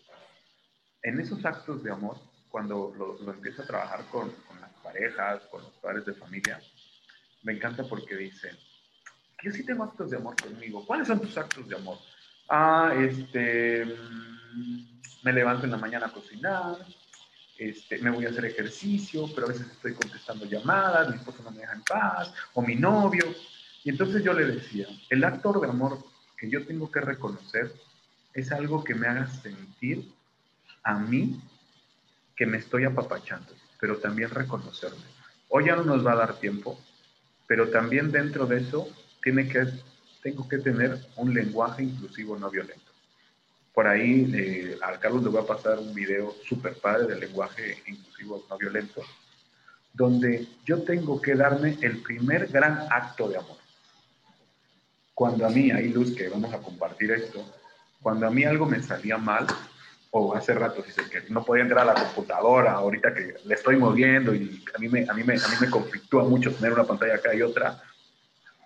En 1.03 1.20
esos 1.20 1.45
actos 1.45 1.82
de 1.82 1.93
amor, 1.93 2.16
cuando 2.49 2.95
lo, 2.97 3.22
lo 3.22 3.30
empiezo 3.30 3.61
a 3.61 3.66
trabajar 3.66 4.07
con, 4.07 4.30
con, 4.30 4.59
las 4.62 4.72
parejas, 4.82 5.43
con 5.51 5.62
los 5.62 5.72
padres 5.72 6.07
de 6.07 6.14
familia, 6.14 6.59
me 7.43 7.53
encanta 7.53 7.84
porque 7.86 8.16
dicen, 8.16 8.57
yo 9.43 9.51
sí 9.51 9.62
tengo 9.66 9.84
actos 9.84 10.11
de 10.11 10.16
amor 10.16 10.36
conmigo. 10.40 10.86
¿Cuáles 10.86 11.09
son 11.09 11.20
tus 11.20 11.36
actos 11.36 11.68
de 11.68 11.76
amor? 11.76 11.99
Ah, 12.49 12.93
este, 12.99 13.84
mm, 13.84 14.86
me 15.22 15.32
levanto 15.32 15.64
en 15.64 15.70
la 15.70 15.76
mañana 15.76 16.07
a 16.07 16.12
cocinar, 16.12 16.76
este, 17.59 17.99
me 17.99 18.11
voy 18.11 18.26
a 18.26 18.30
hacer 18.30 18.47
ejercicio, 18.47 19.28
pero 19.34 19.47
a 19.47 19.51
veces 19.51 19.68
estoy 19.70 19.95
contestando 19.95 20.45
llamadas, 20.47 21.11
mi 21.11 21.16
esposo 21.16 21.43
no 21.43 21.51
me 21.51 21.61
deja 21.61 21.74
en 21.74 21.82
paz, 21.82 22.32
o 22.55 22.62
mi 22.62 22.74
novio. 22.74 23.24
Y 23.84 23.90
entonces 23.90 24.22
yo 24.24 24.32
le 24.32 24.45
decía, 24.45 24.86
el 25.11 25.24
acto 25.24 25.53
de 25.53 25.68
amor 25.68 25.99
que 26.36 26.51
yo 26.51 26.66
tengo 26.66 26.90
que 26.90 27.01
reconocer 27.01 27.72
es 28.34 28.51
algo 28.51 28.82
que 28.82 28.95
me 28.95 29.07
haga 29.07 29.26
sentir 29.26 30.12
a 30.82 30.99
mí 30.99 31.40
que 32.36 32.47
me 32.47 32.59
estoy 32.59 32.84
apapachando, 32.84 33.53
pero 33.80 33.99
también 33.99 34.30
reconocerme. 34.30 35.05
Hoy 35.49 35.66
ya 35.66 35.76
no 35.76 35.84
nos 35.84 36.05
va 36.05 36.12
a 36.12 36.16
dar 36.16 36.40
tiempo, 36.40 36.80
pero 37.47 37.68
también 37.68 38.11
dentro 38.11 38.47
de 38.47 38.59
eso 38.61 38.88
tiene 39.22 39.49
que, 39.49 39.66
tengo 40.22 40.48
que 40.48 40.58
tener 40.58 40.98
un 41.16 41.34
lenguaje 41.34 41.82
inclusivo 41.82 42.38
no 42.38 42.48
violento. 42.50 42.92
Por 43.74 43.86
ahí 43.86 44.30
eh, 44.34 44.78
a 44.82 44.98
Carlos 44.98 45.22
le 45.22 45.30
voy 45.30 45.42
a 45.42 45.46
pasar 45.46 45.78
un 45.78 45.92
video 45.94 46.34
súper 46.46 46.74
padre 46.74 47.06
del 47.06 47.20
lenguaje 47.20 47.82
inclusivo 47.86 48.44
no 48.48 48.56
violento, 48.56 49.02
donde 49.92 50.46
yo 50.64 50.82
tengo 50.82 51.20
que 51.20 51.34
darme 51.34 51.76
el 51.80 51.98
primer 52.02 52.48
gran 52.48 52.86
acto 52.90 53.28
de 53.28 53.38
amor. 53.38 53.56
Cuando 55.14 55.46
a 55.46 55.50
mí, 55.50 55.70
hay 55.70 55.88
luz 55.88 56.14
que 56.16 56.28
vamos 56.28 56.52
a 56.54 56.58
compartir 56.58 57.10
esto, 57.10 57.44
cuando 58.00 58.26
a 58.26 58.30
mí 58.30 58.44
algo 58.44 58.66
me 58.66 58.82
salía 58.82 59.18
mal, 59.18 59.46
o 60.10 60.34
hace 60.34 60.52
rato 60.52 60.82
dice 60.82 61.02
que 61.08 61.22
no 61.30 61.42
podía 61.42 61.62
entrar 61.62 61.88
a 61.88 61.94
la 61.94 62.04
computadora, 62.04 62.72
ahorita 62.72 63.14
que 63.14 63.34
le 63.44 63.54
estoy 63.54 63.76
moviendo 63.76 64.34
y 64.34 64.62
a 64.74 64.78
mí 64.78 64.88
me, 64.88 65.08
a 65.08 65.14
mí 65.14 65.24
me, 65.24 65.34
a 65.34 65.48
mí 65.48 65.54
me 65.58 65.70
conflictúa 65.70 66.24
mucho 66.24 66.52
tener 66.54 66.74
una 66.74 66.84
pantalla 66.84 67.14
acá 67.14 67.34
y 67.34 67.40
otra. 67.40 67.82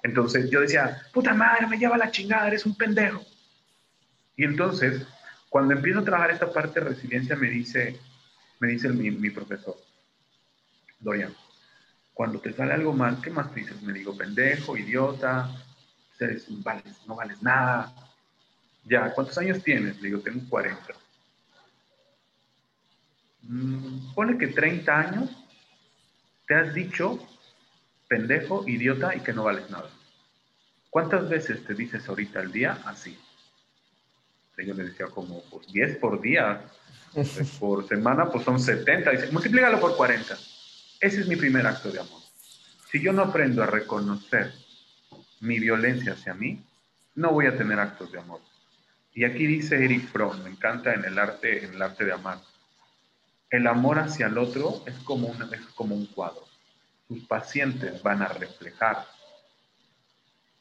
Entonces 0.06 0.48
yo 0.50 0.60
decía, 0.60 1.02
puta 1.12 1.34
madre, 1.34 1.66
me 1.66 1.78
lleva 1.78 1.98
la 1.98 2.12
chingada, 2.12 2.46
eres 2.46 2.64
un 2.64 2.76
pendejo. 2.76 3.24
Y 4.36 4.44
entonces, 4.44 5.04
cuando 5.48 5.74
empiezo 5.74 5.98
a 5.98 6.04
trabajar 6.04 6.30
esta 6.30 6.52
parte 6.52 6.78
de 6.78 6.90
resiliencia, 6.90 7.34
me 7.34 7.50
dice, 7.50 7.98
me 8.60 8.68
dice 8.68 8.88
mi, 8.90 9.10
mi 9.10 9.30
profesor, 9.30 9.76
Dorian, 11.00 11.34
cuando 12.14 12.38
te 12.38 12.52
sale 12.52 12.74
algo 12.74 12.92
mal, 12.92 13.20
¿qué 13.20 13.30
más 13.30 13.52
dices? 13.52 13.82
Me 13.82 13.92
digo, 13.92 14.16
pendejo, 14.16 14.76
idiota, 14.76 15.50
vales, 16.62 16.96
no 17.08 17.16
vales 17.16 17.42
nada, 17.42 17.92
ya, 18.84 19.12
¿cuántos 19.12 19.36
años 19.38 19.60
tienes? 19.64 20.00
Le 20.00 20.10
digo, 20.10 20.20
tengo 20.20 20.48
40. 20.48 20.94
Mm, 23.42 24.14
pone 24.14 24.38
que 24.38 24.46
30 24.46 24.96
años 24.96 25.30
te 26.46 26.54
has 26.54 26.72
dicho 26.72 27.18
pendejo, 28.06 28.62
idiota 28.68 29.16
y 29.16 29.20
que 29.20 29.32
no 29.32 29.42
vales 29.42 29.68
nada. 29.68 29.95
¿Cuántas 30.96 31.28
veces 31.28 31.62
te 31.62 31.74
dices 31.74 32.08
ahorita 32.08 32.40
al 32.40 32.50
día 32.50 32.78
así? 32.86 33.18
Yo 34.56 34.72
le 34.72 34.84
decía 34.84 35.04
como 35.08 35.42
pues, 35.50 35.66
10 35.70 35.98
por 35.98 36.22
día, 36.22 36.62
pues, 37.12 37.38
por 37.60 37.86
semana 37.86 38.30
pues 38.30 38.46
son 38.46 38.58
70. 38.58 39.10
Dice, 39.10 39.30
multiplícalo 39.30 39.78
por 39.78 39.94
40. 39.94 40.32
Ese 40.98 41.20
es 41.20 41.28
mi 41.28 41.36
primer 41.36 41.66
acto 41.66 41.90
de 41.90 42.00
amor. 42.00 42.22
Si 42.90 42.98
yo 42.98 43.12
no 43.12 43.24
aprendo 43.24 43.62
a 43.62 43.66
reconocer 43.66 44.54
mi 45.40 45.60
violencia 45.60 46.14
hacia 46.14 46.32
mí, 46.32 46.64
no 47.14 47.30
voy 47.30 47.44
a 47.44 47.58
tener 47.58 47.78
actos 47.78 48.10
de 48.10 48.18
amor. 48.18 48.40
Y 49.12 49.24
aquí 49.24 49.46
dice 49.46 49.84
Eric 49.84 50.08
Fromm, 50.08 50.44
me 50.44 50.48
encanta 50.48 50.94
en 50.94 51.04
el 51.04 51.18
arte, 51.18 51.62
en 51.62 51.74
el 51.74 51.82
arte 51.82 52.06
de 52.06 52.12
amar. 52.14 52.38
El 53.50 53.66
amor 53.66 53.98
hacia 53.98 54.28
el 54.28 54.38
otro 54.38 54.82
es 54.86 54.94
como, 55.00 55.28
un, 55.28 55.42
es 55.52 55.60
como 55.74 55.94
un 55.94 56.06
cuadro. 56.06 56.46
Sus 57.06 57.22
pacientes 57.24 58.02
van 58.02 58.22
a 58.22 58.28
reflejar 58.28 59.04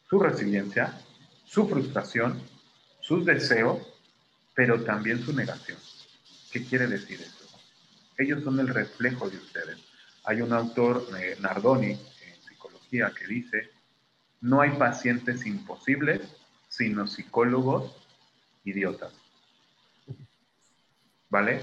su 0.10 0.20
resiliencia, 0.20 1.00
su 1.46 1.68
frustración, 1.68 2.42
sus 3.02 3.26
deseos, 3.26 3.80
pero 4.54 4.84
también 4.84 5.24
su 5.24 5.34
negación. 5.34 5.78
¿Qué 6.52 6.66
quiere 6.66 6.88
decir 6.88 7.22
eso? 7.22 7.46
Ellos 8.18 8.44
son 8.44 8.60
el 8.60 8.68
reflejo 8.68 9.30
de 9.30 9.38
ustedes. 9.38 9.78
Hay 10.24 10.42
un 10.42 10.54
autor, 10.54 11.06
eh, 11.20 11.36
Nardoni, 11.40 11.92
en 11.92 12.42
psicología, 12.48 13.12
que 13.18 13.28
dice, 13.28 13.70
no 14.42 14.62
hay 14.62 14.72
pacientes 14.72 15.46
imposibles, 15.46 16.22
sino 16.70 17.08
psicólogos 17.08 17.96
idiotas. 18.64 19.14
¿Vale? 21.30 21.62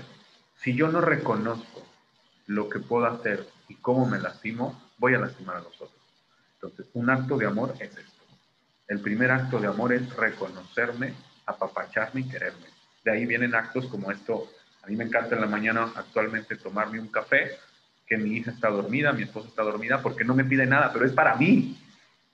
Si 0.57 0.75
yo 0.75 0.89
no 0.89 1.01
reconozco 1.01 1.83
lo 2.47 2.69
que 2.69 2.79
puedo 2.79 3.07
hacer 3.07 3.49
y 3.69 3.77
cómo 3.77 4.07
me 4.07 4.19
lastimo, 4.19 4.91
voy 4.99 5.15
a 5.15 5.19
lastimar 5.19 5.57
a 5.57 5.61
los 5.61 5.75
otros. 5.75 6.01
Entonces, 6.55 6.87
un 6.93 7.11
acto 7.11 7.37
de 7.37 7.47
amor 7.47 7.75
es 7.81 7.97
esto. 7.97 8.12
El 8.89 9.01
primer 9.01 9.31
acto 9.31 9.59
de 9.59 9.69
amor 9.69 9.93
es 9.93 10.15
reconocerme, 10.17 11.15
apapacharme 11.47 12.21
y 12.21 12.29
quererme. 12.29 12.67
De 13.05 13.13
ahí 13.13 13.27
vienen 13.27 13.55
actos 13.55 13.87
como 13.87 14.11
esto. 14.11 14.51
A 14.83 14.87
mí 14.89 14.97
me 14.97 15.05
encanta 15.05 15.35
en 15.35 15.41
la 15.41 15.47
mañana 15.47 15.93
actualmente 15.95 16.57
tomarme 16.57 17.01
un 17.01 17.09
café, 17.09 17.59
que 18.07 18.17
mi 18.17 18.37
hija 18.37 18.51
está 18.51 18.69
dormida, 18.69 19.13
mi 19.13 19.23
esposa 19.23 19.49
está 19.49 19.63
dormida, 19.63 20.03
porque 20.03 20.25
no 20.25 20.35
me 20.35 20.45
pide 20.45 20.67
nada, 20.67 20.93
pero 20.93 21.07
es 21.07 21.13
para 21.13 21.37
mí. 21.37 21.79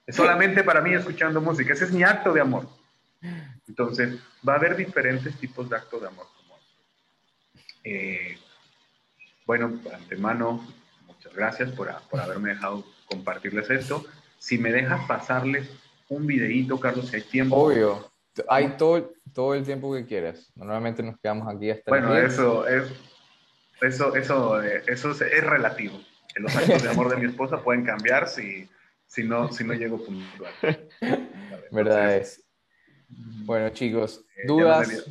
Es 0.07 0.16
solamente 0.16 0.64
para 0.64 0.80
mí 0.80 0.94
escuchando 0.94 1.40
música. 1.40 1.74
Ese 1.74 1.84
es 1.84 1.92
mi 1.92 2.03
acto 2.03 2.32
de 2.32 2.40
amor. 2.40 2.68
Entonces, 3.68 4.18
va 4.46 4.55
a 4.55 4.57
haber 4.57 4.76
diferentes 4.76 5.36
tipos 5.38 5.68
de 5.68 5.76
actos 5.76 6.01
de 6.01 6.09
amor 6.09 6.26
como 6.36 6.59
eh, 7.84 8.38
bueno, 9.46 9.68
de 9.68 9.94
antemano, 9.94 10.66
muchas 11.07 11.34
gracias 11.34 11.70
por, 11.72 11.90
por, 12.11 12.20
haberme 12.20 12.51
dejado 12.51 12.84
compartirles 13.07 13.70
esto. 13.70 14.05
Si 14.38 14.59
me 14.59 14.72
dejas 14.72 15.07
pasarles 15.07 15.70
un 16.09 16.27
videíto, 16.27 16.79
Carlos, 16.79 17.09
si 17.09 17.17
hay 17.17 17.23
tiempo. 17.23 17.57
Obvio, 17.57 18.11
hay 18.49 18.77
todo, 18.77 19.13
todo 19.33 19.55
el 19.55 19.65
tiempo 19.65 19.93
que 19.95 20.07
quieras. 20.07 20.51
Normalmente 20.55 21.03
nos 21.03 21.19
quedamos 21.19 21.53
aquí 21.55 21.71
hasta 21.71 21.91
Bueno, 21.91 22.17
eso 22.17 22.67
es, 22.67 22.93
eso, 23.81 24.15
eso, 24.15 24.63
eh, 24.63 24.83
eso 24.87 25.11
es, 25.11 25.45
relativo. 25.45 25.99
Los 26.37 26.55
actos 26.55 26.83
de 26.83 26.91
amor 26.91 27.11
de 27.11 27.17
mi 27.17 27.27
esposa 27.27 27.63
pueden 27.63 27.85
cambiar 27.85 28.29
si, 28.29 28.69
si 29.07 29.25
no, 29.25 29.51
si 29.53 29.65
no 29.65 29.75
llego 29.75 30.05
puntual. 30.05 30.53
Verdad 31.73 32.17
es. 32.17 32.45
Bueno, 33.09 33.71
chicos, 33.71 34.25
eh, 34.37 34.47
dudas, 34.47 35.11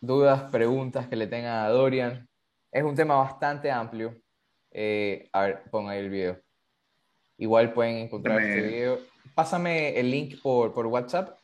dudas, 0.00 0.42
preguntas 0.50 1.06
que 1.06 1.16
le 1.16 1.26
tengan 1.26 1.64
a 1.64 1.68
Dorian. 1.68 2.28
Es 2.72 2.82
un 2.82 2.94
tema 2.94 3.16
bastante 3.16 3.70
amplio. 3.70 4.16
Eh, 4.70 5.28
a 5.32 5.42
ver, 5.42 5.62
ponga 5.70 5.92
ahí 5.92 6.00
el 6.00 6.10
video. 6.10 6.40
Igual 7.36 7.72
pueden 7.72 7.96
encontrar 7.96 8.40
este 8.40 8.62
video. 8.62 9.13
Pásame 9.34 9.98
el 9.98 10.10
link 10.10 10.40
por, 10.42 10.72
por 10.72 10.86
WhatsApp. 10.86 11.38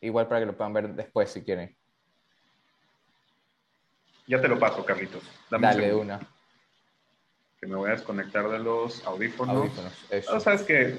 Igual 0.00 0.26
para 0.28 0.40
que 0.40 0.46
lo 0.46 0.56
puedan 0.56 0.72
ver 0.72 0.88
después 0.94 1.30
si 1.30 1.42
quieren. 1.42 1.76
Ya 4.26 4.40
te 4.40 4.48
lo 4.48 4.58
paso, 4.58 4.84
Carlitos. 4.84 5.22
Dale 5.50 5.94
una. 5.94 6.20
Que 7.60 7.66
me 7.66 7.76
voy 7.76 7.90
a 7.90 7.92
desconectar 7.92 8.48
de 8.48 8.58
los 8.58 9.04
audífonos. 9.06 9.56
Audífonos, 9.56 9.92
eso. 10.10 10.40
sabes 10.40 10.62
que 10.62 10.98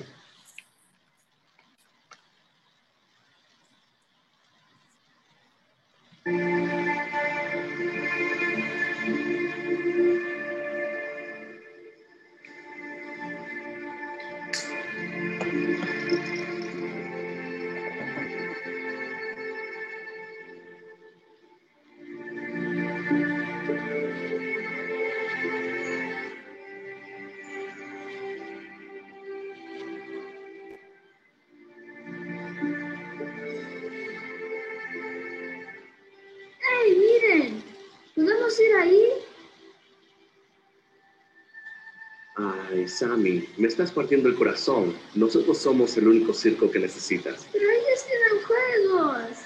Sammy, 42.94 43.50
me 43.58 43.68
estás 43.68 43.92
partiendo 43.92 44.30
el 44.30 44.36
corazón. 44.36 44.96
Nosotros 45.16 45.58
somos 45.58 45.98
el 45.98 46.08
único 46.08 46.34
circo 46.34 46.70
que 46.70 46.80
necesitas. 46.80 47.48
Pero 47.52 47.66
ellos 47.70 48.06
tienen 48.06 48.46
juegos. 48.46 49.38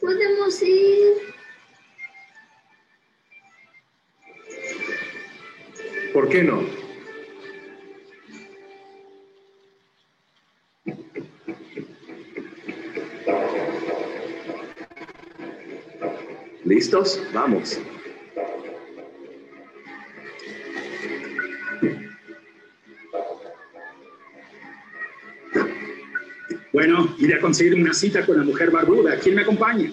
¿Podemos 0.00 0.62
ir? 0.62 1.34
¿Por 6.12 6.28
qué 6.28 6.44
no? 6.44 6.62
¿Listos? 16.64 17.20
Vamos. 17.32 17.78
Iré 27.24 27.34
a 27.34 27.40
conseguir 27.40 27.74
una 27.74 27.92
cita 27.92 28.24
con 28.24 28.36
la 28.36 28.44
mujer 28.44 28.70
barbuda. 28.70 29.18
¿Quién 29.18 29.34
me 29.34 29.42
acompaña? 29.42 29.90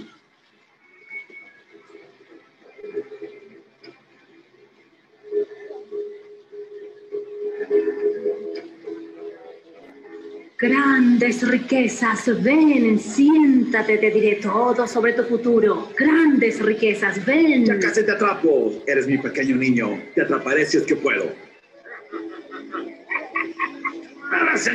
Grandes 10.62 11.42
riquezas, 11.48 12.44
ven, 12.44 13.00
siéntate, 13.00 13.98
te 13.98 14.12
diré 14.12 14.36
todo 14.36 14.86
sobre 14.86 15.14
tu 15.14 15.24
futuro. 15.24 15.90
Grandes 15.98 16.62
riquezas, 16.62 17.26
ven. 17.26 17.66
Ya 17.66 17.80
casi 17.80 18.06
te 18.06 18.12
atrapo. 18.12 18.72
Eres 18.86 19.08
mi 19.08 19.18
pequeño 19.18 19.56
niño. 19.56 20.00
Te 20.14 20.22
atraparé 20.22 20.68
si 20.68 20.78
es 20.78 20.84
que 20.84 20.96
puedo. 20.96 21.51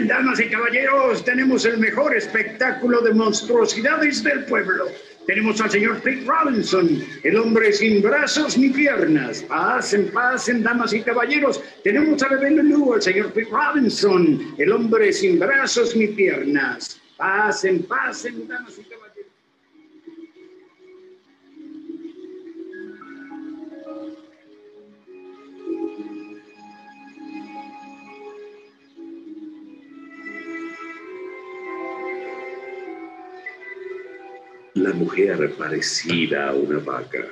Damas 0.06 0.40
y 0.40 0.48
caballeros, 0.48 1.24
tenemos 1.24 1.64
el 1.64 1.78
mejor 1.78 2.16
espectáculo 2.16 3.00
de 3.02 3.14
monstruosidades 3.14 4.22
del 4.22 4.44
pueblo. 4.44 4.86
Tenemos 5.26 5.60
al 5.60 5.70
señor 5.70 6.00
Pete 6.02 6.24
Robinson, 6.24 7.04
el 7.22 7.36
hombre 7.36 7.72
sin 7.72 8.02
brazos 8.02 8.56
ni 8.56 8.68
piernas. 8.70 9.42
Pasen, 9.42 10.10
pasen, 10.12 10.62
damas 10.62 10.92
y 10.92 11.02
caballeros. 11.02 11.62
Tenemos 11.82 12.22
a 12.22 12.28
Bebé 12.28 12.50
Lulu, 12.50 12.94
al 12.94 13.02
señor 13.02 13.32
Pete 13.32 13.50
Robinson, 13.50 14.54
el 14.58 14.72
hombre 14.72 15.12
sin 15.12 15.38
brazos 15.38 15.96
ni 15.96 16.08
piernas. 16.08 17.00
Pasen, 17.16 17.82
pasen, 17.84 18.46
damas 18.46 18.78
y 18.78 18.82
caballeros. 18.82 18.95
Mujer 35.16 35.50
parecida 35.56 36.50
a 36.50 36.54
una 36.54 36.78
vaca, 36.78 37.26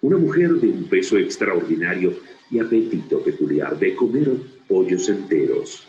una 0.00 0.16
mujer 0.16 0.50
de 0.54 0.68
un 0.68 0.88
peso 0.88 1.16
extraordinario 1.16 2.14
y 2.50 2.58
apetito 2.58 3.22
peculiar 3.22 3.78
de 3.78 3.94
comer 3.94 4.28
pollos 4.66 5.08
enteros. 5.08 5.86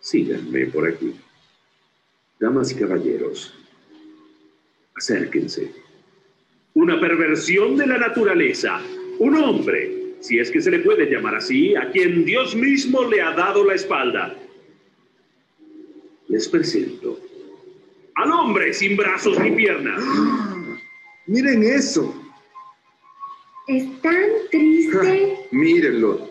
Síganme 0.00 0.66
por 0.66 0.88
aquí. 0.88 1.14
Damas 2.40 2.72
y 2.72 2.74
caballeros, 2.76 3.54
acérquense. 4.96 5.72
Una 6.74 7.00
perversión 7.00 7.76
de 7.76 7.86
la 7.86 7.98
naturaleza, 7.98 8.80
un 9.20 9.36
hombre, 9.36 10.16
si 10.20 10.38
es 10.38 10.50
que 10.50 10.60
se 10.60 10.70
le 10.70 10.80
puede 10.80 11.08
llamar 11.08 11.36
así, 11.36 11.76
a 11.76 11.90
quien 11.90 12.24
Dios 12.24 12.56
mismo 12.56 13.04
le 13.04 13.22
ha 13.22 13.32
dado 13.32 13.64
la 13.64 13.74
espalda. 13.74 14.36
Les 16.28 16.48
presento 16.48 17.20
al 18.16 18.32
hombre 18.32 18.72
sin 18.72 18.96
brazos 18.96 19.38
ni 19.38 19.52
piernas. 19.52 20.02
Miren 21.28 21.62
eso. 21.62 22.14
Es 23.66 23.84
tan 24.00 24.30
triste. 24.50 25.38
mírenlo. 25.50 26.27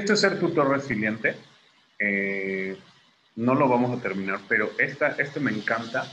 Este 0.00 0.14
es 0.14 0.20
ser 0.20 0.40
tutor 0.40 0.70
resiliente. 0.70 1.36
Eh, 1.98 2.74
no 3.36 3.54
lo 3.54 3.68
vamos 3.68 3.98
a 3.98 4.02
terminar, 4.02 4.40
pero 4.48 4.70
esta, 4.78 5.08
este 5.18 5.40
me 5.40 5.50
encanta 5.50 6.10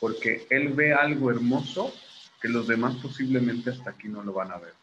porque 0.00 0.48
él 0.50 0.70
ve 0.70 0.92
algo 0.92 1.30
hermoso 1.30 1.94
que 2.40 2.48
los 2.48 2.66
demás 2.66 2.96
posiblemente 2.96 3.70
hasta 3.70 3.90
aquí 3.90 4.08
no 4.08 4.24
lo 4.24 4.32
van 4.32 4.50
a 4.50 4.58
ver. 4.58 4.74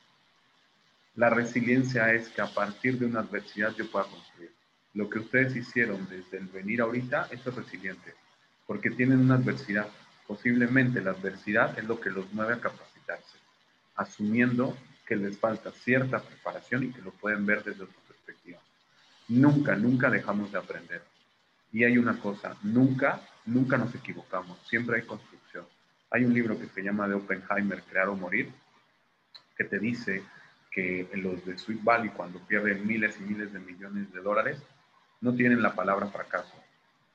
La 1.16 1.30
resiliencia 1.30 2.14
es 2.14 2.30
que 2.30 2.42
a 2.42 2.46
partir 2.46 2.98
de 2.98 3.08
una 3.08 3.20
adversidad 3.20 3.76
yo 3.76 3.92
pueda 3.92 4.06
construir. 4.06 4.54
Lo 4.94 5.10
que 5.10 5.20
ustedes 5.20 5.54
hicieron 5.58 6.08
desde 6.10 6.38
el 6.38 6.48
venir 6.48 6.80
ahorita, 6.80 7.28
eso 7.32 7.50
es 7.50 7.56
resiliente, 7.58 8.14
porque 8.66 8.90
tienen 8.90 9.20
una 9.20 9.36
adversidad. 9.36 9.90
Posiblemente 10.26 11.02
la 11.02 11.12
adversidad 11.12 11.78
es 11.78 11.84
lo 11.84 12.00
que 12.00 12.10
los 12.10 12.32
mueve 12.32 12.54
a 12.54 12.62
capacitarse, 12.62 13.38
asumiendo 13.98 14.78
que 15.06 15.18
les 15.18 15.38
falta 15.38 15.74
cierta 15.74 16.22
preparación 16.22 16.86
y 16.86 16.94
que 16.94 17.02
lo 17.02 17.12
pueden 17.12 17.46
ver 17.46 17.66
desde 17.66 17.80
perspectiva. 17.80 18.09
Nunca, 19.30 19.76
nunca 19.76 20.10
dejamos 20.10 20.52
de 20.52 20.58
aprender. 20.58 21.04
Y 21.72 21.84
hay 21.84 21.98
una 21.98 22.20
cosa, 22.20 22.58
nunca, 22.64 23.22
nunca 23.46 23.78
nos 23.78 23.94
equivocamos, 23.96 24.60
siempre 24.68 24.98
hay 24.98 25.04
construcción. 25.04 25.66
Hay 26.12 26.26
un 26.26 26.34
libro 26.34 26.60
que 26.60 26.68
se 26.68 26.82
llama 26.82 27.08
de 27.08 27.16
Oppenheimer, 27.16 27.84
Crear 27.84 28.10
o 28.10 28.16
Morir, 28.16 28.52
que 29.56 29.64
te 29.64 29.80
dice 29.80 30.24
que 30.72 31.08
los 31.14 31.46
de 31.46 31.58
Sweet 31.58 31.84
Valley, 31.84 32.10
cuando 32.10 32.40
pierden 32.40 32.86
miles 32.86 33.18
y 33.20 33.24
miles 33.24 33.54
de 33.54 33.60
millones 33.60 34.12
de 34.12 34.22
dólares, 34.22 34.62
no 35.22 35.36
tienen 35.36 35.62
la 35.62 35.76
palabra 35.76 36.08
fracaso, 36.08 36.56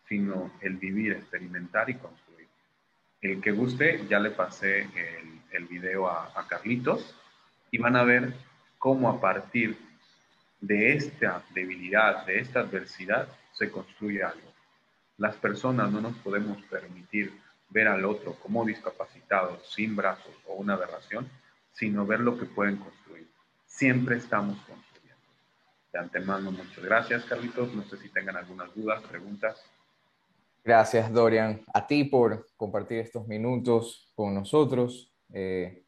sino 0.09 0.53
el 0.61 0.77
vivir, 0.77 1.13
experimentar 1.13 1.91
y 1.91 1.95
construir. 1.95 2.49
El 3.21 3.41
que 3.41 3.53
guste, 3.53 4.07
ya 4.09 4.21
le 4.21 4.31
pasé 4.31 4.83
el, 4.83 5.41
el 5.51 5.65
video 5.67 6.09
a, 6.09 6.31
a 6.39 6.47
Carlitos 6.47 7.15
y 7.71 7.79
van 7.79 7.97
a 7.97 8.05
ver 8.05 8.35
cómo 8.79 9.09
a 9.09 9.21
partir 9.21 9.77
de 10.67 10.95
esta 10.95 11.45
debilidad, 11.55 12.25
de 12.25 12.41
esta 12.41 12.61
adversidad, 12.61 13.29
se 13.53 13.71
construye 13.71 14.23
algo. 14.23 14.53
Las 15.19 15.37
personas 15.37 15.93
no 15.93 16.01
nos 16.01 16.17
podemos 16.19 16.63
permitir 16.65 17.33
ver 17.69 17.89
al 17.89 18.05
otro 18.05 18.35
como 18.35 18.65
discapacitado, 18.65 19.61
sin 19.65 19.95
brazos 19.95 20.35
o 20.47 20.55
una 20.55 20.75
aberración, 20.75 21.29
sino 21.73 22.07
ver 22.07 22.21
lo 22.21 22.39
que 22.39 22.47
pueden 22.47 22.77
construir. 22.77 23.29
Siempre 23.67 24.17
estamos 24.17 24.57
construyendo. 24.59 25.23
De 25.93 25.99
antemano, 25.99 26.51
muchas 26.51 26.83
gracias, 26.85 27.25
Carlitos. 27.25 27.75
No 27.75 27.83
sé 27.85 27.99
si 27.99 28.09
tengan 28.09 28.37
algunas 28.37 28.75
dudas, 28.75 29.03
preguntas. 29.03 29.63
Gracias, 30.65 31.13
Dorian, 31.13 31.63
a 31.75 31.87
ti 31.87 32.05
por 32.05 32.47
compartir 32.57 33.01
estos 33.01 33.27
minutos 33.27 34.11
con 34.15 34.35
nosotros. 34.35 35.13
Eh, 35.33 35.85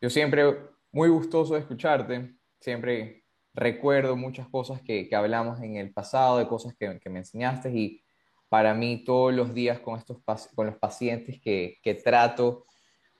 yo 0.00 0.08
siempre 0.08 0.56
muy 0.92 1.08
gustoso 1.08 1.54
de 1.54 1.60
escucharte, 1.60 2.36
siempre 2.60 3.19
recuerdo 3.54 4.16
muchas 4.16 4.48
cosas 4.48 4.82
que, 4.82 5.08
que 5.08 5.16
hablamos 5.16 5.60
en 5.60 5.76
el 5.76 5.92
pasado, 5.92 6.38
de 6.38 6.48
cosas 6.48 6.74
que, 6.78 7.00
me 7.10 7.18
enseñaste 7.20 7.70
y 7.70 8.02
para 8.48 8.74
mí 8.74 9.04
todos 9.04 9.32
los 9.32 9.54
días 9.54 9.80
con, 9.80 9.98
estos, 9.98 10.18
con 10.54 10.66
los 10.66 10.76
pacientes 10.78 11.40
que, 11.40 11.78
que 11.82 11.94
trato, 11.94 12.66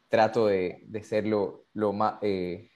trato 0.09 0.47
de, 0.47 0.83
de 0.87 1.03
ser 1.03 1.27
lo 1.27 1.93
más, 1.93 2.15
eh, 2.23 2.71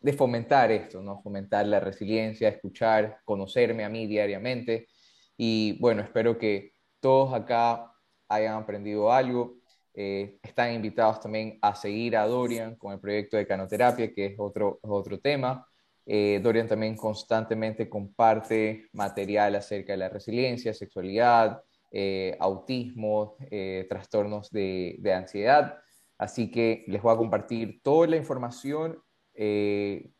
de 0.00 0.12
fomentar 0.12 0.70
esto, 0.70 1.02
¿no? 1.02 1.20
Fomentar 1.22 1.66
la 1.66 1.80
resiliencia, 1.80 2.48
escuchar, 2.48 3.18
conocerme 3.24 3.84
a 3.84 3.88
mí 3.88 4.06
diariamente 4.06 4.88
y 5.36 5.78
bueno, 5.80 6.02
espero 6.02 6.36
que 6.36 6.72
todos 7.00 7.32
acá 7.32 7.92
hayan 8.28 8.54
aprendido 8.54 9.12
algo. 9.12 9.56
Eh, 9.94 10.38
están 10.42 10.74
invitados 10.74 11.20
también 11.20 11.58
a 11.62 11.74
seguir 11.74 12.16
a 12.16 12.26
Dorian 12.26 12.76
con 12.76 12.92
el 12.92 13.00
proyecto 13.00 13.36
de 13.36 13.46
canoterapia, 13.46 14.12
que 14.12 14.26
es 14.26 14.34
otro, 14.38 14.78
otro 14.82 15.20
tema. 15.20 15.67
Eh, 16.10 16.40
Dorian 16.42 16.66
también 16.66 16.96
constantemente 16.96 17.86
comparte 17.86 18.86
material 18.94 19.56
acerca 19.56 19.92
de 19.92 19.98
la 19.98 20.08
resiliencia, 20.08 20.72
sexualidad, 20.72 21.62
eh, 21.92 22.34
autismo, 22.40 23.36
eh, 23.50 23.86
trastornos 23.90 24.50
de, 24.50 24.96
de, 25.00 25.12
ansiedad. 25.12 25.76
Así 26.16 26.50
que 26.50 26.86
les 26.88 27.02
voy 27.02 27.12
a 27.12 27.18
compartir 27.18 27.82
toda 27.82 28.06
la 28.06 28.16
información 28.16 28.98
en 29.34 30.14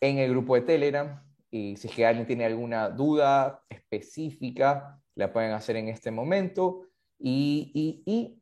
el 0.00 0.30
grupo 0.30 0.54
de 0.54 0.60
Telegram. 0.60 1.24
Y 1.50 1.76
si 1.76 1.88
es 1.88 1.94
que 1.94 2.04
alguien 2.04 2.26
tiene 2.26 2.44
alguna 2.44 2.90
duda 2.90 3.62
específica, 3.70 5.00
la 5.14 5.32
pueden 5.32 5.52
hacer 5.52 5.76
en 5.76 5.88
este 5.88 6.10
momento. 6.10 6.88
Y, 7.18 8.02
y 8.04 8.38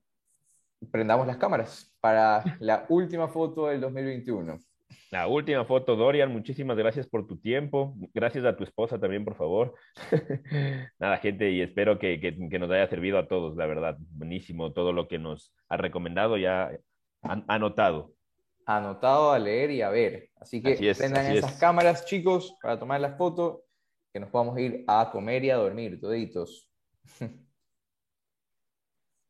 prendamos 0.91 1.29
las 1.29 1.37
cámaras 1.37 1.95
para 2.01 2.43
la 2.59 2.85
última 2.89 3.29
foto 3.29 3.69
del 3.69 3.81
2021. 3.81 4.59
La 5.11 5.27
última 5.27 5.65
foto, 5.65 5.97
Dorian, 5.97 6.33
muchísimas 6.33 6.77
gracias 6.77 7.09
por 7.09 7.27
tu 7.27 7.37
tiempo. 7.37 7.97
Gracias 8.15 8.45
a 8.45 8.57
tu 8.57 8.63
esposa 8.63 9.01
también, 9.01 9.25
por 9.25 9.35
favor. 9.35 9.75
Nada, 11.01 11.17
gente, 11.17 11.51
y 11.51 11.63
espero 11.63 11.99
que, 11.99 12.21
que, 12.21 12.49
que, 12.49 12.59
nos 12.61 12.71
haya 12.71 12.87
servido 12.87 13.19
a 13.19 13.27
todos, 13.27 13.57
la 13.57 13.67
verdad. 13.67 13.97
Buenísimo 13.99 14.73
todo 14.73 14.93
lo 14.93 15.09
que 15.09 15.19
nos 15.19 15.53
ha 15.69 15.77
recomendado, 15.77 16.37
ya 16.37 16.71
han 17.23 17.45
anotado. 17.49 18.15
Anotado 18.67 19.33
a 19.33 19.39
leer 19.41 19.73
y 19.73 19.83
a 19.83 19.91
ver. 19.91 20.31
Así 20.37 20.63
que 20.63 20.75
así 20.75 20.87
es, 20.87 20.99
prendan 20.99 21.27
así 21.27 21.39
esas 21.39 21.55
es. 21.55 21.59
cámaras, 21.59 22.05
chicos, 22.05 22.55
para 22.63 22.79
tomar 22.79 23.01
las 23.01 23.19
fotos, 23.19 23.63
que 24.13 24.21
nos 24.21 24.31
podamos 24.31 24.57
ir 24.61 24.85
a 24.87 25.11
comer 25.11 25.45
y 25.45 25.51
a 25.51 25.57
dormir, 25.57 26.01
toditos. 26.01 26.71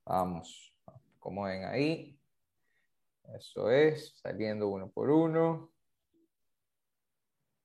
Vamos, 0.05 0.75
como 1.19 1.45
ven 1.45 1.65
ahí. 1.65 2.20
Eso 3.37 3.71
es, 3.71 4.19
saliendo 4.21 4.69
uno 4.69 4.91
por 4.91 5.11
uno. 5.11 5.73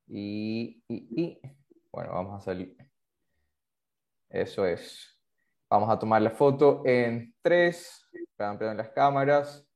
Y, 0.07 0.83
bueno, 1.91 2.13
vamos 2.13 2.41
a 2.41 2.45
salir. 2.45 2.77
Eso 4.29 4.65
es. 4.65 5.19
Vamos 5.69 5.89
a 5.89 5.97
tomar 5.97 6.21
la 6.21 6.31
foto 6.31 6.83
en 6.85 7.33
3. 7.41 8.09
Vean 8.37 8.77
las 8.77 8.89
cámaras. 8.89 9.67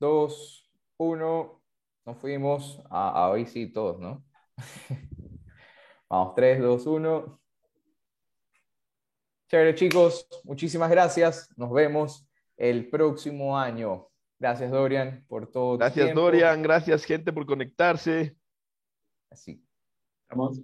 2, 0.00 0.70
1. 0.96 1.62
Nos 2.04 2.18
fuimos. 2.18 2.82
Ah, 2.90 3.30
hoy 3.30 3.46
sí, 3.46 3.72
todos, 3.72 4.00
¿no? 4.00 4.24
vamos, 6.08 6.34
3, 6.34 6.60
2, 6.60 6.86
1. 6.86 7.40
Chévere, 9.48 9.74
chicos. 9.74 10.26
Muchísimas 10.44 10.90
gracias. 10.90 11.48
Nos 11.56 11.70
vemos 11.70 12.26
el 12.56 12.90
próximo 12.90 13.56
año. 13.56 14.11
Gracias, 14.42 14.72
Dorian, 14.72 15.24
por 15.28 15.46
todo. 15.52 15.78
Gracias, 15.78 16.12
Dorian. 16.16 16.62
Gracias, 16.62 17.04
gente, 17.04 17.32
por 17.32 17.46
conectarse. 17.46 18.36
Así. 19.30 19.64
Vamos. 20.28 20.60